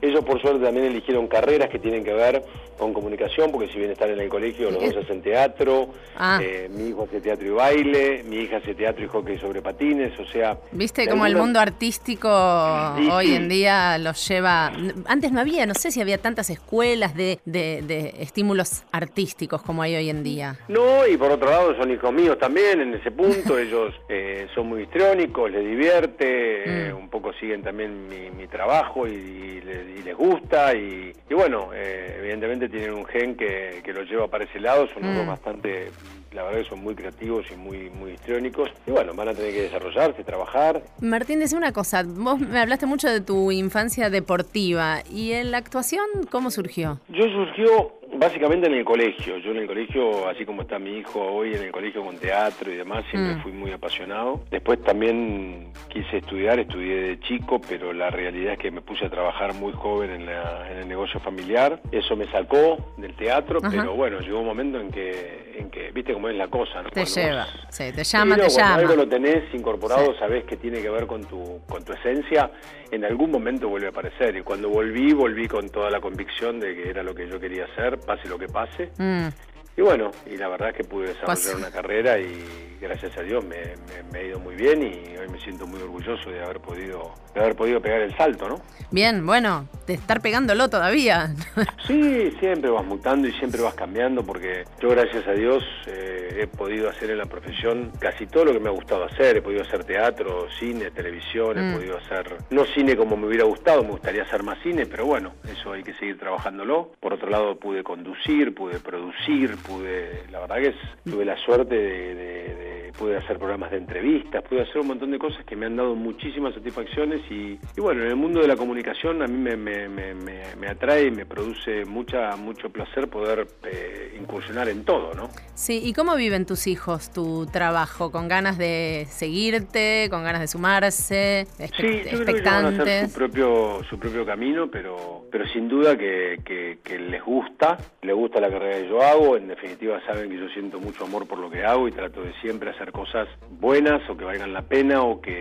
Ellos 0.00 0.24
por 0.24 0.40
suerte 0.40 0.64
también 0.64 0.86
eligieron 0.86 1.26
carreras 1.26 1.68
que 1.70 1.80
tienen 1.80 2.04
que 2.04 2.12
ver 2.14 2.40
con 2.78 2.92
comunicación, 2.94 3.50
porque 3.50 3.66
si 3.72 3.78
bien 3.78 3.90
están 3.90 4.10
en 4.10 4.20
el 4.20 4.28
colegio, 4.28 4.70
los 4.70 4.80
dos 4.80 4.96
hacen 5.04 5.22
teatro, 5.22 5.88
Ah. 6.16 6.38
eh, 6.40 6.68
mi 6.70 6.88
hijo 6.90 7.04
hace 7.08 7.20
teatro 7.20 7.46
y 7.46 7.50
baile, 7.64 8.22
mi 8.28 8.36
hija 8.36 8.58
hace 8.58 8.74
teatro 8.74 9.04
y 9.04 9.08
hockey 9.08 9.38
sobre 9.38 9.62
patines, 9.62 10.18
o 10.20 10.26
sea... 10.26 10.58
Viste 10.72 11.06
como 11.08 11.24
el 11.24 11.32
alguna- 11.32 11.44
mundo 11.44 11.60
artístico 11.60 12.28
Sí, 12.98 13.08
hoy 13.10 13.26
sí. 13.28 13.34
en 13.34 13.48
día 13.48 13.96
los 13.98 14.26
lleva... 14.28 14.72
Antes 15.06 15.32
no 15.32 15.40
había, 15.40 15.64
no 15.66 15.74
sé 15.74 15.90
si 15.90 16.00
había 16.00 16.18
tantas 16.18 16.50
escuelas 16.50 17.14
de, 17.14 17.38
de- 17.44 17.82
de 17.82 18.14
estímulos 18.20 18.82
artísticos 18.92 19.62
como 19.62 19.82
hay 19.82 19.94
hoy 19.96 20.10
en 20.10 20.22
día. 20.22 20.56
No, 20.68 21.06
y 21.06 21.16
por 21.16 21.30
otro 21.30 21.50
lado 21.50 21.76
son 21.76 21.90
hijos 21.90 22.12
míos 22.12 22.38
también 22.38 22.80
en 22.80 22.94
ese 22.94 23.10
punto, 23.10 23.58
ellos 23.64 23.94
eh, 24.08 24.46
son 24.54 24.68
muy 24.68 24.82
histriónicos, 24.82 25.50
les 25.50 25.64
divierte, 25.64 26.88
eh, 26.88 26.92
Mm. 26.92 26.96
un 26.96 27.08
poco 27.08 27.32
siguen 27.34 27.62
también 27.62 28.08
mi, 28.08 28.30
mi 28.30 28.46
trabajo 28.46 29.06
y, 29.06 29.12
y 29.12 29.60
le- 29.62 29.94
y 29.98 30.02
les 30.02 30.16
gusta 30.16 30.74
y, 30.74 31.12
y 31.30 31.34
bueno, 31.34 31.70
eh, 31.74 32.16
evidentemente 32.18 32.68
tienen 32.68 32.92
un 32.92 33.04
gen 33.06 33.36
que, 33.36 33.80
que 33.84 33.92
los 33.92 34.08
lleva 34.08 34.28
para 34.28 34.44
ese 34.44 34.60
lado, 34.60 34.86
son 34.92 35.04
unos 35.04 35.24
Mm. 35.24 35.28
bastante, 35.28 35.90
la 36.34 36.42
verdad 36.42 36.62
que 36.62 36.68
son 36.68 36.82
muy 36.82 36.94
creativos 36.94 37.46
y 37.52 37.56
muy, 37.56 37.90
muy 37.90 38.12
histriónicos 38.12 38.70
y 38.86 38.90
bueno, 38.90 39.14
van 39.14 39.28
a 39.28 39.34
tener 39.34 39.52
que 39.52 39.62
desarrollarse, 39.62 40.24
trabajar. 40.24 40.82
Martín, 41.00 41.38
decime 41.38 41.58
una 41.58 41.72
cosa, 41.72 42.02
vos 42.04 42.40
me 42.40 42.60
hablaste 42.60 42.86
mucho 42.86 43.08
de 43.08 43.20
tu 43.20 43.52
infancia 43.52 44.10
deportiva 44.10 45.02
y 45.10 45.32
en 45.32 45.52
la 45.52 45.58
actuación, 45.58 46.04
¿cómo 46.30 46.50
surgió? 46.50 47.00
Yo 47.08 47.24
surgió, 47.24 47.92
Básicamente 48.12 48.66
en 48.66 48.74
el 48.74 48.84
colegio. 48.84 49.38
Yo 49.38 49.50
en 49.50 49.58
el 49.58 49.66
colegio, 49.66 50.28
así 50.28 50.44
como 50.44 50.62
está 50.62 50.78
mi 50.78 50.98
hijo 50.98 51.20
hoy 51.20 51.54
en 51.54 51.62
el 51.62 51.72
colegio 51.72 52.02
con 52.04 52.16
teatro 52.18 52.70
y 52.72 52.76
demás, 52.76 53.04
siempre 53.10 53.34
Mm. 53.36 53.42
fui 53.42 53.52
muy 53.52 53.72
apasionado. 53.72 54.40
Después 54.50 54.82
también 54.82 55.72
quise 55.88 56.18
estudiar, 56.18 56.58
estudié 56.58 56.94
de 57.02 57.20
chico, 57.20 57.60
pero 57.68 57.92
la 57.92 58.10
realidad 58.10 58.52
es 58.54 58.58
que 58.58 58.70
me 58.70 58.80
puse 58.80 59.06
a 59.06 59.10
trabajar 59.10 59.54
muy 59.54 59.72
joven 59.72 60.10
en, 60.10 60.26
la- 60.26 60.70
en 60.70 60.78
el 60.78 60.88
negocio 60.88 61.18
familiar. 61.20 61.80
Eso 61.92 62.16
me 62.16 62.26
sacó 62.30 62.92
del 62.96 63.14
teatro, 63.16 63.58
Ajá. 63.62 63.70
pero 63.70 63.94
bueno, 63.94 64.20
llegó 64.20 64.40
un 64.40 64.46
momento 64.46 64.80
en 64.80 64.90
que, 64.90 65.54
en 65.58 65.70
que 65.70 65.90
viste 65.90 66.12
cómo 66.12 66.28
es 66.28 66.36
la 66.36 66.48
cosa, 66.48 66.82
¿no? 66.82 66.90
Te 66.90 67.02
Cuando 67.02 67.14
lleva. 67.14 67.44
vos- 67.44 67.66
Sí, 67.70 67.92
te 67.92 68.04
Sí, 68.04 68.16
llama, 68.16 68.36
no, 68.36 68.42
te 68.44 68.48
cuando 68.54 68.58
llama. 68.60 68.74
algo 68.76 68.96
lo 68.96 69.08
tenés 69.08 69.54
incorporado, 69.54 70.16
sabés 70.18 70.44
que 70.44 70.56
tiene 70.56 70.80
que 70.80 70.90
ver 70.90 71.06
con 71.06 71.24
tu, 71.24 71.60
con 71.68 71.84
tu 71.84 71.92
esencia, 71.92 72.50
en 72.90 73.04
algún 73.04 73.30
momento 73.32 73.68
vuelve 73.68 73.86
a 73.86 73.90
aparecer. 73.90 74.36
Y 74.36 74.42
cuando 74.42 74.68
volví, 74.68 75.12
volví 75.12 75.48
con 75.48 75.68
toda 75.70 75.90
la 75.90 76.00
convicción 76.00 76.60
de 76.60 76.74
que 76.74 76.90
era 76.90 77.02
lo 77.02 77.14
que 77.14 77.28
yo 77.28 77.40
quería 77.40 77.64
hacer, 77.64 77.93
pase 77.96 78.28
lo 78.28 78.38
que 78.38 78.48
pase. 78.48 78.90
Mm. 78.98 79.28
Y 79.76 79.82
bueno, 79.82 80.10
y 80.26 80.36
la 80.36 80.48
verdad 80.48 80.70
es 80.70 80.76
que 80.76 80.84
pude 80.84 81.08
desarrollar 81.08 81.56
una 81.56 81.70
carrera 81.70 82.18
y 82.18 82.76
gracias 82.80 83.16
a 83.16 83.22
Dios 83.22 83.44
me, 83.44 83.56
me- 83.56 84.02
me 84.12 84.18
ha 84.18 84.22
ido 84.22 84.38
muy 84.38 84.54
bien 84.54 84.82
y 84.82 85.16
hoy 85.16 85.28
me 85.28 85.40
siento 85.40 85.66
muy 85.66 85.80
orgulloso 85.80 86.30
de 86.30 86.42
haber 86.44 86.60
podido, 86.60 87.12
de 87.34 87.40
haber 87.40 87.56
podido 87.56 87.80
pegar 87.80 88.00
el 88.02 88.16
salto, 88.16 88.48
¿no? 88.48 88.60
Bien, 88.90 89.24
bueno, 89.26 89.66
de 89.86 89.94
estar 89.94 90.20
pegándolo 90.20 90.68
todavía. 90.68 91.34
Sí, 91.86 92.30
siempre 92.40 92.70
vas 92.70 92.86
mutando 92.86 93.28
y 93.28 93.32
siempre 93.32 93.60
vas 93.60 93.74
cambiando 93.74 94.24
porque 94.24 94.64
yo 94.80 94.88
gracias 94.88 95.28
a 95.28 95.32
Dios 95.32 95.62
eh, 95.86 96.38
he 96.40 96.46
podido 96.46 96.88
hacer 96.88 97.10
en 97.10 97.18
la 97.18 97.26
profesión 97.26 97.92
casi 98.00 98.26
todo 98.26 98.46
lo 98.46 98.52
que 98.54 98.60
me 98.60 98.68
ha 98.70 98.72
gustado 98.72 99.04
hacer. 99.04 99.36
He 99.36 99.42
podido 99.42 99.60
hacer 99.64 99.84
teatro, 99.84 100.46
cine, 100.58 100.90
televisión, 100.92 101.56
Mm. 101.56 101.58
he 101.58 101.76
podido 101.76 101.98
hacer, 101.98 102.38
no 102.48 102.64
cine 102.74 102.96
como 102.96 103.18
me 103.18 103.26
hubiera 103.26 103.44
gustado, 103.44 103.82
me 103.82 103.90
gustaría 103.90 104.22
hacer 104.22 104.42
más 104.42 104.58
cine, 104.62 104.86
pero 104.86 105.04
bueno, 105.04 105.34
eso 105.46 105.74
hay 105.74 105.82
que 105.82 105.92
seguir 105.94 106.18
trabajándolo. 106.18 106.92
Por 107.00 107.12
otro 107.12 107.28
lado 107.28 107.58
pude 107.58 107.82
conducir, 107.84 108.54
pude 108.54 108.80
producir, 108.80 109.54
pude, 109.66 110.24
la 110.30 110.40
verdad 110.40 110.56
que 110.56 110.68
es- 110.68 111.10
tuve 111.12 111.24
la 111.24 111.36
suerte 111.38 111.74
de, 111.74 112.14
de- 112.14 112.54
de- 112.54 112.92
pude 112.98 113.16
hacer 113.16 113.38
programas 113.38 113.72
de 113.72 113.78
entrevistas, 113.78 114.42
pude 114.48 114.62
hacer 114.62 114.78
un 114.80 114.86
montón 114.86 115.10
de 115.10 115.18
cosas 115.18 115.44
que 115.44 115.56
me 115.56 115.66
han 115.66 115.74
dado 115.74 115.96
muchísimas 115.96 116.54
satisfacciones 116.54 117.20
y, 117.28 117.58
y 117.76 117.80
bueno, 117.80 118.02
en 118.02 118.08
el 118.10 118.16
mundo 118.16 118.40
de 118.40 118.46
la 118.46 118.54
comunicación 118.56 119.20
a 119.20 119.26
mí 119.26 119.36
me, 119.36 119.56
me- 119.56 119.88
me- 119.88 120.14
me- 120.14 120.54
me 120.56 120.68
atrae 120.68 121.06
y 121.06 121.10
me 121.10 121.26
produce 121.26 121.84
mucha 121.86 122.36
mucho 122.36 122.68
placer 122.70 123.08
poder 123.08 123.48
eh, 123.64 124.16
incursionar 124.20 124.68
en 124.68 124.84
todo, 124.84 125.12
¿no? 125.14 125.28
Sí, 125.54 125.80
¿y 125.82 125.92
cómo 125.92 126.14
viven 126.14 126.46
tus 126.46 126.68
hijos 126.68 127.12
tu 127.12 127.46
trabajo? 127.46 128.12
¿Con 128.12 128.28
ganas 128.28 128.58
de 128.58 129.06
seguirte? 129.08 130.06
¿Con 130.10 130.22
ganas 130.22 130.40
de 130.42 130.46
sumarse? 130.48 131.46
Sí, 131.76 132.02
yo 132.10 132.20
creo 132.22 132.34
que 132.36 132.42
van 132.42 132.66
a 132.66 132.82
hacer 132.82 133.08
su 133.08 133.14
propio, 133.14 133.80
su 133.90 133.98
propio 133.98 134.24
camino, 134.24 134.70
pero, 134.70 135.24
pero 135.32 135.46
sin 135.48 135.68
duda 135.68 135.96
que, 135.98 136.38
que- 136.44 136.78
que 136.84 136.98
les 137.00 137.22
gusta, 137.24 137.76
les 138.02 138.14
gusta 138.14 138.40
la 138.40 138.50
carrera 138.50 138.78
que 138.80 138.88
yo 138.88 139.02
hago, 139.02 139.36
en 139.36 139.50
definitiva 139.54 140.00
saben 140.06 140.30
que 140.30 140.36
yo 140.38 140.48
siento 140.50 140.78
mucho 140.80 141.04
amor 141.04 141.26
por 141.26 141.38
lo 141.38 141.50
que 141.50 141.64
hago 141.64 141.88
y 141.88 141.92
trato 141.92 142.22
de 142.22 142.32
siempre 142.40 142.70
hacer 142.70 142.92
cosas 142.92 143.28
buenas 143.50 144.08
o 144.10 144.16
que 144.16 144.24
valgan 144.24 144.52
la 144.52 144.62
pena 144.62 145.02
o 145.02 145.20
que 145.20 145.32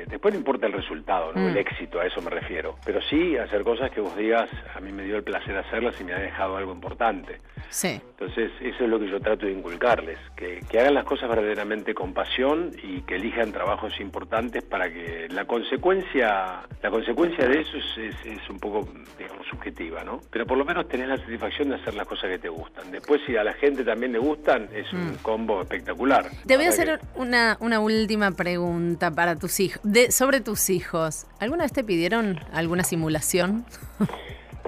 eh, 0.00 0.04
después 0.08 0.34
no 0.34 0.38
importa 0.38 0.66
el 0.66 0.72
resultado, 0.72 1.32
¿no? 1.32 1.40
Mm. 1.42 1.48
el 1.48 1.56
éxito, 1.58 2.00
a 2.00 2.06
eso 2.06 2.20
me 2.22 2.30
refiero, 2.30 2.76
pero 2.84 3.00
sí 3.02 3.36
hacer 3.36 3.62
cosas 3.62 3.90
que 3.90 4.00
vos 4.00 4.16
digas, 4.16 4.48
a 4.74 4.80
mí 4.80 4.92
me 4.92 5.04
dio 5.04 5.16
el 5.16 5.22
placer 5.24 5.56
hacerlas 5.56 6.00
y 6.00 6.04
me 6.04 6.12
ha 6.12 6.18
dejado 6.18 6.56
algo 6.56 6.72
importante. 6.72 7.38
Sí. 7.68 8.00
Entonces, 8.10 8.50
eso 8.60 8.84
es 8.84 8.90
lo 8.90 8.98
que 9.00 9.08
yo 9.08 9.18
trato 9.20 9.46
de 9.46 9.52
inculcarles, 9.52 10.18
que, 10.36 10.60
que 10.70 10.78
hagan 10.78 10.94
las 10.94 11.04
cosas 11.04 11.28
verdaderamente 11.28 11.94
con 11.94 12.12
pasión 12.12 12.70
y 12.82 13.00
que 13.02 13.16
elijan 13.16 13.50
trabajos 13.50 13.98
importantes 14.00 14.62
para 14.62 14.90
que 14.92 15.26
la 15.30 15.44
consecuencia, 15.46 16.60
la 16.82 16.90
consecuencia 16.90 17.46
de 17.48 17.60
eso 17.60 17.76
es, 17.76 17.98
es- 17.98 18.26
es 18.26 18.50
un 18.50 18.58
poco, 18.58 18.88
digamos, 19.18 19.46
subjetiva, 19.48 20.04
¿no? 20.04 20.20
Pero 20.30 20.46
por 20.46 20.58
lo 20.58 20.64
menos 20.64 20.86
tenés 20.88 21.08
la 21.08 21.16
satisfacción 21.16 21.70
de 21.70 21.76
hacer 21.76 21.94
las 21.94 22.06
cosas 22.06 22.30
que 22.30 22.38
te 22.38 22.48
gustan. 22.48 22.90
Después, 22.90 23.20
si 23.26 23.36
a 23.36 23.44
la 23.44 23.51
gente 23.54 23.84
también 23.84 24.12
le 24.12 24.18
gustan, 24.18 24.68
es 24.74 24.92
un 24.92 25.16
combo 25.22 25.60
espectacular. 25.62 26.26
Mm. 26.26 26.46
Te 26.46 26.56
voy 26.56 26.66
a 26.66 26.68
hacer 26.70 27.00
una, 27.16 27.56
una 27.60 27.80
última 27.80 28.30
pregunta 28.32 29.10
para 29.10 29.36
tus 29.36 29.58
hijos, 29.60 29.80
de, 29.82 30.10
sobre 30.10 30.40
tus 30.40 30.70
hijos. 30.70 31.26
¿Alguna 31.40 31.62
vez 31.64 31.72
te 31.72 31.84
pidieron 31.84 32.38
alguna 32.52 32.84
simulación? 32.84 33.64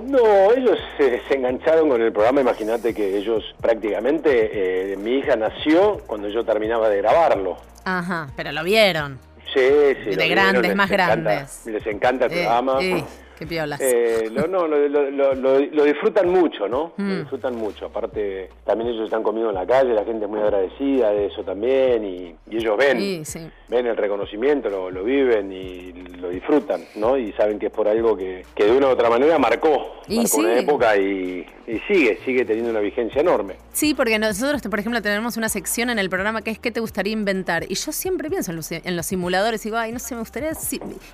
No, 0.03 0.53
ellos 0.53 0.77
se, 0.99 1.21
se 1.29 1.35
engancharon 1.37 1.89
con 1.89 2.03
el 2.03 2.13
programa. 2.13 2.41
Imagínate 2.41 2.93
que 2.93 3.17
ellos 3.17 3.43
prácticamente, 3.61 4.93
eh, 4.93 4.97
mi 4.97 5.19
hija 5.19 5.37
nació 5.37 5.99
cuando 6.07 6.29
yo 6.29 6.45
terminaba 6.45 6.89
de 6.91 6.99
grabarlo. 6.99 7.57
Ajá, 7.85 8.29
pero 8.37 8.51
lo 8.53 8.65
vieron. 8.65 9.19
Sí, 9.55 9.61
sí. 10.03 10.11
De 10.11 10.17
vieron, 10.17 10.31
grandes, 10.53 10.75
más 10.75 10.91
encanta- 10.91 11.23
grandes. 11.23 11.63
Les 11.67 11.87
encanta 11.87 12.27
el 12.27 12.33
Eh, 12.33 12.35
programa. 12.35 12.79
eh, 12.83 13.05
qué 13.39 13.47
piolas. 13.47 13.81
Eh, 13.81 14.29
lo, 14.33 14.47
no, 14.47 14.67
lo, 14.67 14.89
lo- 14.89 15.85
disfrutan 15.85 16.29
mucho, 16.29 16.69
¿no? 16.69 16.93
Mm. 16.97 17.09
Lo 17.09 17.17
disfrutan 17.21 17.57
mucho. 17.57 17.87
Aparte, 17.87 18.49
también 18.65 18.91
ellos 18.91 19.05
están 19.05 19.23
conmigo 19.23 19.49
en 19.49 19.55
la 19.55 19.67
calle, 19.67 19.93
la 19.95 20.05
gente 20.05 20.25
es 20.25 20.31
muy 20.31 20.41
agradecida 20.41 21.11
de 21.11 21.27
eso 21.27 21.43
también 21.45 22.05
y, 22.05 22.35
y 22.51 22.57
ellos 22.57 22.77
ven, 22.77 22.99
Sí, 22.99 23.25
sí. 23.25 23.51
ven 23.69 23.87
el 23.87 23.97
reconocimiento, 23.97 24.69
lo, 24.71 24.91
lo 24.91 25.05
viven 25.05 25.53
y 25.53 25.93
lo 26.25 26.31
disfrutan, 26.31 26.85
¿no? 26.97 27.17
Y 27.17 27.33
saben 27.33 27.59
que 27.59 27.67
es 27.67 27.73
por 27.73 27.87
algo 27.89 28.17
que, 28.17 28.45
que 28.55 28.65
de 28.65 28.73
una 28.73 28.89
u 28.89 28.91
otra 28.91 29.09
manera 29.09 29.39
marcó, 29.39 30.01
Y 30.09 30.17
marcó 30.19 30.39
una 30.39 30.59
época 30.59 30.97
y, 30.97 31.47
y 31.67 31.79
sigue, 31.87 32.19
sigue 32.25 32.45
teniendo 32.45 32.71
una 32.71 32.81
vigencia 32.81 33.21
enorme. 33.21 33.55
Sí, 33.73 33.95
porque 33.95 34.19
nosotros, 34.19 34.63
por 34.63 34.79
ejemplo, 34.79 35.01
tenemos 35.03 35.37
una 35.37 35.49
sección 35.49 35.91
en 35.91 35.99
el 35.99 36.09
programa 36.09 36.43
que 36.43 36.51
es 36.51 36.59
¿qué 36.59 36.71
te 36.71 36.81
gustaría 36.81 37.13
inventar? 37.13 37.65
Y 37.69 37.75
yo 37.75 37.93
siempre 37.93 38.31
pienso 38.31 38.51
en 38.51 38.57
los, 38.57 38.73
en 38.73 38.97
los 38.97 39.07
simuladores 39.07 39.65
y 39.65 39.69
digo, 39.69 39.79
ay, 39.79 39.93
no 39.93 39.99
sé, 39.99 40.15
me 40.15 40.21
gustaría 40.21 40.53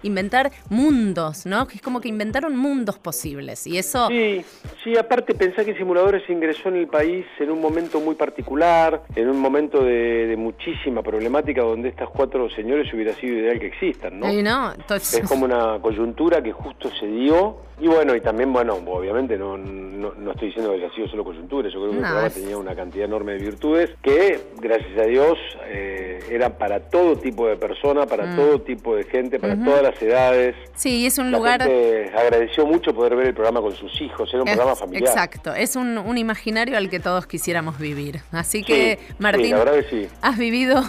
inventar 0.03 0.51
mundos, 0.69 1.47
¿no? 1.47 1.67
Que 1.67 1.77
es 1.77 1.83
como 1.83 2.01
que 2.01 2.09
inventaron 2.09 2.57
mundos 2.57 2.99
posibles. 2.99 3.67
Y 3.67 3.79
eso... 3.79 4.09
Sí, 4.09 4.45
sí, 4.85 4.97
aparte 4.97 5.35
pensá 5.35 5.65
que 5.65 5.75
Simuladores 5.75 6.29
ingresó 6.29 6.69
en 6.69 6.77
el 6.77 6.87
país 6.87 7.27
en 7.39 7.51
un 7.51 7.61
momento 7.61 8.01
muy 8.01 8.15
particular, 8.15 9.03
en 9.15 9.29
un 9.29 9.39
momento 9.39 9.83
de, 9.83 10.27
de 10.27 10.37
muchísima 10.37 11.03
problemática 11.03 11.63
donde 11.63 11.89
estas 11.89 12.09
cuatro 12.11 12.49
señores 12.51 12.93
hubiera 12.93 13.15
sido 13.15 13.39
ideal 13.39 13.59
que 13.59 13.67
existan, 13.69 14.21
¿no? 14.21 14.33
Y 14.33 14.43
no, 14.43 14.73
Es 15.01 15.23
como 15.29 15.45
una 15.45 15.79
coyuntura 15.81 16.43
que 16.43 16.53
justo 16.53 16.91
se 16.99 17.07
dio. 17.07 17.57
Y 17.83 17.87
bueno, 17.89 18.15
y 18.15 18.21
también, 18.21 18.53
bueno, 18.53 18.75
obviamente 18.75 19.39
no, 19.39 19.57
no, 19.57 20.13
no 20.15 20.33
estoy 20.33 20.49
diciendo 20.49 20.71
que 20.71 20.85
haya 20.85 20.95
sido 20.95 21.09
solo 21.09 21.25
coyuntura, 21.25 21.71
yo 21.71 21.81
creo 21.81 21.91
que 21.93 21.97
el 21.97 22.03
programa 22.03 22.27
es- 22.27 22.35
tenía 22.35 22.59
una 22.59 22.75
cantidad 22.75 23.07
enorme 23.07 23.33
de 23.33 23.39
virtudes 23.39 23.91
que, 24.03 24.39
gracias 24.61 24.99
a 24.99 25.05
Dios, 25.05 25.39
eh, 25.67 26.19
eran 26.31 26.59
para 26.59 26.81
todo 26.91 27.17
tipo 27.17 27.47
de 27.49 27.57
persona, 27.57 28.05
para 28.05 28.27
Mm. 28.27 28.37
todo 28.37 28.61
tipo 28.61 28.95
de 28.97 29.05
gente, 29.05 29.39
para 29.39 29.57
todas 29.65 29.83
las 29.83 30.03
edades. 30.03 30.55
Sí, 30.75 31.07
es 31.07 31.17
un 31.17 31.31
La 31.31 31.39
lugar... 31.39 31.63
gente 31.63 32.13
agradeció 32.15 32.67
mucho 32.67 32.93
poder 32.95 33.17
ver 33.17 33.29
el 33.29 33.35
programa 33.35 33.63
con 33.63 33.73
sus 33.75 33.99
hijos, 34.03 34.29
era 34.31 34.43
un 34.43 34.49
Es- 34.49 34.57
programa 34.57 34.77
familiar. 34.77 35.09
Exacto, 35.09 35.55
es 35.55 35.75
un, 35.75 35.97
un 35.97 36.19
imaginario 36.19 36.77
al 36.77 36.91
que 36.91 37.01
todos 37.01 37.27
quisiéramos 37.27 37.79
vivir. 37.79 38.21
Así 38.31 38.63
que, 38.63 38.99
Sí, 39.01 39.15
Martín, 39.19 39.47
sí, 39.47 39.51
la 39.53 39.59
verdad 39.59 39.75
que 39.77 39.85
sí. 39.85 40.09
has 40.21 40.37
vivido 40.37 40.83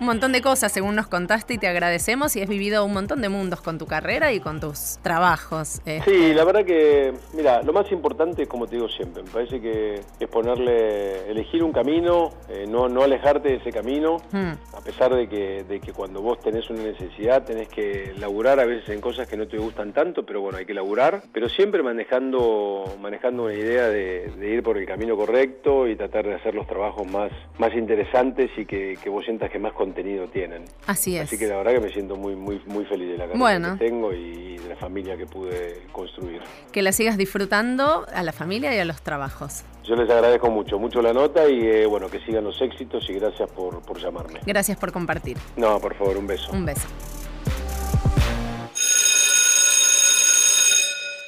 un 0.00 0.06
montón 0.06 0.32
de 0.32 0.40
cosas 0.42 0.70
según 0.72 0.94
nos 0.94 1.06
contaste 1.08 1.54
y 1.54 1.58
te 1.58 1.68
agradecemos 1.68 2.34
y 2.36 2.42
has 2.42 2.48
vivido 2.48 2.84
un 2.84 2.92
montón 2.92 3.20
de 3.20 3.28
mundos 3.28 3.60
con 3.60 3.78
tu 3.78 3.86
carrera 3.86 4.32
y 4.32 4.40
con 4.40 4.60
tus 4.60 4.98
trabajos. 5.02 5.80
eh. 5.86 6.00
Sí, 6.04 6.32
la 6.34 6.44
verdad 6.44 6.64
que, 6.64 7.12
mira, 7.34 7.62
lo 7.62 7.72
más 7.72 7.90
importante, 7.92 8.46
como 8.46 8.66
te 8.66 8.76
digo 8.76 8.88
siempre, 8.88 9.22
me 9.22 9.30
parece 9.30 9.60
que 9.60 10.00
es 10.20 10.28
ponerle, 10.28 11.30
elegir 11.30 11.62
un 11.62 11.72
camino, 11.72 12.30
eh, 12.48 12.66
no, 12.68 12.88
no 12.88 13.02
alejarte 13.02 13.48
de 13.48 13.54
ese 13.56 13.70
camino, 13.72 14.18
Mm. 14.32 14.52
a 14.76 14.80
pesar 14.82 15.14
de 15.14 15.28
que, 15.28 15.64
de 15.64 15.80
que 15.80 15.92
cuando 15.92 16.20
vos 16.20 16.40
tenés 16.40 16.68
una 16.70 16.82
necesidad 16.82 17.44
tenés 17.44 17.68
que 17.68 18.12
laburar 18.18 18.60
a 18.60 18.64
veces 18.66 18.88
en 18.90 19.00
cosas 19.00 19.26
que 19.26 19.36
no 19.36 19.46
te 19.48 19.58
gustan 19.58 19.92
tanto, 19.92 20.24
pero 20.24 20.40
bueno, 20.40 20.58
hay 20.58 20.66
que 20.66 20.74
laburar, 20.74 21.22
pero 21.32 21.48
siempre 21.48 21.82
manejando, 21.82 22.84
manejando 23.00 23.44
una 23.44 23.54
idea 23.54 23.88
de, 23.88 24.30
de 24.38 24.48
ir 24.50 24.62
por 24.62 24.76
el 24.78 24.86
camino 24.86 25.16
correcto 25.16 25.86
y 25.88 25.96
tratar 25.96 26.26
de 26.26 26.34
hacer 26.34 26.54
los 26.54 26.66
trabajos 26.66 27.06
más, 27.10 27.30
más 27.58 27.74
interesantes 27.74 28.50
y 28.56 28.66
que, 28.66 28.96
que 29.02 29.08
vos 29.10 29.24
sientas 29.24 29.50
que 29.50 29.58
más 29.58 29.72
contenido 29.88 30.28
tienen. 30.28 30.64
Así 30.86 31.16
es. 31.16 31.24
Así 31.24 31.38
que 31.38 31.46
la 31.46 31.56
verdad 31.56 31.72
que 31.72 31.80
me 31.80 31.92
siento 31.92 32.16
muy, 32.16 32.36
muy, 32.36 32.60
muy 32.66 32.84
feliz 32.84 33.08
de 33.08 33.16
la 33.18 33.24
carrera 33.24 33.38
Bueno. 33.38 33.78
que 33.78 33.84
tengo 33.86 34.12
y 34.12 34.58
de 34.58 34.68
la 34.68 34.76
familia 34.76 35.16
que 35.16 35.26
pude 35.26 35.82
construir. 35.92 36.40
Que 36.72 36.82
la 36.82 36.92
sigas 36.92 37.16
disfrutando 37.16 38.06
a 38.12 38.22
la 38.22 38.32
familia 38.32 38.74
y 38.74 38.78
a 38.78 38.84
los 38.84 39.02
trabajos. 39.02 39.64
Yo 39.84 39.96
les 39.96 40.10
agradezco 40.10 40.50
mucho, 40.50 40.78
mucho 40.78 41.00
la 41.00 41.12
nota 41.14 41.48
y 41.48 41.60
eh, 41.60 41.86
bueno, 41.86 42.08
que 42.10 42.20
sigan 42.20 42.44
los 42.44 42.60
éxitos 42.60 43.08
y 43.08 43.14
gracias 43.14 43.50
por, 43.50 43.80
por 43.82 43.98
llamarme. 43.98 44.40
Gracias 44.44 44.76
por 44.78 44.92
compartir. 44.92 45.38
No, 45.56 45.80
por 45.80 45.94
favor, 45.94 46.16
un 46.18 46.26
beso. 46.26 46.52
Un 46.52 46.66
beso. 46.66 46.86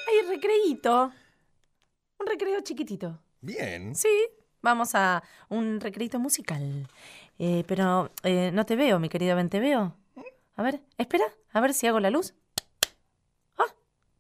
Hay 0.09 0.29
recreíto. 0.29 1.13
Un 2.19 2.27
recreo 2.27 2.61
chiquitito. 2.61 3.19
Bien. 3.41 3.95
Sí, 3.95 4.09
vamos 4.61 4.95
a 4.95 5.23
un 5.49 5.81
recreito 5.81 6.19
musical. 6.19 6.87
Eh, 7.43 7.65
pero 7.67 8.11
eh, 8.23 8.51
no 8.53 8.67
te 8.67 8.77
veo, 8.77 8.99
mi 8.99 9.09
querido 9.09 9.35
Ben, 9.35 9.49
¿te 9.49 9.61
veo? 9.61 9.97
A 10.57 10.63
ver, 10.63 10.83
espera, 10.99 11.25
a 11.55 11.61
ver 11.61 11.73
si 11.73 11.87
hago 11.87 11.99
la 11.99 12.11
luz. 12.11 12.35
Ah, 13.57 13.65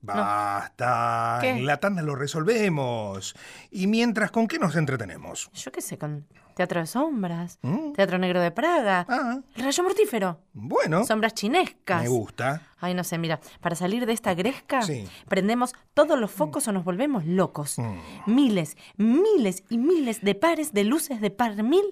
Basta. 0.01 1.39
¿Qué? 1.43 1.51
En 1.51 1.67
la 1.67 1.77
tanda 1.77 2.01
lo 2.01 2.15
resolvemos. 2.17 3.35
Y 3.71 3.87
mientras, 3.87 4.31
¿con 4.31 4.49
qué 4.49 4.59
nos 4.59 4.75
entretenemos? 4.75 5.51
Yo 5.53 5.71
qué 5.71 5.83
sé, 5.83 5.99
con 5.99 6.27
teatro 6.57 6.81
de 6.81 6.87
sombras, 6.87 7.59
¿Mm? 7.61 7.93
teatro 7.93 8.17
negro 8.19 8.41
de 8.41 8.51
Praga, 8.51 9.05
Ah, 9.09 9.39
el 9.55 9.65
rayo 9.65 9.83
mortífero, 9.83 10.41
bueno. 10.55 11.05
sombras 11.05 11.35
chinescas. 11.35 12.03
Me 12.03 12.09
gusta. 12.09 12.63
Ay, 12.79 12.95
no 12.95 13.05
sé, 13.05 13.19
mira, 13.19 13.39
para 13.61 13.77
salir 13.77 14.07
de 14.07 14.15
esta 14.15 14.33
gresca, 14.35 14.81
Sí. 14.83 15.07
prendemos 15.29 15.75
todos 15.93 16.19
los 16.19 16.31
focos 16.31 16.67
o 16.69 16.73
nos 16.73 16.85
volvemos 16.85 17.27
locos. 17.27 17.79
Mm. 17.79 17.99
Miles, 18.35 18.77
miles 18.97 19.63
y 19.69 19.77
miles 19.77 20.23
de 20.23 20.35
pares 20.35 20.73
de 20.73 20.85
luces 20.85 21.21
de 21.21 21.31
par 21.31 21.63
mil 21.63 21.85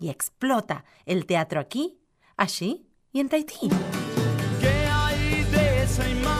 y 0.00 0.10
explota 0.10 0.84
el 1.06 1.26
teatro 1.26 1.60
aquí, 1.60 2.00
allí 2.36 2.88
y 3.12 3.20
en 3.20 3.28
Tahití. 3.28 3.68
¿Qué 4.60 4.68
hay 4.68 5.44
de 5.44 5.82
esa 5.82 6.08
imagen 6.08 6.37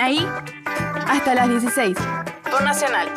ahí? 0.00 0.26
Hasta 1.06 1.34
las 1.34 1.48
16. 1.48 1.96
Por 2.50 2.62
Nacional. 2.62 3.08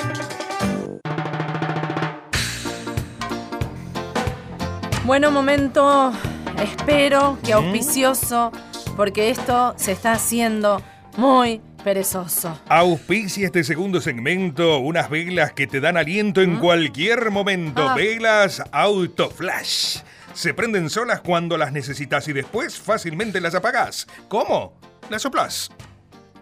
Bueno, 5.06 5.32
momento, 5.32 6.14
espero 6.62 7.38
que 7.44 7.54
auspicioso, 7.54 8.52
porque 8.96 9.30
esto 9.30 9.74
se 9.78 9.92
está 9.92 10.14
haciendo 10.14 10.82
muy 11.18 11.62
perezoso. 11.84 12.58
Auspicia 12.70 13.48
este 13.48 13.64
segundo 13.64 14.00
segmento 14.00 14.80
unas 14.80 15.10
velas 15.10 15.52
que 15.52 15.68
te 15.68 15.82
dan 15.82 15.98
aliento 15.98 16.42
en 16.42 16.58
cualquier 16.58 17.32
momento. 17.32 17.90
Ah. 17.90 17.96
Velas 17.96 18.64
Autoflash. 18.72 20.00
Se 20.34 20.54
prenden 20.54 20.90
solas 20.90 21.20
cuando 21.20 21.58
las 21.58 21.72
necesitas 21.74 22.28
y 22.28 22.34
después 22.34 22.80
fácilmente 22.80 23.42
las 23.42 23.56
apagás. 23.56 24.08
¿Cómo? 24.30 24.74
Las 25.10 25.22
soplás. 25.22 25.70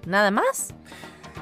¿Nada 0.05 0.31
más? 0.31 0.73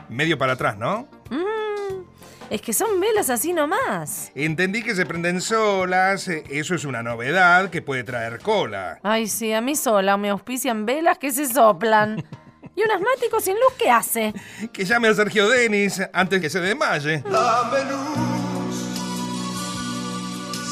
Medio 0.09 0.37
para 0.37 0.53
atrás, 0.53 0.77
¿no? 0.77 1.07
Mm, 1.29 2.03
es 2.49 2.61
que 2.61 2.73
son 2.73 2.99
velas 2.99 3.29
así 3.29 3.53
nomás. 3.53 4.31
Entendí 4.35 4.81
que 4.83 4.95
se 4.95 5.05
prenden 5.05 5.39
solas. 5.41 6.27
eh, 6.27 6.43
Eso 6.49 6.75
es 6.75 6.83
una 6.85 7.03
novedad 7.03 7.69
que 7.69 7.81
puede 7.81 8.03
traer 8.03 8.39
cola. 8.39 8.99
Ay, 9.03 9.27
sí, 9.27 9.53
a 9.53 9.61
mí 9.61 9.75
sola 9.75 10.17
me 10.17 10.29
auspician 10.29 10.85
velas 10.85 11.17
que 11.17 11.31
se 11.31 11.45
soplan. 11.45 12.23
¿Y 12.75 12.81
un 12.83 12.91
asmático 12.91 13.39
sin 13.41 13.55
luz 13.55 13.73
qué 13.77 13.89
hace? 13.91 14.33
Que 14.71 14.85
llame 14.85 15.09
a 15.09 15.13
Sergio 15.13 15.49
Denis 15.49 16.01
antes 16.13 16.39
que 16.41 16.49
se 16.49 16.59
desmaye. 16.61 17.19
Dame 17.29 17.83
luz, 17.91 18.75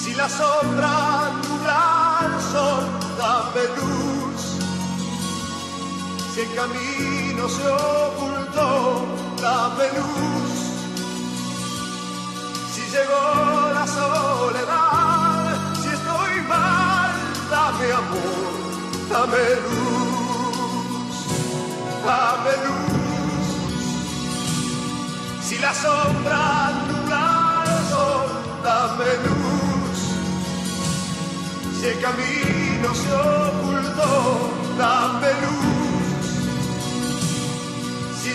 si 0.04 0.13
la 0.13 0.30
sombra 0.30 1.32
nubla 1.43 2.19
el 2.26 2.41
sol, 2.41 2.84
dame 3.17 3.67
luz. 3.76 4.41
Si 6.34 6.41
el 6.41 6.56
camino 6.56 7.26
se 7.45 7.67
ocultó, 7.67 9.06
dame 9.39 9.86
luz. 9.95 10.54
Si 12.73 12.82
llegó 12.89 13.71
la 13.73 13.86
soledad, 13.86 15.56
si 15.82 15.88
estoy 15.88 16.41
mal, 16.50 17.12
dame 17.50 17.91
amor, 17.93 18.54
dame 19.12 19.43
luz, 19.65 21.15
dame 22.06 22.54
luz. 22.65 23.47
Si 25.43 25.58
la 25.60 25.73
sombra 25.73 26.71
nubla 26.88 27.63
el 27.65 27.84
sol, 27.91 28.30
dame 28.63 29.10
luz. 29.26 30.00
Si 31.80 31.86
el 31.86 32.00
camino 32.02 32.95
se 32.95 33.13
ocultó, 33.13 34.10
dame 34.78 35.30
luz 35.41 35.76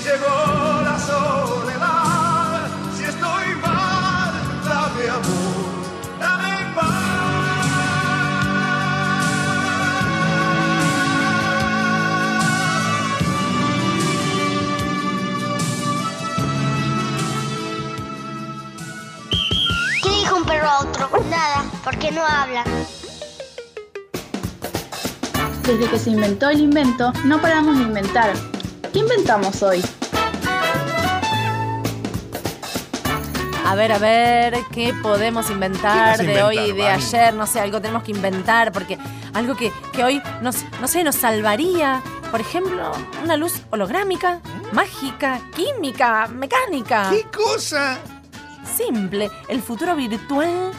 llegó 0.02 0.82
la 0.82 0.98
soledad, 0.98 2.68
si 2.96 3.04
estoy 3.04 3.54
mal, 3.62 4.32
dame 4.64 5.08
amor, 5.08 5.62
¿Qué 20.02 20.10
dijo 20.10 20.36
un 20.36 20.44
perro 20.44 20.68
a 20.68 20.80
otro? 20.80 21.10
Nada, 21.30 21.64
porque 21.84 22.10
no 22.10 22.26
habla. 22.26 22.64
Desde 25.64 25.88
que 25.88 25.98
se 25.98 26.10
inventó 26.10 26.50
el 26.50 26.60
invento, 26.60 27.12
no 27.24 27.40
paramos 27.40 27.78
de 27.78 27.84
inventar 27.84 28.32
¿Qué 28.92 28.98
inventamos 28.98 29.62
hoy? 29.62 29.82
A 33.64 33.74
ver, 33.74 33.92
a 33.92 33.98
ver, 33.98 34.58
¿qué 34.70 34.92
podemos 35.02 35.48
inventar 35.48 36.18
¿Qué 36.18 36.26
vas 36.26 36.34
a 36.34 36.34
de 36.34 36.42
hoy 36.42 36.58
y 36.58 36.72
de 36.72 36.86
ayer? 36.88 37.32
No 37.32 37.46
sé, 37.46 37.60
algo 37.60 37.80
tenemos 37.80 38.02
que 38.02 38.10
inventar, 38.10 38.70
porque 38.70 38.98
algo 39.32 39.54
que, 39.54 39.72
que 39.94 40.04
hoy, 40.04 40.22
nos, 40.42 40.64
no 40.80 40.88
sé, 40.88 41.04
nos 41.04 41.16
salvaría. 41.16 42.02
Por 42.30 42.40
ejemplo, 42.40 42.92
una 43.22 43.38
luz 43.38 43.62
holográmica, 43.70 44.40
mágica, 44.72 45.40
química, 45.56 46.26
mecánica. 46.26 47.08
¿Qué 47.10 47.24
cosa? 47.34 47.98
Simple, 48.76 49.30
el 49.48 49.62
futuro 49.62 49.96
virtual 49.96 50.72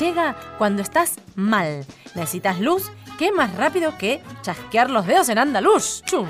llega 0.00 0.36
cuando 0.58 0.82
estás 0.82 1.14
mal. 1.36 1.86
Necesitas 2.14 2.60
luz, 2.60 2.90
¿qué 3.18 3.32
más 3.32 3.54
rápido 3.54 3.96
que 3.96 4.22
chasquear 4.42 4.90
los 4.90 5.06
dedos 5.06 5.30
en 5.30 5.38
andaluz? 5.38 6.02
Chum. 6.04 6.26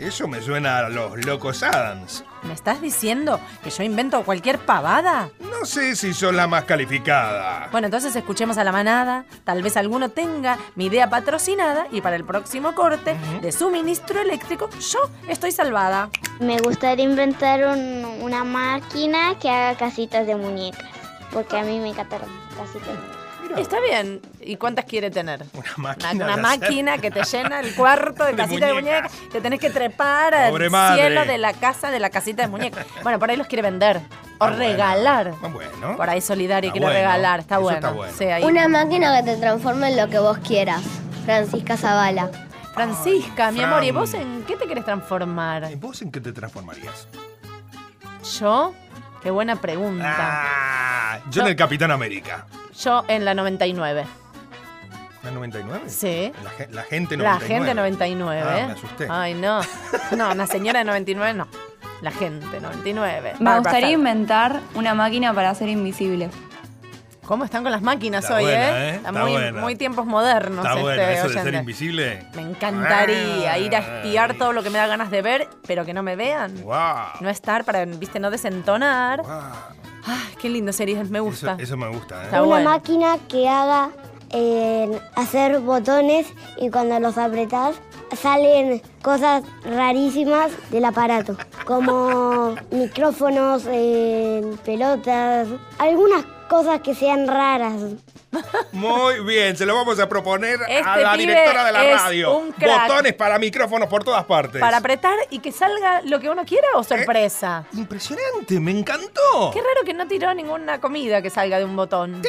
Eso 0.00 0.26
me 0.26 0.40
suena 0.40 0.78
a 0.78 0.88
los 0.88 1.24
locos 1.26 1.62
Adams. 1.62 2.24
¿Me 2.42 2.54
estás 2.54 2.80
diciendo 2.80 3.38
que 3.62 3.68
yo 3.68 3.82
invento 3.82 4.24
cualquier 4.24 4.58
pavada? 4.58 5.28
No 5.40 5.66
sé 5.66 5.94
si 5.94 6.14
son 6.14 6.36
la 6.36 6.46
más 6.46 6.64
calificada. 6.64 7.68
Bueno, 7.70 7.86
entonces 7.88 8.16
escuchemos 8.16 8.56
a 8.56 8.64
la 8.64 8.72
manada. 8.72 9.26
Tal 9.44 9.62
vez 9.62 9.76
alguno 9.76 10.08
tenga 10.08 10.56
mi 10.74 10.86
idea 10.86 11.10
patrocinada 11.10 11.86
y 11.92 12.00
para 12.00 12.16
el 12.16 12.24
próximo 12.24 12.74
corte 12.74 13.14
de 13.42 13.52
suministro 13.52 14.20
eléctrico 14.22 14.70
yo 14.80 15.00
estoy 15.28 15.52
salvada. 15.52 16.08
Me 16.40 16.56
gustaría 16.60 17.04
inventar 17.04 17.66
un- 17.66 18.06
una 18.22 18.42
máquina 18.42 19.38
que 19.38 19.50
haga 19.50 19.76
casitas 19.76 20.26
de 20.26 20.34
muñecas. 20.34 20.88
Porque 21.30 21.58
a 21.58 21.62
mí 21.62 21.78
me 21.78 21.90
encantan 21.90 22.20
las 22.22 22.56
casitas 22.58 22.88
de 22.88 22.94
muñecas. 22.94 23.19
Está 23.56 23.80
bien. 23.80 24.20
¿Y 24.40 24.56
cuántas 24.56 24.84
quiere 24.84 25.10
tener? 25.10 25.44
Una 25.52 25.72
máquina. 25.76 26.12
una 26.12 26.24
de 26.26 26.32
hacer- 26.32 26.42
máquina 26.60 26.98
que 26.98 27.10
te 27.10 27.22
llena 27.24 27.60
el 27.60 27.74
cuarto 27.74 28.24
de 28.24 28.30
De 28.32 28.36
casita 28.36 28.66
de 28.66 28.74
muñecas. 28.74 29.10
muñecas. 29.12 29.30
Te 29.32 29.40
tenés 29.40 29.60
que 29.60 29.70
trepar 29.70 30.34
al 30.34 30.70
madre. 30.70 31.00
cielo 31.02 31.24
de 31.24 31.38
la 31.38 31.52
casa 31.54 31.90
de 31.90 32.00
la 32.00 32.10
casita 32.10 32.42
de 32.42 32.48
muñecas. 32.48 32.86
Bueno, 33.02 33.18
por 33.18 33.30
ahí 33.30 33.36
los 33.36 33.46
quiere 33.46 33.62
vender. 33.62 33.98
O 34.38 34.44
Ah, 34.44 34.48
bueno. 34.50 34.56
regalar. 34.58 35.34
Ah, 35.42 35.48
bueno. 35.48 35.96
Por 35.96 36.08
ahí 36.08 36.20
solidario 36.20 36.68
Está 36.68 36.72
quiere 36.72 36.86
bueno. 36.86 36.98
regalar. 36.98 37.40
Está 37.40 37.54
Eso 37.56 37.62
bueno. 37.62 37.78
está 37.78 37.90
bueno. 37.92 38.12
Sí, 38.16 38.24
ahí. 38.24 38.42
Una 38.44 38.68
máquina 38.68 39.16
que 39.18 39.30
te 39.30 39.36
transforme 39.36 39.88
en 39.90 39.96
lo 39.96 40.08
que 40.08 40.18
vos 40.18 40.38
quieras. 40.38 40.82
Francisca 41.24 41.76
Zavala. 41.76 42.30
Francisca, 42.72 43.50
mi 43.50 43.58
Fran. 43.58 43.70
amor, 43.72 43.84
¿y 43.84 43.90
vos 43.90 44.14
en 44.14 44.44
qué 44.44 44.56
te 44.56 44.66
querés 44.66 44.84
transformar? 44.84 45.70
¿Y 45.70 45.74
¿Vos 45.74 46.00
en 46.02 46.10
qué 46.12 46.20
te 46.20 46.32
transformarías? 46.32 47.08
¿Yo? 48.38 48.74
Qué 49.22 49.30
buena 49.30 49.56
pregunta. 49.56 50.14
Ah, 50.16 51.18
yo 51.30 51.42
en 51.42 51.48
el 51.48 51.56
Capitán 51.56 51.90
América. 51.90 52.46
Yo 52.78 53.04
en 53.08 53.24
la 53.24 53.34
99. 53.34 54.04
¿La 55.22 55.30
99? 55.32 55.82
Sí. 55.88 56.32
La, 56.42 56.50
ge- 56.50 56.68
la 56.70 56.82
gente 56.82 57.16
La 57.16 57.34
99. 57.34 57.46
gente 57.66 57.74
99. 57.74 58.42
Ah, 58.42 58.58
¿eh? 58.58 58.66
me 58.66 58.72
asusté. 58.72 59.06
Ay, 59.10 59.34
no. 59.34 59.60
No, 60.16 60.32
una 60.32 60.46
señora 60.46 60.78
de 60.78 60.84
99 60.86 61.34
no. 61.34 61.46
La 62.00 62.10
gente 62.10 62.60
99. 62.60 63.34
Me 63.38 63.54
gustaría 63.58 63.90
inventar 63.90 64.60
una 64.74 64.94
máquina 64.94 65.34
para 65.34 65.54
ser 65.54 65.68
invisible. 65.68 66.30
¿Cómo 67.26 67.44
están 67.44 67.62
con 67.62 67.70
las 67.70 67.82
máquinas 67.82 68.24
Está 68.24 68.36
hoy, 68.36 68.42
buena, 68.44 68.58
eh? 68.58 68.88
¿eh? 68.90 68.94
Está 68.96 69.08
Está 69.10 69.22
muy, 69.22 69.32
buena. 69.32 69.60
muy 69.60 69.76
tiempos 69.76 70.04
modernos 70.06 70.64
Está 70.64 70.70
este 70.70 70.82
bueno, 70.82 71.02
eso 71.02 71.22
de 71.22 71.28
oyente. 71.28 71.42
ser 71.44 71.54
invisible. 71.54 72.26
Me 72.34 72.42
encantaría 72.42 73.58
ir 73.58 73.76
a 73.76 73.78
espiar 73.78 74.34
todo 74.34 74.52
lo 74.52 74.62
que 74.64 74.70
me 74.70 74.78
da 74.78 74.86
ganas 74.88 75.10
de 75.12 75.22
ver, 75.22 75.48
pero 75.66 75.84
que 75.84 75.92
no 75.94 76.02
me 76.02 76.16
vean. 76.16 76.60
Wow. 76.64 77.20
No 77.20 77.28
estar 77.30 77.64
para, 77.64 77.84
viste, 77.84 78.18
no 78.18 78.30
desentonar. 78.30 79.22
Ay, 80.04 80.34
qué 80.40 80.48
lindo 80.48 80.72
serie, 80.72 81.02
me 81.04 81.20
gusta. 81.20 81.52
Eso, 81.54 81.62
eso 81.62 81.76
me 81.76 81.88
gusta, 81.88 82.22
¿eh? 82.22 82.24
Está 82.24 82.42
una 82.42 82.56
bueno. 82.56 82.70
máquina 82.70 83.18
que 83.28 83.48
haga 83.48 83.90
eh, 84.30 85.00
hacer 85.16 85.60
botones 85.60 86.26
y 86.58 86.70
cuando 86.70 86.98
los 87.00 87.18
apretás 87.18 87.76
salen 88.16 88.80
cosas 89.02 89.44
rarísimas 89.64 90.52
del 90.70 90.84
aparato, 90.84 91.36
como 91.66 92.54
micrófonos, 92.70 93.64
eh, 93.66 94.42
pelotas, 94.64 95.48
algunas 95.78 96.24
cosas 96.50 96.80
que 96.80 96.94
sean 96.96 97.28
raras. 97.28 97.72
Muy 98.72 99.20
bien, 99.20 99.56
se 99.56 99.64
lo 99.64 99.74
vamos 99.74 99.98
a 100.00 100.08
proponer 100.08 100.60
a 100.62 100.66
Este 100.66 101.02
la 101.02 101.16
directora 101.16 101.64
de 101.64 101.72
la 101.72 101.84
es 101.84 102.02
radio. 102.02 102.36
un 102.38 102.50
crack. 102.52 102.88
Botones 102.88 103.14
para 103.14 103.38
micrófonos 103.38 103.88
por 103.88 104.02
todas 104.04 104.24
partes. 104.24 104.60
¿Para 104.60 104.78
apretar 104.78 105.16
y 105.30 105.38
que 105.38 105.52
salga 105.52 106.02
lo 106.02 106.18
que 106.18 106.28
uno 106.28 106.44
quiera 106.44 106.66
o 106.74 106.82
sorpresa? 106.82 107.64
Impresionante, 107.72 108.58
me 108.58 108.72
encantó. 108.72 109.50
Qué 109.52 109.60
raro 109.60 109.80
que 109.84 109.94
no 109.94 110.06
tiró 110.08 110.34
ninguna 110.34 110.80
comida 110.80 111.22
que 111.22 111.30
salga 111.30 111.58
de 111.58 111.64
un 111.64 111.76
botón. 111.76 112.20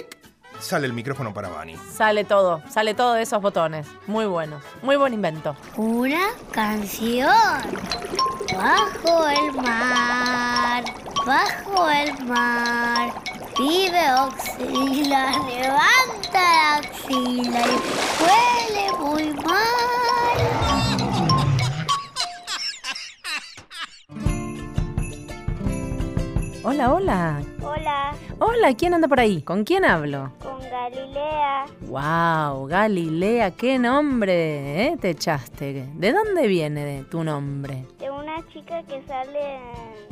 Sale 0.59 0.85
el 0.85 0.93
micrófono 0.93 1.33
para 1.33 1.49
Bani. 1.49 1.75
Sale 1.91 2.23
todo, 2.23 2.61
sale 2.69 2.93
todo 2.93 3.13
de 3.15 3.23
esos 3.23 3.41
botones. 3.41 3.87
Muy 4.05 4.25
bueno, 4.27 4.61
muy 4.83 4.95
buen 4.97 5.13
invento. 5.13 5.55
Una 5.77 6.27
canción. 6.51 7.27
Bajo 8.55 9.27
el 9.27 9.51
mar, 9.53 10.83
bajo 11.25 11.89
el 11.89 12.25
mar, 12.25 13.09
vive 13.57 14.13
Oxila, 14.25 15.31
levanta 15.47 16.41
la 16.41 16.75
axila 16.77 17.61
y 17.61 18.23
huele 18.23 18.91
muy 18.99 19.33
mal. 19.43 20.71
Hola, 26.63 26.93
hola. 26.93 27.41
Hola, 27.63 28.13
Hola, 28.39 28.73
¿quién 28.75 28.93
anda 28.93 29.07
por 29.07 29.19
ahí? 29.19 29.41
¿Con 29.41 29.63
quién 29.63 29.83
hablo? 29.85 30.31
con 30.41 30.59
Galilea. 30.61 31.65
Wow, 31.81 32.67
Galilea, 32.67 33.51
qué 33.51 33.77
nombre, 33.79 34.85
¿eh? 34.87 34.97
Te 34.99 35.11
echaste. 35.11 35.87
¿De 35.95 36.11
dónde 36.13 36.47
viene 36.47 37.03
tu 37.09 37.23
nombre? 37.23 37.85
De 37.99 38.09
una 38.11 38.37
chica 38.53 38.81
que 38.83 39.01
sale 39.07 39.55
en 39.55 40.10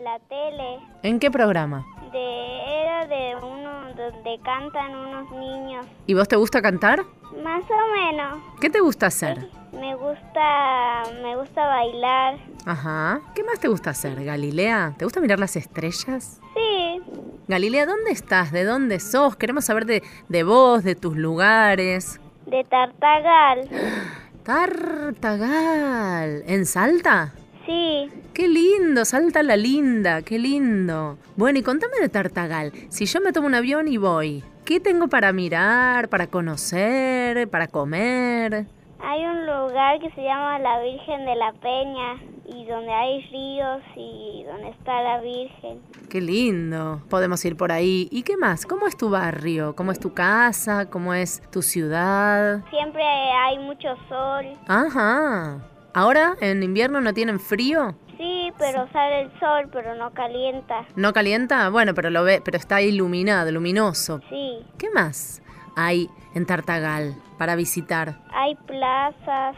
la 0.00 0.18
tele. 0.28 0.78
¿En 1.02 1.18
qué 1.18 1.30
programa? 1.30 1.84
De, 2.12 2.82
era 2.82 3.06
de 3.06 3.36
uno 3.36 3.92
donde 3.94 4.38
cantan 4.44 4.94
unos 4.96 5.30
niños. 5.32 5.86
¿Y 6.06 6.14
vos 6.14 6.28
te 6.28 6.36
gusta 6.36 6.62
cantar? 6.62 7.02
Más 7.42 7.62
o 7.62 7.92
menos. 7.94 8.38
¿Qué 8.60 8.70
te 8.70 8.80
gusta 8.80 9.06
hacer? 9.06 9.48
Me 9.72 9.94
gusta, 9.94 11.02
me 11.22 11.36
gusta 11.36 11.66
bailar. 11.66 12.36
Ajá. 12.64 13.20
¿Qué 13.34 13.42
más 13.44 13.60
te 13.60 13.68
gusta 13.68 13.90
hacer, 13.90 14.24
Galilea? 14.24 14.94
¿Te 14.96 15.04
gusta 15.04 15.20
mirar 15.20 15.38
las 15.38 15.54
estrellas? 15.56 16.40
Sí, 16.54 17.02
Galilea, 17.46 17.86
¿dónde 17.86 18.10
estás? 18.10 18.50
¿De 18.52 18.64
dónde 18.64 18.98
sos? 19.00 19.36
Queremos 19.36 19.64
saber 19.66 19.84
de, 19.86 20.02
de 20.28 20.42
vos, 20.42 20.82
de 20.84 20.94
tus 20.94 21.16
lugares. 21.16 22.20
de 22.46 22.64
Tartagal. 22.64 23.68
Tartagal. 24.44 26.42
¿En 26.46 26.64
Salta? 26.66 27.32
Sí, 27.68 28.08
Qué 28.32 28.48
lindo, 28.48 29.04
Salta 29.04 29.42
la 29.42 29.56
linda, 29.56 30.22
qué 30.22 30.38
lindo. 30.38 31.18
Bueno, 31.36 31.58
y 31.58 31.62
contame 31.62 31.98
de 32.00 32.08
Tartagal. 32.08 32.72
Si 32.88 33.04
yo 33.04 33.20
me 33.20 33.32
tomo 33.32 33.46
un 33.46 33.54
avión 33.54 33.88
y 33.88 33.98
voy, 33.98 34.42
¿qué 34.64 34.80
tengo 34.80 35.08
para 35.08 35.34
mirar, 35.34 36.08
para 36.08 36.28
conocer, 36.28 37.46
para 37.50 37.66
comer? 37.66 38.66
hay 39.00 39.24
un 39.24 39.46
lugar 39.46 40.00
que 40.00 40.10
se 40.10 40.22
llama 40.22 40.58
la 40.58 40.80
Virgen 40.80 41.24
de 41.24 41.36
la 41.36 41.52
Peña 41.52 42.16
y 42.46 42.64
donde 42.64 42.92
hay 42.92 43.22
ríos 43.30 43.82
y 43.96 44.44
donde 44.44 44.70
está 44.70 45.02
la 45.02 45.20
Virgen. 45.20 45.80
Qué 46.08 46.20
lindo. 46.20 47.02
Podemos 47.10 47.44
ir 47.44 47.56
por 47.56 47.70
ahí. 47.70 48.08
¿Y 48.10 48.22
qué 48.22 48.36
más? 48.36 48.66
¿Cómo 48.66 48.86
es 48.86 48.96
tu 48.96 49.10
barrio? 49.10 49.76
¿Cómo 49.76 49.92
es 49.92 50.00
tu 50.00 50.14
casa? 50.14 50.88
¿Cómo 50.90 51.14
es 51.14 51.42
tu 51.50 51.62
ciudad? 51.62 52.64
Siempre 52.70 53.02
hay 53.04 53.58
mucho 53.58 53.88
sol. 54.08 54.46
Ajá. 54.66 55.58
¿Ahora 55.94 56.36
en 56.40 56.62
invierno 56.62 57.00
no 57.00 57.12
tienen 57.14 57.40
frío? 57.40 57.94
Sí, 58.16 58.52
pero 58.58 58.88
sale 58.92 59.22
el 59.22 59.30
sol, 59.38 59.68
pero 59.72 59.94
no 59.94 60.12
calienta. 60.12 60.84
¿No 60.96 61.12
calienta? 61.12 61.68
Bueno, 61.70 61.94
pero 61.94 62.10
lo 62.10 62.24
ve, 62.24 62.42
pero 62.44 62.56
está 62.56 62.80
iluminado, 62.82 63.50
luminoso. 63.52 64.20
Sí, 64.28 64.58
¿Qué 64.76 64.90
más 64.90 65.42
hay 65.76 66.08
en 66.34 66.44
Tartagal 66.46 67.14
para 67.38 67.54
visitar? 67.56 68.18
hay 68.32 68.54
plazas. 68.66 69.56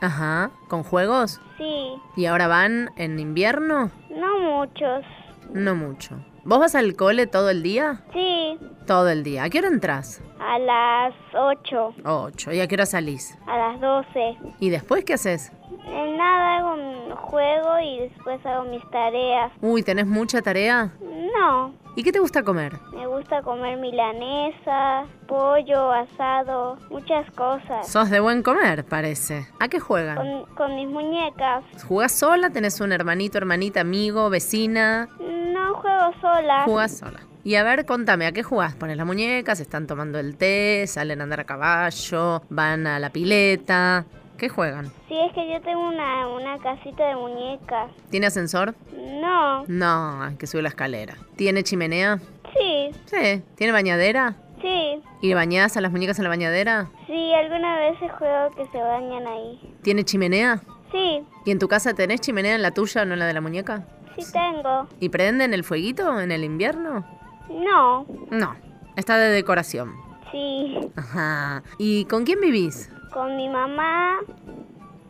Ajá. 0.00 0.50
¿Con 0.68 0.82
juegos? 0.82 1.40
Sí, 1.58 1.92
¿Y 2.16 2.24
ahora 2.26 2.48
van 2.48 2.90
en 2.96 3.18
invierno? 3.20 3.90
no 4.10 4.38
muchos. 4.40 5.04
No 5.52 5.74
mucho. 5.74 6.16
¿Vos 6.44 6.58
vas 6.58 6.74
al 6.74 6.96
cole 6.96 7.26
todo 7.26 7.50
el 7.50 7.62
día? 7.62 8.00
Sí, 8.12 8.58
Todo 8.86 9.08
el 9.10 9.22
día. 9.22 9.44
¿A 9.44 9.50
qué 9.50 9.58
hora 9.58 9.68
entras? 9.68 10.22
a 10.40 10.58
las 10.58 11.14
8, 11.34 11.94
Ocho. 12.04 12.52
¿Y 12.52 12.60
a 12.60 12.66
qué 12.66 12.74
hora 12.76 12.86
salís? 12.86 13.36
a 13.46 13.56
las 13.56 13.80
12. 13.80 14.36
¿Y 14.58 14.70
después 14.70 15.04
qué 15.04 15.14
haces? 15.14 15.52
En 15.90 16.16
nada 16.16 16.56
hago 16.58 16.74
un 16.74 17.10
juego 17.16 17.78
y 17.80 18.00
después 18.08 18.44
hago 18.46 18.64
mis 18.64 18.88
tareas. 18.90 19.52
Uy, 19.60 19.82
¿tenés 19.82 20.06
mucha 20.06 20.40
tarea? 20.42 20.92
No, 21.00 21.72
¿Y 21.96 22.02
qué 22.04 22.12
te 22.12 22.18
gusta 22.20 22.42
comer? 22.42 22.72
me 22.94 23.06
gusta 23.06 23.42
comer 23.42 23.76
milanesa, 23.78 25.04
pollo, 25.26 25.90
asado, 25.92 26.78
muchas 26.90 27.28
cosas. 27.32 27.88
Sos 27.88 28.08
de 28.10 28.20
buen 28.20 28.42
comer, 28.42 28.84
parece. 28.84 29.46
¿A 29.58 29.68
qué 29.68 29.80
juegan? 29.80 30.16
Con, 30.16 30.54
con 30.54 30.76
mis 30.76 30.88
muñecas. 30.88 31.64
¿Jugás 31.86 32.12
sola? 32.12 32.50
¿Tenés 32.50 32.80
un 32.80 32.92
hermanito, 32.92 33.36
hermanita, 33.38 33.80
amigo, 33.80 34.30
vecina? 34.30 35.08
No 35.18 35.74
juego 35.74 36.12
sola. 36.20 36.62
Jugás 36.64 36.98
sola. 36.98 37.20
Y 37.42 37.54
a 37.56 37.64
ver, 37.64 37.86
contame, 37.86 38.26
¿a 38.26 38.32
qué 38.32 38.42
jugás? 38.42 38.74
¿Pones 38.74 38.96
las 38.96 39.06
muñecas? 39.06 39.60
¿Están 39.60 39.86
tomando 39.86 40.18
el 40.18 40.36
té? 40.36 40.84
¿Salen 40.86 41.20
a 41.20 41.24
andar 41.24 41.40
a 41.40 41.44
caballo? 41.44 42.42
¿Van 42.50 42.86
a 42.86 42.98
la 42.98 43.10
pileta? 43.10 44.04
¿Qué 44.40 44.48
juegan? 44.48 44.86
Sí, 45.06 45.18
es 45.20 45.34
que 45.34 45.52
yo 45.52 45.60
tengo 45.60 45.86
una, 45.86 46.26
una 46.28 46.56
casita 46.56 47.06
de 47.08 47.14
muñecas. 47.14 47.90
¿Tiene 48.08 48.26
ascensor? 48.26 48.74
No, 49.20 49.64
No, 49.68 50.22
hay 50.22 50.36
que 50.36 50.46
subir 50.46 50.62
la 50.62 50.70
escalera. 50.70 51.14
¿Tiene 51.36 51.62
chimenea? 51.62 52.18
sí, 52.58 52.90
Sí. 53.04 53.42
¿Tiene 53.56 53.70
bañadera? 53.74 54.36
sí, 54.62 55.02
¿Y 55.20 55.34
bañás 55.34 55.76
a 55.76 55.82
las 55.82 55.92
muñecas 55.92 56.18
en 56.18 56.24
la 56.24 56.30
bañadera? 56.30 56.88
sí, 57.06 57.32
algunas 57.34 57.78
veces 57.80 58.10
juego 58.18 58.50
que 58.56 58.66
se 58.72 58.78
bañan 58.78 59.26
ahí. 59.26 59.74
¿Tiene 59.82 60.04
chimenea? 60.04 60.62
Sí, 60.90 61.22
¿Y 61.44 61.50
en 61.50 61.58
tu 61.58 61.68
casa 61.68 61.92
tenés 61.92 62.22
chimenea 62.22 62.54
en 62.54 62.62
la 62.62 62.70
tuya, 62.70 63.04
no 63.04 63.12
en 63.12 63.18
la 63.18 63.26
de 63.26 63.34
la 63.34 63.42
muñeca? 63.42 63.86
sí 64.18 64.22
tengo. 64.32 64.88
¿Y 65.00 65.10
prenden 65.10 65.52
el 65.52 65.64
fueguito 65.64 66.18
en 66.18 66.32
el 66.32 66.44
invierno? 66.44 67.04
No, 67.50 68.06
No, 68.30 68.56
está 68.96 69.18
de 69.18 69.28
decoración. 69.32 69.92
sí, 70.32 70.78
Ajá. 70.96 71.62
¿Y 71.76 72.06
con 72.06 72.24
quién 72.24 72.40
vivís? 72.40 72.90
Con 73.12 73.36
mi 73.36 73.48
mamá, 73.48 74.18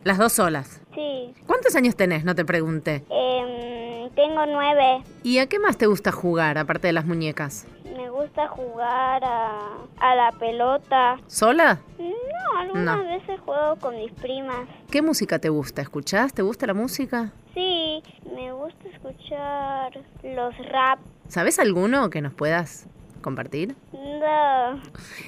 Las 0.03 0.17
dos 0.17 0.33
solas. 0.33 0.81
sí. 0.95 1.33
¿Cuántos 1.45 1.75
años 1.75 1.95
tenés? 1.95 2.23
No 2.23 2.33
te 2.33 2.43
pregunté. 2.45 3.03
Em, 3.09 4.09
tengo 4.15 4.45
nueve. 4.47 5.03
¿Y 5.23 5.37
a 5.39 5.47
qué 5.47 5.59
más 5.59 5.77
te 5.77 5.85
gusta 5.85 6.11
jugar, 6.11 6.57
aparte 6.57 6.87
de 6.87 6.93
las 6.93 7.05
muñecas? 7.05 7.67
Me 7.95 8.09
gusta 8.09 8.47
jugar 8.47 9.23
a, 9.23 9.59
a 9.99 10.15
la 10.15 10.31
pelota. 10.39 11.17
¿Sola? 11.27 11.79
No, 11.99 12.59
algunas 12.59 12.97
No. 12.97 13.03
veces 13.03 13.39
juego 13.41 13.75
con 13.77 13.95
mis 13.95 14.11
primas. 14.13 14.67
¿Qué 14.89 15.01
música 15.01 15.39
te 15.39 15.49
gusta? 15.49 15.81
¿Escuchás? 15.81 16.33
¿Te 16.33 16.41
gusta 16.41 16.65
la 16.67 16.73
música? 16.73 17.31
Sí, 17.53 18.01
me 18.33 18.51
gusta 18.53 18.87
escuchar 18.93 19.91
los 20.23 20.57
rap. 20.69 20.99
¿Sabes 21.27 21.59
alguno 21.59 22.09
que 22.09 22.21
nos 22.21 22.33
puedas 22.33 22.87
compartir? 23.21 23.75
No, 23.93 24.81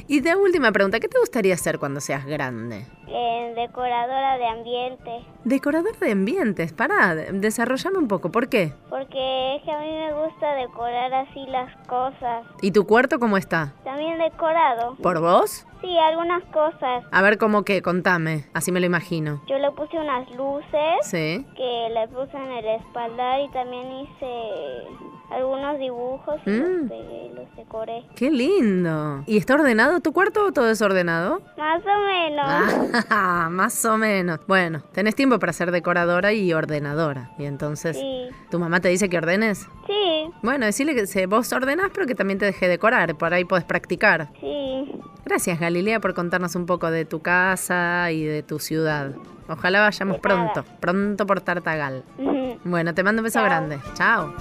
Y 0.07 0.19
de 0.21 0.35
última 0.35 0.71
pregunta, 0.71 0.99
¿qué 0.99 1.07
te 1.07 1.19
gustaría 1.19 1.53
hacer 1.53 1.79
cuando 1.79 1.99
seas 2.01 2.25
grande? 2.25 2.85
eh, 3.07 3.53
decoradora 3.55 4.37
de 4.37 4.45
ambiente. 4.47 5.11
Decorador 5.43 5.95
de 5.99 6.11
ambientes, 6.11 6.73
pará, 6.73 7.13
de- 7.13 7.31
desarrollame 7.33 7.97
un 7.99 8.07
poco, 8.07 8.31
¿por 8.31 8.49
qué? 8.49 8.73
Porque 8.89 9.55
es 9.57 9.63
que 9.63 9.71
a 9.71 9.79
mí 9.79 9.91
me 9.91 10.13
gusta 10.13 10.55
decorar 10.55 11.13
así 11.13 11.45
las 11.47 11.75
cosas. 11.87 12.45
¿Y 12.61 12.71
tu 12.71 12.87
cuarto 12.87 13.19
cómo 13.19 13.37
está? 13.37 13.73
También 13.83 14.17
decorado. 14.17 14.95
¿Por 15.01 15.19
vos? 15.21 15.67
Sí, 15.81 15.95
algunas 15.99 16.43
cosas. 16.45 17.03
A 17.11 17.21
ver, 17.21 17.37
¿cómo 17.37 17.63
qué? 17.63 17.81
Contame, 17.83 18.45
así 18.53 18.71
me 18.71 18.79
lo 18.79 18.85
imagino. 18.87 19.41
Yo 19.47 19.57
le 19.59 19.69
puse 19.71 19.99
unas 19.99 20.27
luces 20.31 20.95
Sí. 21.03 21.45
que 21.55 21.89
le 21.93 22.07
puse 22.07 22.35
en 22.37 22.51
el 22.51 22.65
espaldar 22.81 23.41
y 23.41 23.49
también 23.51 23.91
hice 23.91 24.87
algunos 25.35 25.79
dibujos 25.79 26.35
y 26.45 26.49
Mm. 26.49 26.59
los 26.81 26.89
pegué 26.89 27.31
los 27.35 27.55
decoré. 27.55 28.03
¡Qué 28.15 28.29
lindo! 28.31 29.23
¿Y 29.27 29.37
está 29.37 29.55
ordenado 29.55 29.99
tu 29.99 30.13
cuarto 30.13 30.45
o 30.45 30.51
todo 30.51 30.65
desordenado? 30.65 31.41
Más 31.57 31.81
o 31.81 32.05
menos. 32.05 33.05
Ah, 33.09 33.47
más 33.51 33.83
o 33.85 33.97
menos. 33.97 34.39
Bueno, 34.47 34.81
tenés 34.93 35.15
tiempo 35.15 35.39
para 35.39 35.53
ser 35.53 35.71
decoradora 35.71 36.31
y 36.33 36.53
ordenadora. 36.53 37.31
Y 37.37 37.45
entonces, 37.45 37.97
Sí. 37.97 38.27
¿tu 38.51 38.59
mamá 38.59 38.79
te 38.79 38.89
dice 38.89 39.09
que 39.09 39.17
ordenes? 39.17 39.67
Sí, 39.87 40.29
Bueno, 40.41 40.65
decirle 40.65 40.95
que 40.95 41.25
vos 41.27 41.51
ordenás, 41.53 41.91
pero 41.93 42.05
que 42.05 42.15
también 42.15 42.39
te 42.39 42.45
deje 42.45 42.67
decorar. 42.67 43.15
Por 43.15 43.33
ahí 43.33 43.45
podés 43.45 43.63
practicar. 43.65 44.29
sí. 44.39 44.91
Gracias, 45.25 45.57
Galilea, 45.57 46.01
por 46.01 46.13
contarnos 46.13 46.53
un 46.55 46.65
poco 46.65 46.91
de 46.91 47.05
tu 47.05 47.21
casa 47.21 48.11
y 48.11 48.23
de 48.25 48.43
tu 48.43 48.59
ciudad. 48.59 49.11
Ojalá 49.47 49.79
vayamos 49.79 50.19
pronto, 50.19 50.65
pronto 50.81 51.25
por 51.25 51.39
Tartagal. 51.41 52.03
Bueno, 52.65 52.93
te 52.93 53.03
mando 53.03 53.21
un 53.21 53.23
beso 53.25 53.41
grande. 53.43 53.79
Chao. 53.93 54.33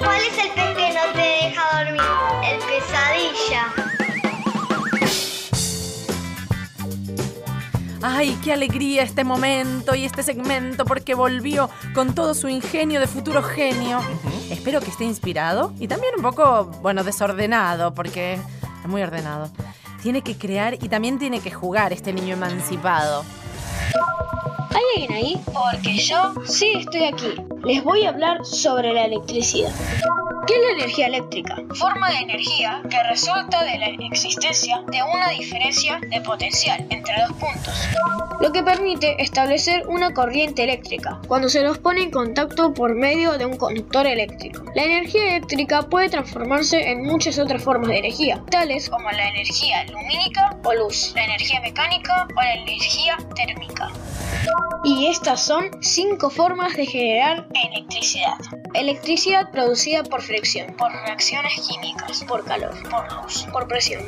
¿Cuál 0.00 0.18
es 0.22 0.38
el 0.38 0.50
pez 0.52 0.76
que 0.76 0.94
no 0.94 1.12
te 1.12 1.20
deja 1.20 1.84
dormir? 1.84 2.00
El 2.42 2.58
pesadilla. 2.58 3.66
Ay, 8.02 8.38
qué 8.42 8.54
alegría 8.54 9.02
este 9.02 9.24
momento 9.24 9.94
y 9.94 10.06
este 10.06 10.22
segmento 10.22 10.86
porque 10.86 11.14
volvió 11.14 11.68
con 11.94 12.14
todo 12.14 12.32
su 12.32 12.48
ingenio 12.48 12.98
de 12.98 13.06
futuro 13.06 13.42
genio. 13.42 14.00
Espero 14.50 14.80
que 14.80 14.88
esté 14.88 15.04
inspirado 15.04 15.74
y 15.78 15.86
también 15.86 16.14
un 16.16 16.22
poco, 16.22 16.64
bueno, 16.80 17.04
desordenado 17.04 17.92
porque 17.92 18.34
es 18.34 18.88
muy 18.88 19.02
ordenado. 19.02 19.50
Tiene 20.02 20.22
que 20.22 20.38
crear 20.38 20.74
y 20.82 20.88
también 20.88 21.18
tiene 21.18 21.40
que 21.40 21.50
jugar 21.50 21.92
este 21.92 22.14
niño 22.14 22.36
emancipado. 22.36 23.22
¿Hay 24.70 24.82
alguien 24.94 25.12
ahí? 25.12 25.40
Porque 25.52 25.98
yo 25.98 26.34
sí 26.44 26.72
estoy 26.76 27.04
aquí. 27.04 27.34
Les 27.64 27.82
voy 27.82 28.04
a 28.04 28.10
hablar 28.10 28.44
sobre 28.44 28.92
la 28.92 29.04
electricidad. 29.04 29.72
¿Qué 30.46 30.54
es 30.54 30.60
la 30.62 30.72
energía 30.72 31.06
eléctrica? 31.06 31.56
Forma 31.74 32.10
de 32.10 32.18
energía 32.18 32.82
que 32.88 33.02
resulta 33.08 33.62
de 33.62 33.78
la 33.78 33.86
existencia 34.10 34.82
de 34.88 35.02
una 35.02 35.28
diferencia 35.30 36.00
de 36.08 36.20
potencial 36.22 36.86
entre 36.90 37.14
dos 37.20 37.36
puntos, 37.36 37.88
lo 38.40 38.50
que 38.50 38.62
permite 38.62 39.22
establecer 39.22 39.86
una 39.86 40.12
corriente 40.14 40.64
eléctrica 40.64 41.20
cuando 41.28 41.48
se 41.48 41.62
los 41.62 41.78
pone 41.78 42.02
en 42.02 42.10
contacto 42.10 42.72
por 42.72 42.94
medio 42.94 43.38
de 43.38 43.46
un 43.46 43.58
conductor 43.58 44.06
eléctrico. 44.06 44.64
La 44.74 44.84
energía 44.84 45.36
eléctrica 45.36 45.82
puede 45.82 46.08
transformarse 46.08 46.90
en 46.90 47.02
muchas 47.02 47.38
otras 47.38 47.62
formas 47.62 47.90
de 47.90 47.98
energía, 47.98 48.42
tales 48.50 48.88
como 48.88 49.10
la 49.10 49.28
energía 49.28 49.84
lumínica 49.84 50.56
o 50.64 50.74
luz, 50.74 51.12
la 51.14 51.24
energía 51.24 51.60
mecánica 51.60 52.26
o 52.36 52.40
la 52.40 52.54
energía 52.54 53.18
térmica. 53.36 53.90
Y 54.82 55.06
estas 55.06 55.44
son 55.44 55.70
cinco 55.82 56.30
formas 56.30 56.74
de 56.74 56.86
generar 56.86 57.46
electricidad. 57.52 58.38
Electricidad 58.74 59.50
producida 59.50 60.02
por 60.02 60.22
fricción, 60.22 60.74
por 60.76 60.90
reacciones 60.90 61.68
químicas, 61.68 62.24
por 62.24 62.44
calor, 62.44 62.74
por 62.88 63.12
luz, 63.12 63.46
por 63.52 63.68
presión. 63.68 64.02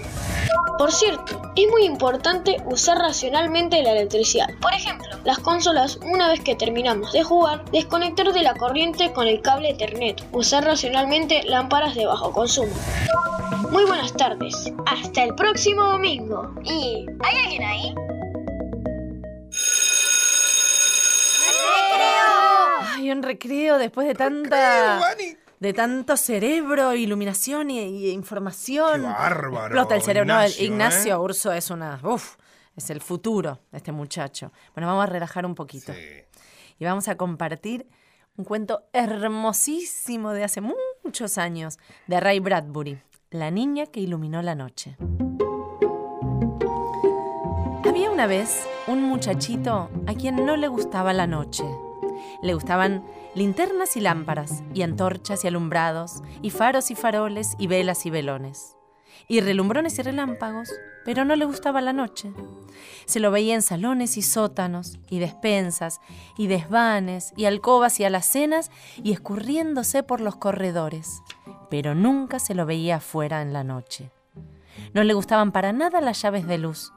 Por 0.79 0.91
cierto, 0.91 1.43
es 1.55 1.69
muy 1.71 1.85
importante 1.85 2.57
usar 2.65 2.99
racionalmente 2.99 3.83
la 3.83 3.93
electricidad. 3.93 4.49
Por 4.61 4.73
ejemplo, 4.73 5.09
las 5.25 5.39
consolas, 5.39 5.99
una 6.03 6.29
vez 6.29 6.41
que 6.41 6.55
terminamos 6.55 7.13
de 7.13 7.23
jugar, 7.23 7.65
desconectar 7.67 8.33
de 8.33 8.43
la 8.43 8.55
corriente 8.55 9.13
con 9.13 9.29
el 9.29 9.43
cable 9.43 9.71
Ethernet. 9.71 10.25
Usar 10.33 10.65
racionalmente 10.65 11.43
lámparas 11.45 11.95
de 11.95 12.07
bajo 12.07 12.33
consumo. 12.33 12.73
Muy 13.71 13.85
buenas 13.85 14.13
tardes. 14.15 14.73
Hasta 14.87 15.25
el 15.25 15.35
próximo 15.35 15.85
domingo. 15.85 16.55
¿Y 16.65 17.07
hay 17.21 17.37
alguien 17.45 17.63
ahí? 17.63 17.95
Un 23.13 23.23
recreo 23.23 23.79
después 23.79 24.07
de 24.09 24.15
tanta. 24.15 25.01
De 25.61 25.73
tanto 25.73 26.17
cerebro, 26.17 26.93
iluminación 26.95 27.71
y, 27.71 27.81
y 27.81 28.11
información. 28.11 29.03
Qué 29.03 29.07
bárbaro, 29.07 29.67
Explota 29.67 29.95
el 29.95 30.03
cerebro. 30.03 30.35
No, 30.35 30.41
Ignacio, 30.41 30.65
Ignacio 30.65 31.15
¿eh? 31.15 31.19
Urso 31.19 31.53
es 31.53 31.71
una. 31.71 32.01
Uf, 32.03 32.37
es 32.77 32.91
el 32.91 33.01
futuro 33.01 33.61
de 33.71 33.79
este 33.79 33.93
muchacho. 33.93 34.51
Bueno, 34.75 34.89
vamos 34.89 35.05
a 35.05 35.07
relajar 35.07 35.47
un 35.47 35.55
poquito. 35.55 35.93
Y 36.79 36.85
vamos 36.85 37.07
a 37.07 37.17
compartir 37.17 37.87
un 38.37 38.45
cuento 38.45 38.89
hermosísimo 38.93 40.33
de 40.33 40.43
hace 40.43 40.61
muchos 41.05 41.39
años 41.39 41.79
de 42.07 42.19
Ray 42.19 42.41
Bradbury, 42.41 43.01
La 43.31 43.51
niña 43.51 43.87
que 43.87 44.01
iluminó 44.01 44.43
la 44.43 44.55
noche. 44.55 44.97
Había 47.85 48.11
una 48.11 48.27
vez 48.27 48.67
un 48.87 49.03
muchachito 49.03 49.91
a 50.07 50.15
quien 50.15 50.45
no 50.47 50.57
le 50.57 50.67
gustaba 50.67 51.13
la 51.13 51.27
noche. 51.27 51.65
Le 52.43 52.55
gustaban 52.55 53.05
linternas 53.35 53.97
y 53.97 54.01
lámparas, 54.01 54.63
y 54.75 54.83
antorchas 54.83 55.45
y 55.45 55.49
alumbrados, 55.49 56.23
y 56.43 56.51
faros 56.51 56.91
y 56.91 56.95
faroles, 56.95 57.55
y 57.59 57.67
velas 57.67 58.07
y 58.07 58.11
velones. 58.11 58.77
Y 59.29 59.41
relumbrones 59.41 59.99
y 59.99 60.03
relámpagos, 60.03 60.71
pero 61.05 61.25
no 61.25 61.37
le 61.37 61.45
gustaba 61.45 61.81
la 61.81 61.93
noche. 61.93 62.33
Se 63.07 63.21
lo 63.21 63.31
veía 63.31 63.55
en 63.55 63.63
salones 63.63 64.17
y 64.17 64.23
sótanos, 64.23 64.99
y 65.09 65.19
despensas, 65.19 66.01
y 66.37 66.47
desvanes, 66.47 67.33
y 67.37 67.45
alcobas 67.45 68.01
y 68.01 68.05
alacenas, 68.05 68.71
y 69.03 69.13
escurriéndose 69.13 70.03
por 70.03 70.21
los 70.21 70.37
corredores, 70.37 71.23
pero 71.71 71.95
nunca 71.95 72.39
se 72.39 72.55
lo 72.55 72.67
veía 72.67 72.97
afuera 72.97 73.43
en 73.43 73.53
la 73.53 73.65
noche. 73.65 74.11
No 74.95 75.05
le 75.05 75.15
gustaban 75.15 75.53
para 75.53 75.73
nada 75.73 76.01
las 76.01 76.21
llaves 76.21 76.47
de 76.47 76.59
luz, 76.59 76.93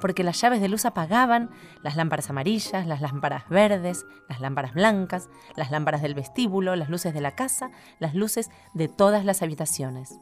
porque 0.00 0.24
las 0.24 0.40
llaves 0.40 0.60
de 0.60 0.68
luz 0.68 0.84
apagaban 0.84 1.50
las 1.82 1.96
lámparas 1.96 2.30
amarillas, 2.30 2.86
las 2.86 3.00
lámparas 3.00 3.48
verdes, 3.48 4.04
las 4.28 4.40
lámparas 4.40 4.74
blancas, 4.74 5.28
las 5.56 5.70
lámparas 5.70 6.02
del 6.02 6.14
vestíbulo, 6.14 6.76
las 6.76 6.88
luces 6.88 7.14
de 7.14 7.20
la 7.20 7.34
casa, 7.34 7.70
las 7.98 8.14
luces 8.14 8.50
de 8.74 8.88
todas 8.88 9.24
las 9.24 9.42
habitaciones. 9.42 10.18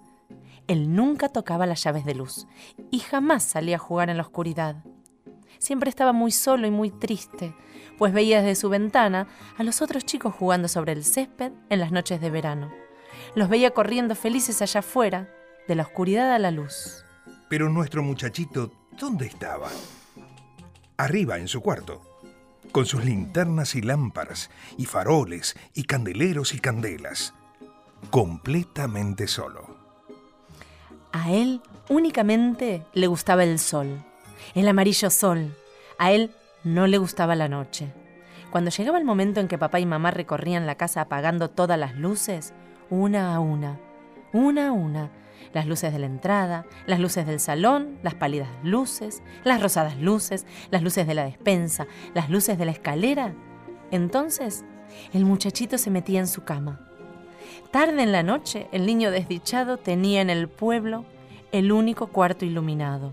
Él 0.66 0.94
nunca 0.94 1.28
tocaba 1.28 1.66
las 1.66 1.82
llaves 1.82 2.04
de 2.04 2.14
luz 2.14 2.46
y 2.90 3.00
jamás 3.00 3.42
salía 3.42 3.76
a 3.76 3.80
jugar 3.80 4.10
en 4.10 4.16
la 4.16 4.22
oscuridad. 4.22 4.84
Siempre 5.58 5.90
estaba 5.90 6.12
muy 6.12 6.30
solo 6.30 6.66
y 6.66 6.70
muy 6.70 6.90
triste, 6.90 7.54
pues 7.98 8.12
veía 8.12 8.40
desde 8.40 8.60
su 8.60 8.68
ventana 8.68 9.26
a 9.58 9.62
los 9.62 9.82
otros 9.82 10.04
chicos 10.04 10.34
jugando 10.34 10.68
sobre 10.68 10.92
el 10.92 11.04
césped 11.04 11.52
en 11.68 11.80
las 11.80 11.92
noches 11.92 12.20
de 12.20 12.30
verano. 12.30 12.70
Los 13.34 13.48
veía 13.48 13.72
corriendo 13.72 14.14
felices 14.14 14.62
allá 14.62 14.80
afuera, 14.80 15.28
de 15.68 15.74
la 15.74 15.82
oscuridad 15.82 16.32
a 16.32 16.38
la 16.38 16.50
luz. 16.50 17.04
Pero 17.50 17.68
nuestro 17.68 18.04
muchachito, 18.04 18.70
¿dónde 18.96 19.26
estaba? 19.26 19.70
Arriba, 20.96 21.36
en 21.36 21.48
su 21.48 21.60
cuarto, 21.60 22.00
con 22.70 22.86
sus 22.86 23.04
linternas 23.04 23.74
y 23.74 23.82
lámparas, 23.82 24.50
y 24.78 24.84
faroles, 24.84 25.56
y 25.74 25.82
candeleros 25.82 26.54
y 26.54 26.60
candelas. 26.60 27.34
completamente 28.10 29.26
solo. 29.26 29.76
A 31.10 31.32
él 31.32 31.60
únicamente 31.88 32.86
le 32.94 33.08
gustaba 33.08 33.42
el 33.42 33.58
sol, 33.58 34.00
el 34.54 34.68
amarillo 34.68 35.10
sol. 35.10 35.52
A 35.98 36.12
él 36.12 36.30
no 36.62 36.86
le 36.86 36.98
gustaba 36.98 37.34
la 37.34 37.48
noche. 37.48 37.92
Cuando 38.52 38.70
llegaba 38.70 38.98
el 38.98 39.04
momento 39.04 39.40
en 39.40 39.48
que 39.48 39.58
papá 39.58 39.80
y 39.80 39.86
mamá 39.86 40.12
recorrían 40.12 40.66
la 40.66 40.76
casa 40.76 41.00
apagando 41.00 41.50
todas 41.50 41.78
las 41.78 41.96
luces, 41.96 42.54
una 42.90 43.34
a 43.34 43.40
una, 43.40 43.80
una 44.32 44.68
a 44.68 44.72
una, 44.72 45.10
las 45.52 45.66
luces 45.66 45.92
de 45.92 45.98
la 45.98 46.06
entrada, 46.06 46.66
las 46.86 47.00
luces 47.00 47.26
del 47.26 47.40
salón, 47.40 47.98
las 48.02 48.14
pálidas 48.14 48.48
luces, 48.62 49.22
las 49.44 49.62
rosadas 49.62 49.98
luces, 49.98 50.46
las 50.70 50.82
luces 50.82 51.06
de 51.06 51.14
la 51.14 51.24
despensa, 51.24 51.86
las 52.14 52.30
luces 52.30 52.58
de 52.58 52.64
la 52.64 52.72
escalera, 52.72 53.34
entonces 53.90 54.64
el 55.12 55.24
muchachito 55.24 55.78
se 55.78 55.90
metía 55.90 56.20
en 56.20 56.26
su 56.26 56.44
cama. 56.44 56.80
Tarde 57.70 58.02
en 58.02 58.12
la 58.12 58.22
noche, 58.22 58.68
el 58.72 58.86
niño 58.86 59.10
desdichado 59.10 59.76
tenía 59.76 60.20
en 60.20 60.30
el 60.30 60.48
pueblo 60.48 61.04
el 61.52 61.72
único 61.72 62.08
cuarto 62.08 62.44
iluminado. 62.44 63.12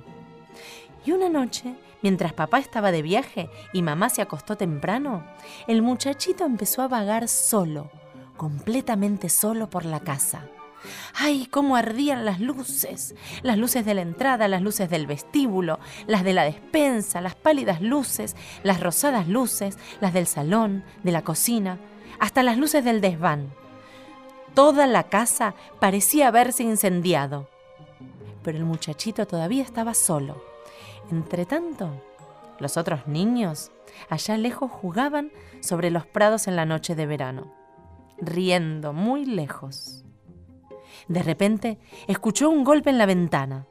Y 1.05 1.11
una 1.11 1.29
noche, 1.29 1.75
mientras 2.01 2.33
papá 2.33 2.59
estaba 2.59 2.91
de 2.91 3.01
viaje 3.01 3.49
y 3.73 3.81
mamá 3.81 4.09
se 4.09 4.21
acostó 4.21 4.57
temprano, 4.57 5.25
el 5.67 5.81
muchachito 5.81 6.45
empezó 6.45 6.81
a 6.81 6.87
vagar 6.87 7.27
solo, 7.27 7.89
completamente 8.35 9.29
solo 9.29 9.69
por 9.69 9.85
la 9.85 9.99
casa. 9.99 10.47
¡Ay, 11.13 11.47
cómo 11.47 11.75
ardían 11.75 12.25
las 12.25 12.39
luces! 12.39 13.15
Las 13.41 13.57
luces 13.57 13.85
de 13.85 13.93
la 13.93 14.01
entrada, 14.01 14.47
las 14.47 14.61
luces 14.61 14.89
del 14.89 15.07
vestíbulo, 15.07 15.79
las 16.05 16.23
de 16.23 16.33
la 16.33 16.43
despensa, 16.43 17.21
las 17.21 17.35
pálidas 17.35 17.81
luces, 17.81 18.35
las 18.63 18.79
rosadas 18.79 19.27
luces, 19.27 19.77
las 20.01 20.13
del 20.13 20.27
salón, 20.27 20.83
de 21.03 21.11
la 21.11 21.23
cocina, 21.23 21.79
hasta 22.19 22.43
las 22.43 22.57
luces 22.57 22.83
del 22.83 23.01
desván. 23.01 23.49
Toda 24.53 24.87
la 24.87 25.03
casa 25.03 25.53
parecía 25.79 26.27
haberse 26.27 26.63
incendiado. 26.63 27.49
Pero 28.43 28.57
el 28.57 28.65
muchachito 28.65 29.27
todavía 29.27 29.63
estaba 29.63 29.93
solo. 29.93 30.41
Entretanto, 31.11 32.01
los 32.59 32.77
otros 32.77 33.07
niños 33.07 33.71
allá 34.09 34.37
lejos 34.37 34.71
jugaban 34.71 35.31
sobre 35.61 35.91
los 35.91 36.05
prados 36.05 36.47
en 36.47 36.55
la 36.55 36.65
noche 36.65 36.95
de 36.95 37.05
verano, 37.05 37.53
riendo 38.19 38.93
muy 38.93 39.25
lejos. 39.25 40.06
De 41.07 41.23
repente 41.23 41.79
escuchó 42.07 42.49
un 42.49 42.63
golpe 42.63 42.89
en 42.89 42.97
la 42.97 43.05
ventana. 43.05 43.67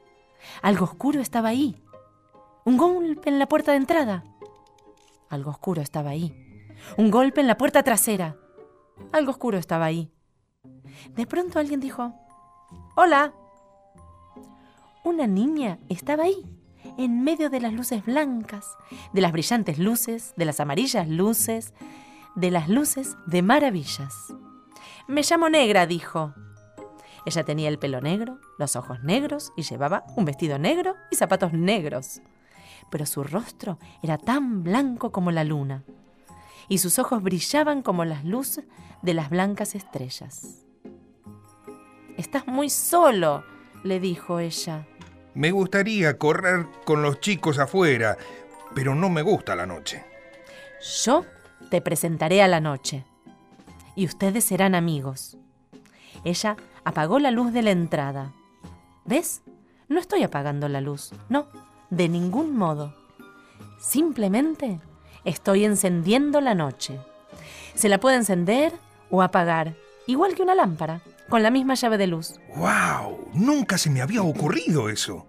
Algo 0.62 0.84
oscuro 0.84 1.20
estaba 1.20 1.48
ahí. 1.48 1.82
Un 2.64 2.76
golpe 2.76 3.28
en 3.28 3.38
la 3.38 3.48
puerta 3.48 3.72
de 3.72 3.78
entrada. 3.78 4.24
Algo 5.28 5.50
oscuro 5.50 5.82
estaba 5.82 6.10
ahí. 6.10 6.34
Un 6.96 7.10
golpe 7.10 7.40
en 7.40 7.46
la 7.46 7.56
puerta 7.56 7.82
trasera. 7.82 8.36
Algo 9.12 9.30
oscuro 9.30 9.58
estaba 9.58 9.84
ahí. 9.84 10.10
De 11.10 11.26
pronto 11.26 11.58
alguien 11.58 11.80
dijo, 11.80 12.14
Hola. 12.96 13.32
Una 15.04 15.26
niña 15.26 15.78
estaba 15.88 16.24
ahí, 16.24 16.44
en 16.98 17.22
medio 17.22 17.48
de 17.50 17.60
las 17.60 17.72
luces 17.72 18.04
blancas, 18.04 18.76
de 19.12 19.20
las 19.20 19.30
brillantes 19.32 19.78
luces, 19.78 20.34
de 20.36 20.44
las 20.44 20.58
amarillas 20.58 21.08
luces, 21.08 21.74
de 22.34 22.50
las 22.50 22.68
luces 22.68 23.16
de 23.26 23.42
maravillas. 23.42 24.34
Me 25.06 25.22
llamo 25.22 25.48
Negra, 25.48 25.86
dijo. 25.86 26.34
Ella 27.26 27.44
tenía 27.44 27.68
el 27.68 27.78
pelo 27.78 28.00
negro, 28.00 28.38
los 28.56 28.76
ojos 28.76 29.02
negros 29.02 29.52
y 29.56 29.62
llevaba 29.62 30.04
un 30.16 30.24
vestido 30.24 30.58
negro 30.58 30.94
y 31.10 31.16
zapatos 31.16 31.52
negros. 31.52 32.22
Pero 32.90 33.04
su 33.04 33.24
rostro 33.24 33.78
era 34.02 34.16
tan 34.16 34.62
blanco 34.62 35.10
como 35.10 35.32
la 35.32 35.44
luna 35.44 35.84
y 36.68 36.78
sus 36.78 36.98
ojos 36.98 37.22
brillaban 37.22 37.82
como 37.82 38.04
las 38.04 38.24
luces 38.24 38.64
de 39.02 39.14
las 39.14 39.30
blancas 39.30 39.74
estrellas. 39.74 40.64
Estás 42.16 42.46
muy 42.46 42.70
solo, 42.70 43.44
le 43.82 44.00
dijo 44.00 44.40
ella. 44.40 44.86
Me 45.34 45.50
gustaría 45.50 46.16
correr 46.18 46.66
con 46.84 47.02
los 47.02 47.20
chicos 47.20 47.58
afuera, 47.58 48.16
pero 48.74 48.94
no 48.94 49.10
me 49.10 49.22
gusta 49.22 49.54
la 49.54 49.66
noche. 49.66 50.04
Yo 51.04 51.24
te 51.70 51.80
presentaré 51.80 52.42
a 52.42 52.48
la 52.48 52.60
noche 52.60 53.04
y 53.94 54.06
ustedes 54.06 54.44
serán 54.44 54.74
amigos. 54.74 55.36
Ella 56.24 56.56
apagó 56.86 57.18
la 57.18 57.32
luz 57.32 57.52
de 57.52 57.62
la 57.62 57.72
entrada. 57.72 58.32
¿Ves? 59.04 59.42
No 59.88 59.98
estoy 59.98 60.22
apagando 60.22 60.68
la 60.68 60.80
luz, 60.80 61.10
no, 61.28 61.48
de 61.90 62.08
ningún 62.08 62.56
modo. 62.56 62.94
Simplemente 63.80 64.78
estoy 65.24 65.64
encendiendo 65.64 66.40
la 66.40 66.54
noche. 66.54 67.00
Se 67.74 67.88
la 67.88 67.98
puede 67.98 68.18
encender 68.18 68.72
o 69.10 69.20
apagar, 69.20 69.74
igual 70.06 70.36
que 70.36 70.44
una 70.44 70.54
lámpara, 70.54 71.00
con 71.28 71.42
la 71.42 71.50
misma 71.50 71.74
llave 71.74 71.98
de 71.98 72.06
luz. 72.06 72.38
¡Wow! 72.54 73.30
Nunca 73.34 73.78
se 73.78 73.90
me 73.90 74.00
había 74.00 74.22
ocurrido 74.22 74.88
eso. 74.88 75.26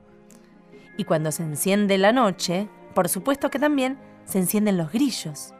Y 0.95 1.05
cuando 1.05 1.31
se 1.31 1.41
enciende 1.41 1.97
la 1.97 2.11
noche, 2.11 2.69
por 2.93 3.09
supuesto 3.09 3.49
que 3.49 3.57
también 3.57 3.97
se 4.25 4.37
encienden 4.37 4.77
los 4.77 4.91
grillos. 4.91 5.55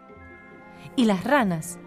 Y 0.96 1.06
las 1.06 1.24
ranas. 1.24 1.80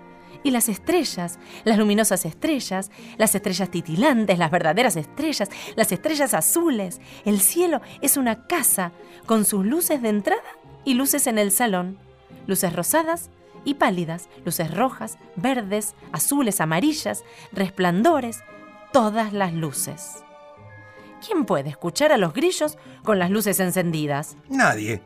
Y 0.43 0.51
las 0.51 0.69
estrellas, 0.69 1.39
las 1.65 1.79
luminosas 1.79 2.25
estrellas, 2.25 2.91
las 3.19 3.35
estrellas 3.35 3.71
titilantes, 3.71 4.39
las 4.39 4.51
verdaderas 4.51 4.97
estrellas, 4.97 5.51
las 5.77 5.93
estrellas 5.93 6.35
azules. 6.35 7.01
El 7.25 7.41
cielo 7.41 7.81
es 8.01 8.17
una 8.17 8.47
casa 8.47 8.93
con 9.27 9.45
sus 9.45 9.67
luces 9.67 10.01
de 10.03 10.09
entrada 10.09 10.43
y 10.85 10.95
luces 10.95 11.27
en 11.27 11.39
el 11.39 11.51
salón. 11.53 11.99
Luces 12.47 12.73
rosadas 12.73 13.31
y 13.65 13.75
pálidas, 13.75 14.29
luces 14.45 14.75
rojas, 14.75 15.19
verdes, 15.37 15.95
azules, 16.13 16.61
amarillas, 16.61 17.23
resplandores, 17.53 18.43
todas 18.93 19.33
las 19.33 19.53
luces. 19.53 20.25
¿Quién 21.25 21.45
puede 21.45 21.69
escuchar 21.69 22.13
a 22.13 22.17
los 22.17 22.33
grillos 22.33 22.79
con 23.05 23.19
las 23.19 23.31
luces 23.31 23.61
encendidas? 23.61 24.37
Nadie. 24.49 25.03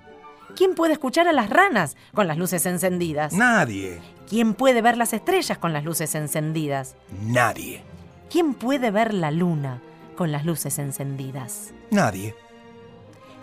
¿Quién 0.56 0.74
puede 0.74 0.92
escuchar 0.92 1.26
a 1.26 1.32
las 1.32 1.50
ranas 1.50 1.96
con 2.14 2.28
las 2.28 2.38
luces 2.38 2.64
encendidas? 2.66 3.32
Nadie. 3.32 4.00
¿Quién 4.28 4.54
puede 4.54 4.82
ver 4.82 4.96
las 4.96 5.12
estrellas 5.12 5.58
con 5.58 5.72
las 5.72 5.84
luces 5.84 6.14
encendidas? 6.14 6.96
Nadie. 7.22 7.82
¿Quién 8.30 8.54
puede 8.54 8.90
ver 8.90 9.12
la 9.14 9.30
luna 9.30 9.82
con 10.16 10.32
las 10.32 10.44
luces 10.44 10.78
encendidas? 10.78 11.72
Nadie. 11.90 12.34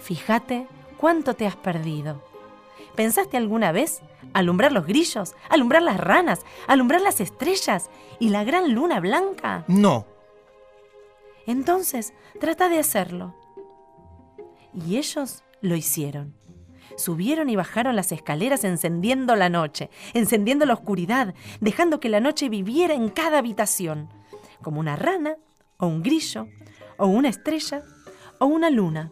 Fíjate 0.01 0.67
cuánto 0.97 1.33
te 1.35 1.45
has 1.47 1.55
perdido. 1.55 2.23
¿Pensaste 2.95 3.37
alguna 3.37 3.71
vez 3.71 4.01
alumbrar 4.33 4.71
los 4.71 4.85
grillos, 4.85 5.35
alumbrar 5.49 5.81
las 5.81 5.97
ranas, 5.97 6.41
alumbrar 6.67 7.01
las 7.01 7.21
estrellas 7.21 7.89
y 8.19 8.29
la 8.29 8.43
gran 8.43 8.73
luna 8.73 8.99
blanca? 8.99 9.63
No. 9.67 10.07
Entonces, 11.45 12.13
trata 12.39 12.69
de 12.69 12.79
hacerlo. 12.79 13.35
Y 14.73 14.97
ellos 14.97 15.43
lo 15.61 15.75
hicieron. 15.75 16.35
Subieron 17.01 17.49
y 17.49 17.55
bajaron 17.55 17.95
las 17.95 18.11
escaleras 18.11 18.63
encendiendo 18.63 19.35
la 19.35 19.49
noche, 19.49 19.89
encendiendo 20.13 20.65
la 20.65 20.75
oscuridad, 20.75 21.33
dejando 21.59 21.99
que 21.99 22.09
la 22.09 22.19
noche 22.19 22.47
viviera 22.47 22.93
en 22.93 23.09
cada 23.09 23.39
habitación, 23.39 24.09
como 24.61 24.79
una 24.79 24.95
rana, 24.95 25.35
o 25.77 25.87
un 25.87 26.03
grillo, 26.03 26.47
o 26.97 27.07
una 27.07 27.29
estrella, 27.29 27.81
o 28.39 28.45
una 28.45 28.69
luna. 28.69 29.09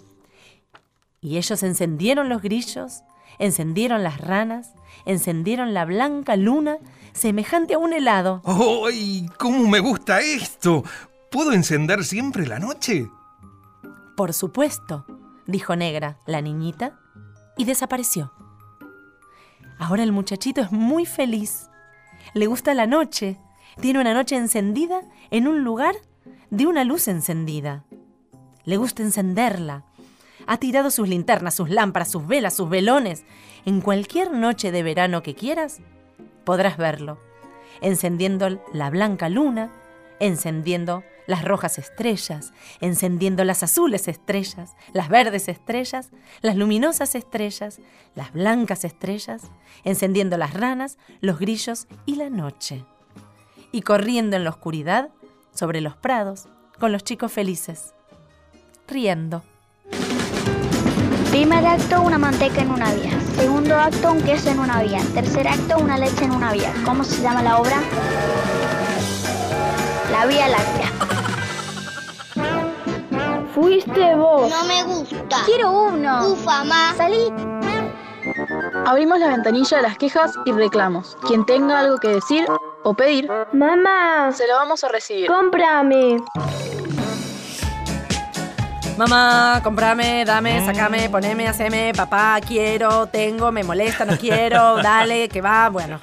Y 1.20 1.38
ellos 1.38 1.64
encendieron 1.64 2.30
los 2.30 2.42
grillos, 2.42 3.02
encendieron 3.40 4.04
las 4.04 4.22
ranas, 4.22 4.74
encendieron 5.06 5.74
la 5.74 5.86
blanca 5.86 6.36
luna, 6.36 6.78
semejante 7.14 7.74
a 7.74 7.80
un 7.80 7.94
helado. 7.94 8.42
¡Ay! 8.46 9.28
¿Cómo 9.40 9.68
me 9.68 9.80
gusta 9.80 10.22
esto? 10.22 10.84
¿Puedo 11.32 11.54
encender 11.54 12.04
siempre 12.04 12.46
la 12.46 12.60
noche? 12.60 13.10
Por 14.16 14.34
supuesto, 14.34 15.06
dijo 15.48 15.76
Negra, 15.76 16.20
la 16.28 16.42
niñita, 16.42 17.00
y 17.60 17.66
desapareció. 17.66 18.32
Ahora 19.78 20.04
el 20.04 20.14
muchachito 20.14 20.62
es 20.62 20.72
muy 20.72 21.06
feliz. 21.06 21.70
Le 22.34 22.48
gusta 22.48 22.74
la 22.74 22.88
noche. 22.88 23.38
Tiene 23.82 24.00
una 24.00 24.14
noche 24.14 24.38
encendida 24.38 25.02
en 25.30 25.46
un 25.46 25.66
lugar 25.66 25.94
de 26.50 26.68
una 26.68 26.86
luz 26.86 27.10
encendida. 27.10 27.84
Le 28.64 28.78
gusta 28.78 29.04
encenderla. 29.04 29.84
Ha 30.48 30.58
tirado 30.58 30.90
sus 30.90 31.10
linternas, 31.10 31.54
sus 31.54 31.70
lámparas, 31.70 32.10
sus 32.10 32.26
velas, 32.26 32.56
sus 32.56 32.70
velones. 32.70 33.26
En 33.66 33.82
cualquier 33.82 34.32
noche 34.32 34.72
de 34.72 34.82
verano 34.82 35.22
que 35.22 35.36
quieras, 35.36 35.82
podrás 36.46 36.78
verlo. 36.78 37.20
Encendiendo 37.82 38.62
la 38.72 38.90
blanca 38.90 39.28
luna, 39.28 39.70
encendiendo 40.22 41.04
las 41.30 41.46
rojas 41.46 41.78
estrellas, 41.78 42.54
encendiendo 42.82 43.44
las 43.44 43.62
azules 43.62 44.08
estrellas, 44.08 44.76
las 44.94 45.10
verdes 45.10 45.48
estrellas, 45.48 46.10
las 46.42 46.56
luminosas 46.56 47.14
estrellas, 47.14 47.80
las 48.16 48.34
blancas 48.34 48.84
estrellas, 48.84 49.44
encendiendo 49.84 50.38
las 50.38 50.56
ranas, 50.56 50.98
los 51.22 51.38
grillos 51.38 51.88
y 52.08 52.16
la 52.16 52.32
noche. 52.32 52.84
Y 53.72 53.84
corriendo 53.84 54.38
en 54.38 54.44
la 54.44 54.50
oscuridad 54.50 55.10
sobre 55.54 55.82
los 55.82 55.96
prados 55.96 56.48
con 56.80 56.92
los 56.92 57.04
chicos 57.04 57.32
felices, 57.32 57.94
riendo. 58.88 59.44
Primer 61.30 61.64
acto, 61.64 62.02
una 62.02 62.18
manteca 62.18 62.64
en 62.64 62.72
una 62.72 62.92
vía. 62.92 63.12
Segundo 63.36 63.76
acto, 63.76 64.14
un 64.14 64.24
queso 64.24 64.50
en 64.50 64.58
una 64.58 64.82
vía. 64.82 65.00
Tercer 65.14 65.48
acto, 65.48 65.78
una 65.78 65.96
leche 65.96 66.26
en 66.26 66.32
una 66.32 66.52
vía. 66.54 66.74
¿Cómo 66.84 67.04
se 67.04 67.22
llama 67.22 67.44
la 67.44 67.60
obra? 67.60 67.80
La 70.12 70.26
Vía 70.26 70.48
Láctea. 70.48 70.89
Fuiste 73.54 74.16
vos. 74.16 74.50
No 74.50 74.64
me 74.66 74.84
gusta. 74.84 75.38
Quiero 75.46 75.72
uno. 75.72 76.30
Ufa, 76.32 76.64
ma. 76.64 76.94
Salí. 76.96 77.32
Abrimos 78.86 79.20
la 79.20 79.28
ventanilla 79.30 79.78
de 79.78 79.84
las 79.84 79.98
quejas 79.98 80.34
y 80.46 80.52
reclamos. 80.52 81.18
Quien 81.28 81.46
tenga 81.46 81.80
algo 81.80 81.98
que 81.98 82.10
decir 82.10 82.46
o 82.84 82.94
pedir, 82.94 83.30
Mamá, 83.54 84.32
se 84.32 84.48
lo 84.48 84.56
vamos 84.56 84.84
a 84.84 84.90
recibir. 84.90 85.28
cómprame. 85.28 86.18
Mamá, 89.00 89.62
comprame, 89.64 90.26
dame, 90.26 90.60
sacame, 90.66 91.10
poneme, 91.10 91.48
haceme, 91.48 91.94
papá, 91.96 92.38
quiero, 92.46 93.08
tengo, 93.08 93.50
me 93.50 93.64
molesta, 93.64 94.04
no 94.04 94.18
quiero, 94.18 94.76
dale, 94.84 95.30
que 95.30 95.40
va. 95.40 95.70
Bueno, 95.70 96.02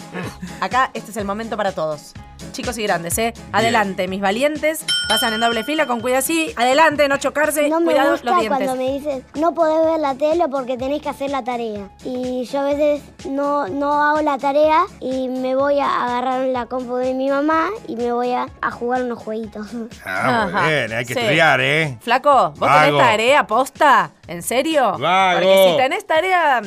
acá 0.62 0.90
este 0.94 1.10
es 1.10 1.16
el 1.18 1.26
momento 1.26 1.58
para 1.58 1.72
todos. 1.72 2.14
Chicos 2.52 2.78
y 2.78 2.82
grandes, 2.84 3.18
¿eh? 3.18 3.34
Adelante, 3.52 4.08
mis 4.08 4.20
valientes. 4.20 4.84
Pasan 5.08 5.34
en 5.34 5.40
doble 5.40 5.62
fila 5.64 5.86
con 5.86 6.00
cuidado 6.00 6.20
así. 6.20 6.52
Adelante, 6.56 7.06
no 7.08 7.16
chocarse. 7.18 7.68
No 7.68 7.80
me 7.80 7.86
cuidado 7.86 8.12
gusta 8.12 8.30
los 8.30 8.40
dientes. 8.40 8.66
cuando 8.66 8.82
me 8.82 8.92
dices, 8.92 9.24
no 9.34 9.52
podés 9.54 9.84
ver 9.84 10.00
la 10.00 10.14
tele 10.14 10.44
porque 10.48 10.76
tenés 10.78 11.02
que 11.02 11.08
hacer 11.10 11.30
la 11.30 11.44
tarea. 11.44 11.88
Y 12.04 12.44
yo 12.44 12.60
a 12.60 12.64
veces 12.64 13.02
no, 13.28 13.68
no 13.68 14.02
hago 14.02 14.22
la 14.22 14.38
tarea 14.38 14.84
y 15.00 15.28
me 15.28 15.54
voy 15.54 15.80
a 15.80 16.04
agarrar 16.04 16.46
la 16.46 16.66
compu 16.66 16.96
de 16.96 17.14
mi 17.14 17.28
mamá 17.28 17.68
y 17.88 17.96
me 17.96 18.12
voy 18.12 18.32
a, 18.32 18.46
a 18.62 18.70
jugar 18.70 19.02
unos 19.02 19.18
jueguitos. 19.18 19.66
Ah, 20.04 20.46
muy 20.50 20.54
Ajá, 20.58 20.68
bien, 20.68 20.92
hay 20.92 21.04
que 21.04 21.14
sí. 21.14 21.20
estudiar, 21.20 21.60
¿eh? 21.60 21.98
Flaco, 22.00 22.52
¿vos 22.56 22.68
Vago. 22.86 22.96
tenés 22.98 23.10
tarea 23.10 23.46
posta? 23.46 24.10
¿En 24.26 24.42
serio? 24.42 24.96
Vago. 24.98 25.40
Porque 25.40 25.70
si 25.70 25.76
tenés 25.76 26.06
tarea, 26.06 26.62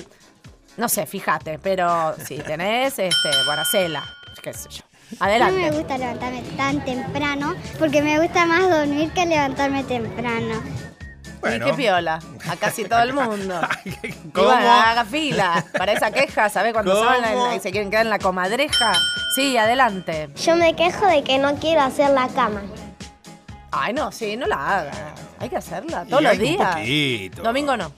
no 0.78 0.90
sé, 0.90 1.06
fíjate, 1.06 1.60
pero 1.60 2.16
si 2.26 2.38
tenés, 2.38 3.00
este, 3.00 3.30
bueno, 3.46 3.62
hacela, 3.62 4.04
qué 4.42 4.54
sé 4.54 4.70
yo. 4.70 4.84
Adelante. 5.20 5.56
No 5.60 5.72
me 5.72 5.72
gusta 5.78 5.98
levantarme 5.98 6.42
tan 6.56 6.86
temprano 6.86 7.56
porque 7.80 8.02
me 8.02 8.20
gusta 8.20 8.46
más 8.46 8.70
dormir 8.70 9.10
que 9.12 9.26
levantarme 9.26 9.84
temprano. 9.84 10.62
¿Y 11.42 11.60
qué 11.62 11.74
piola? 11.74 12.20
A 12.50 12.56
casi 12.58 12.84
todo 12.84 13.02
el 13.02 13.14
mundo. 13.14 13.60
Y 13.86 14.12
¿Cómo? 14.32 14.48
bueno, 14.50 14.70
haga 14.72 15.06
fila 15.06 15.66
para 15.78 15.94
esa 15.94 16.12
queja, 16.12 16.50
¿sabés 16.50 16.74
cuando 16.74 16.94
¿Cómo? 16.94 17.06
saben 17.06 17.22
la- 17.44 17.56
y 17.56 17.60
se 17.62 17.72
quieren 17.72 17.90
quedar 17.90 18.04
en 18.06 18.10
la 18.10 18.20
comadreja? 18.20 18.92
Sí, 19.36 19.58
adelante. 19.58 20.30
Yo 20.36 20.56
me 20.58 20.76
quejo 20.76 21.06
de 21.08 21.24
que 21.24 21.38
no 21.40 21.56
quiero 21.56 21.82
hacer 21.82 22.10
la 22.12 22.28
cama. 22.28 22.62
Ay, 23.72 23.94
no, 23.94 24.12
sí, 24.12 24.36
no 24.38 24.46
la 24.48 24.80
haga. 24.80 24.92
Hay 25.40 25.50
que 25.50 25.58
hacerla 25.58 26.06
todos 26.06 26.22
Y 26.22 26.24
los 26.24 26.32
hay 26.34 26.38
un 26.40 26.44
días. 26.46 26.76
poquito. 26.76 27.42
Domingo 27.44 27.78
no. 27.78 27.92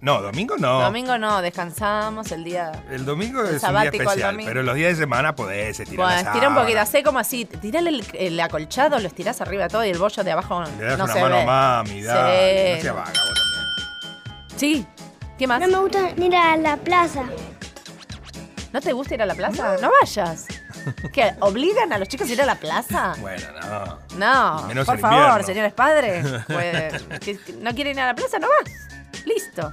No, 0.00 0.20
domingo 0.20 0.56
no. 0.58 0.80
Domingo 0.82 1.16
no, 1.18 1.40
descansamos 1.40 2.30
el 2.30 2.44
día. 2.44 2.70
El 2.90 3.04
domingo 3.06 3.40
El 3.42 3.56
es 3.56 3.62
un 3.62 3.70
día 3.72 3.84
especial, 3.84 4.32
domingo. 4.32 4.48
pero 4.48 4.62
los 4.62 4.74
días 4.74 4.90
de 4.90 4.96
semana 5.02 5.34
podés 5.34 5.80
estirar 5.80 6.06
Bueno, 6.06 6.20
estira 6.30 6.48
un 6.50 6.54
poquito, 6.54 6.80
hacé 6.80 7.02
como 7.02 7.18
así, 7.18 7.44
tirale 7.46 7.90
el, 7.90 8.04
el 8.12 8.38
acolchado, 8.40 8.98
lo 8.98 9.08
estirás 9.08 9.40
arriba 9.40 9.68
todo 9.68 9.84
y 9.84 9.90
el 9.90 9.98
bollo 9.98 10.22
de 10.22 10.30
abajo 10.32 10.62
Le 10.78 10.84
das 10.84 10.98
no 10.98 11.04
una 11.04 11.12
se 11.14 11.20
mano 11.22 11.34
ve. 11.36 11.42
a 11.42 11.46
mami, 11.46 12.02
dale, 12.02 12.70
no 12.70 12.76
Sí. 12.76 12.82
sea 12.82 12.92
vaga 12.92 13.10
vos 13.10 13.34
también. 13.34 14.58
Sí. 14.58 14.86
¿Qué 15.38 15.46
más? 15.46 15.60
No 15.60 15.66
me 15.68 15.78
gusta 15.78 16.10
ir 16.16 16.36
a 16.36 16.56
la 16.58 16.76
plaza. 16.76 17.24
¿No 18.72 18.80
te 18.80 18.92
gusta 18.92 19.14
ir 19.14 19.22
a 19.22 19.26
la 19.26 19.34
plaza? 19.34 19.76
No 19.80 19.90
vayas. 20.00 20.46
¿Qué? 21.12 21.34
¿Obligan 21.40 21.92
a 21.92 21.98
los 21.98 22.08
chicos 22.08 22.28
a 22.28 22.32
ir 22.32 22.42
a 22.42 22.46
la 22.46 22.54
plaza? 22.56 23.14
Bueno, 23.20 23.46
no. 23.60 23.98
No, 24.18 24.66
Menos 24.68 24.86
por 24.86 24.94
en 24.96 25.00
favor, 25.00 25.18
invierno. 25.18 25.46
señores 25.46 25.72
padres. 25.72 26.26
Pues, 26.46 27.02
que- 27.20 27.38
que 27.38 27.52
¿No 27.60 27.74
quieren 27.74 27.96
ir 27.96 28.00
a 28.02 28.06
la 28.06 28.14
plaza? 28.14 28.38
No 28.38 28.48
vas. 28.48 28.72
Listo. 29.24 29.72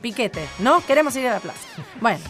Piquete. 0.00 0.46
No 0.58 0.84
queremos 0.84 1.14
ir 1.16 1.26
a 1.28 1.34
la 1.34 1.40
plaza. 1.40 1.60
Bueno, 2.00 2.20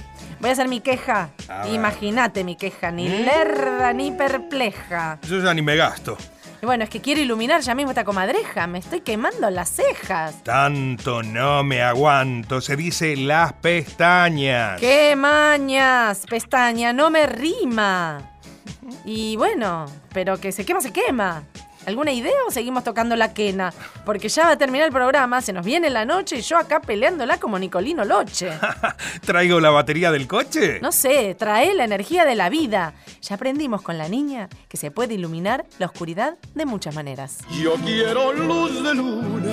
voy 0.41 0.51
a 0.51 0.53
hacer 0.53 0.69
mi 0.69 0.81
queja. 0.81 1.31
A 1.49 1.65
ver. 1.65 1.75
Imagínate 1.75 2.45
mi 2.45 2.57
queja, 2.57 2.91
ni 2.91 3.09
¿Mm? 3.09 3.25
lerda 3.25 3.93
ni 3.93 4.11
perpleja. 4.13 5.19
Yo 5.29 5.39
ya 5.41 5.55
ni 5.55 5.63
me 5.63 5.77
gasto. 5.77 6.17
Bueno, 6.65 6.85
es 6.85 6.91
que 6.91 7.01
quiero 7.01 7.21
iluminar 7.21 7.61
ya 7.61 7.75
mismo 7.75 7.91
esta 7.91 8.05
comadreja. 8.05 8.69
Me 8.69 8.79
estoy 8.79 9.01
quemando 9.01 9.51
las 9.51 9.69
cejas. 9.69 10.45
Tanto 10.45 11.21
no 11.21 11.65
me 11.65 11.83
aguanto, 11.83 12.61
se 12.61 12.77
dice 12.77 13.17
las 13.17 13.53
pestañas. 13.55 14.79
¡Qué 14.79 15.17
mañas! 15.17 16.25
Pestaña, 16.31 16.93
no 16.93 17.11
me 17.11 17.27
rima. 17.27 18.31
Y 19.05 19.35
bueno, 19.35 19.87
pero 20.13 20.39
que 20.39 20.53
se 20.53 20.65
quema, 20.65 20.81
se 20.81 20.93
quema. 20.93 21.43
¿Alguna 21.87 22.13
idea 22.13 22.33
o 22.47 22.51
seguimos 22.51 22.85
tocando 22.85 23.17
la 23.17 23.35
quena? 23.35 23.73
Porque 24.05 24.29
ya 24.29 24.45
va 24.45 24.53
a 24.53 24.59
terminar 24.59 24.87
el 24.87 24.93
programa, 24.93 25.41
se 25.41 25.53
nos 25.53 25.65
viene 25.65 25.91
la 25.91 26.05
noche 26.05 26.37
y 26.39 26.43
yo 26.43 26.57
acá 26.57 26.81
peleándola 26.81 27.39
como 27.39 27.59
Nicolino 27.59 28.05
Loche. 28.05 28.51
¿Traigo 29.25 29.61
la 29.61 29.71
batería 29.71 30.11
del 30.13 30.27
coche? 30.29 30.79
No 30.81 30.93
sé, 30.93 31.35
trae 31.35 31.75
la 31.75 31.85
energía 31.85 32.25
de 32.25 32.35
la 32.35 32.49
vida. 32.49 32.95
Ya 33.21 33.35
aprendimos 33.35 33.83
con 33.83 33.99
la 33.99 34.09
niña 34.09 34.49
que 34.69 34.77
se 34.77 34.91
puede 34.91 35.15
iluminar 35.15 35.65
la 35.79 35.87
oscuridad 35.87 36.37
de 36.55 36.67
muchas 36.67 36.95
maneras. 36.95 37.39
Yo 37.63 37.75
quiero 37.85 38.33
luz 38.33 38.83
de 38.83 38.95
luna 38.95 39.53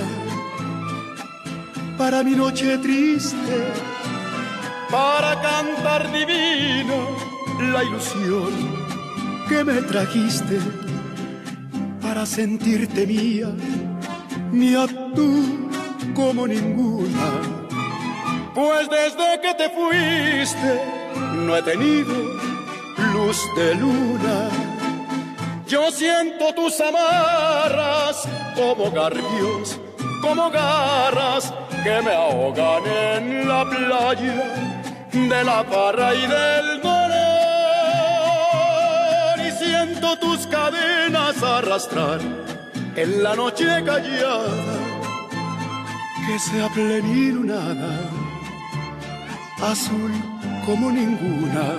para 2.00 2.24
mi 2.24 2.32
noche 2.32 2.78
triste, 2.78 3.74
para 4.90 5.42
cantar 5.42 6.10
divino 6.14 6.96
la 7.60 7.84
ilusión 7.84 8.54
que 9.50 9.64
me 9.66 9.82
trajiste, 9.82 10.60
para 12.02 12.26
sentirte 12.26 13.06
mía, 13.06 13.48
mía 14.52 14.86
tú 15.16 15.70
como 16.14 16.48
ninguna. 16.48 17.28
Pues 18.54 18.90
desde 18.90 19.42
que 19.42 19.54
te 19.54 19.70
fuiste 19.70 20.82
no 21.34 21.56
he 21.56 21.62
tenido 21.62 22.14
luz 23.14 23.38
de 23.56 23.76
luna. 23.76 24.50
Yo 25.68 25.92
siento 25.92 26.54
tus 26.56 26.80
amarras 26.82 28.28
como 28.56 28.92
garbios, 28.92 29.80
como 30.22 30.50
garras 30.50 31.54
que 31.84 32.02
me 32.02 32.14
ahogan 32.14 32.86
en 32.88 33.48
la 33.48 33.70
playa 33.70 34.70
de 35.12 35.44
la 35.44 35.64
parra 35.64 36.14
y 36.16 36.22
del 36.22 36.82
Tus 40.00 40.48
cadenas 40.48 41.44
arrastrar 41.44 42.20
en 42.96 43.22
la 43.22 43.36
noche 43.36 43.66
callada 43.86 44.50
que 46.26 46.40
sea 46.40 46.70
plenilunada, 46.70 48.10
azul 49.62 50.12
como 50.66 50.90
ninguna. 50.90 51.74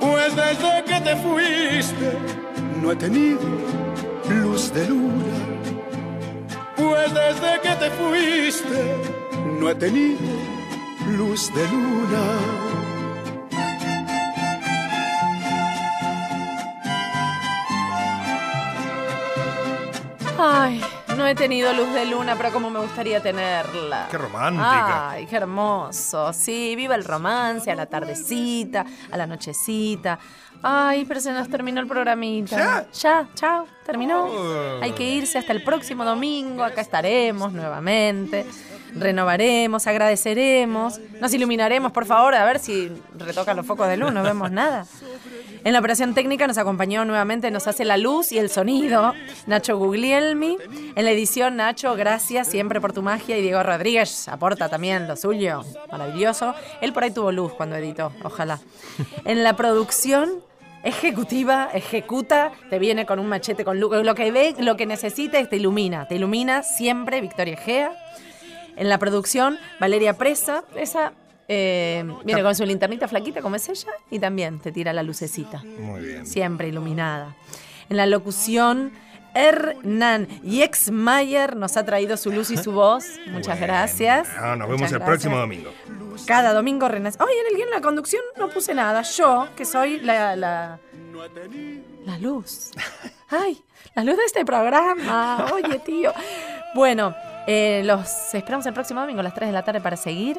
Pues 0.00 0.34
desde 0.34 0.84
que 0.84 1.00
te 1.00 1.16
fuiste 1.16 2.18
no 2.82 2.90
he 2.90 2.96
tenido 2.96 3.40
luz 4.28 4.72
de 4.74 4.88
luna. 4.88 5.38
Pues 6.76 7.14
desde 7.14 7.60
que 7.62 7.74
te 7.82 7.90
fuiste 7.90 8.96
no 9.60 9.70
he 9.70 9.74
tenido 9.76 10.18
luz 11.16 11.52
de 11.54 11.68
luna. 11.68 12.65
Ay, 20.48 20.80
no 21.16 21.26
he 21.26 21.34
tenido 21.34 21.72
luz 21.72 21.92
de 21.92 22.06
luna, 22.06 22.36
pero 22.36 22.52
como 22.52 22.70
me 22.70 22.78
gustaría 22.78 23.20
tenerla. 23.20 24.06
Qué 24.10 24.16
romántica. 24.16 25.10
Ay, 25.10 25.26
qué 25.26 25.36
hermoso. 25.36 26.32
Sí, 26.32 26.76
viva 26.76 26.94
el 26.94 27.04
romance, 27.04 27.70
a 27.70 27.74
la 27.74 27.86
tardecita, 27.86 28.86
a 29.10 29.16
la 29.16 29.26
nochecita. 29.26 30.18
Ay, 30.62 31.04
pero 31.04 31.20
se 31.20 31.32
nos 31.32 31.48
terminó 31.48 31.80
el 31.80 31.86
programita. 31.86 32.56
¿Ya? 32.56 32.86
Ya, 32.92 33.28
chao, 33.34 33.66
terminó. 33.84 34.24
Oh. 34.26 34.82
Hay 34.82 34.92
que 34.92 35.04
irse 35.04 35.38
hasta 35.38 35.52
el 35.52 35.62
próximo 35.64 36.04
domingo. 36.04 36.64
Acá 36.64 36.80
estaremos 36.80 37.52
nuevamente. 37.52 38.46
Renovaremos, 38.94 39.86
agradeceremos. 39.86 41.00
Nos 41.20 41.34
iluminaremos, 41.34 41.92
por 41.92 42.06
favor, 42.06 42.34
a 42.34 42.44
ver 42.44 42.58
si 42.58 42.90
retocan 43.18 43.56
los 43.56 43.66
focos 43.66 43.88
de 43.88 43.96
luz, 43.96 44.12
no 44.12 44.22
vemos 44.22 44.50
nada. 44.50 44.86
En 45.64 45.72
la 45.72 45.80
operación 45.80 46.14
técnica 46.14 46.46
nos 46.46 46.58
acompañó 46.58 47.04
nuevamente, 47.04 47.50
nos 47.50 47.66
hace 47.66 47.84
la 47.84 47.96
luz 47.96 48.30
y 48.30 48.38
el 48.38 48.50
sonido 48.50 49.14
Nacho 49.46 49.76
Guglielmi. 49.76 50.58
En 50.94 51.04
la 51.04 51.10
edición, 51.10 51.56
Nacho, 51.56 51.96
gracias 51.96 52.48
siempre 52.48 52.80
por 52.80 52.92
tu 52.92 53.02
magia. 53.02 53.36
Y 53.36 53.42
Diego 53.42 53.62
Rodríguez 53.62 54.28
aporta 54.28 54.68
también 54.68 55.08
lo 55.08 55.16
suyo, 55.16 55.64
maravilloso. 55.90 56.54
Él 56.80 56.92
por 56.92 57.02
ahí 57.02 57.10
tuvo 57.10 57.32
luz 57.32 57.52
cuando 57.52 57.76
editó, 57.76 58.12
ojalá. 58.22 58.60
En 59.24 59.42
la 59.42 59.56
producción, 59.56 60.40
ejecutiva, 60.84 61.68
ejecuta, 61.74 62.52
te 62.70 62.78
viene 62.78 63.04
con 63.04 63.18
un 63.18 63.28
machete 63.28 63.64
con. 63.64 63.80
Lo 63.80 64.14
que 64.14 64.30
ve, 64.30 64.54
lo 64.58 64.76
que 64.76 64.86
necesites, 64.86 65.48
te 65.48 65.56
ilumina. 65.56 66.06
Te 66.06 66.14
ilumina 66.14 66.62
siempre 66.62 67.20
Victoria 67.20 67.56
Gea. 67.56 67.90
En 68.76 68.88
la 68.88 68.98
producción, 68.98 69.58
Valeria 69.80 70.14
Presa. 70.14 70.64
Esa 70.76 71.12
eh, 71.48 72.04
viene 72.24 72.42
con 72.42 72.54
su 72.54 72.64
linternita 72.64 73.08
flaquita, 73.08 73.40
como 73.40 73.56
es 73.56 73.68
ella, 73.68 73.92
y 74.10 74.18
también 74.18 74.60
te 74.60 74.72
tira 74.72 74.92
la 74.92 75.02
lucecita. 75.02 75.62
Muy 75.78 76.02
bien. 76.02 76.26
Siempre 76.26 76.68
iluminada. 76.68 77.34
En 77.88 77.96
la 77.96 78.06
locución, 78.06 78.92
Hernán 79.34 80.28
Mayer 80.90 81.56
nos 81.56 81.76
ha 81.76 81.84
traído 81.84 82.16
su 82.16 82.32
luz 82.32 82.50
y 82.50 82.56
su 82.56 82.72
voz. 82.72 83.04
Muchas 83.28 83.60
gracias. 83.60 84.28
Ah, 84.36 84.56
nos 84.56 84.66
Muchas 84.68 84.80
vemos 84.80 84.92
el 84.92 85.02
próximo 85.02 85.36
domingo. 85.36 85.70
Cada 86.26 86.52
domingo 86.54 86.88
renace. 86.88 87.22
Oye, 87.22 87.38
en 87.40 87.46
el 87.52 87.56
guion 87.56 87.68
de 87.68 87.76
la 87.76 87.82
conducción 87.82 88.22
no 88.38 88.48
puse 88.48 88.74
nada. 88.74 89.02
Yo, 89.02 89.48
que 89.54 89.64
soy 89.64 90.00
la, 90.00 90.34
la, 90.36 90.78
la 92.06 92.18
luz. 92.18 92.70
Ay, 93.28 93.62
la 93.94 94.04
luz 94.04 94.16
de 94.16 94.24
este 94.24 94.44
programa. 94.44 95.46
Oye, 95.52 95.78
tío. 95.80 96.12
Bueno, 96.74 97.14
eh, 97.46 97.82
los 97.84 98.34
esperamos 98.34 98.66
el 98.66 98.74
próximo 98.74 99.00
domingo 99.00 99.20
a 99.20 99.22
las 99.22 99.34
3 99.34 99.48
de 99.48 99.52
la 99.52 99.64
tarde 99.64 99.80
para 99.80 99.96
seguir 99.96 100.38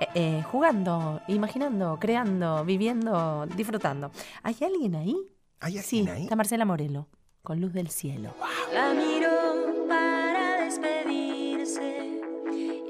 eh, 0.00 0.06
eh, 0.14 0.42
jugando, 0.50 1.20
imaginando, 1.28 1.98
creando, 2.00 2.64
viviendo, 2.64 3.46
disfrutando. 3.54 4.10
¿Hay 4.42 4.56
alguien 4.62 4.94
ahí? 4.94 5.16
¿Hay 5.60 5.78
sí, 5.78 6.08
está 6.08 6.36
Marcela 6.36 6.64
Morelo, 6.64 7.06
con 7.42 7.60
Luz 7.60 7.72
del 7.72 7.90
Cielo. 7.90 8.34
La 8.72 8.94
miró 8.94 9.86
para 9.88 10.64
despedirse 10.64 12.20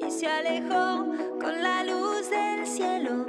y 0.07 0.11
se 0.11 0.27
alejó 0.27 1.07
con 1.41 1.63
la 1.63 1.83
luz 1.83 2.31
del 2.31 2.67
cielo. 2.67 3.27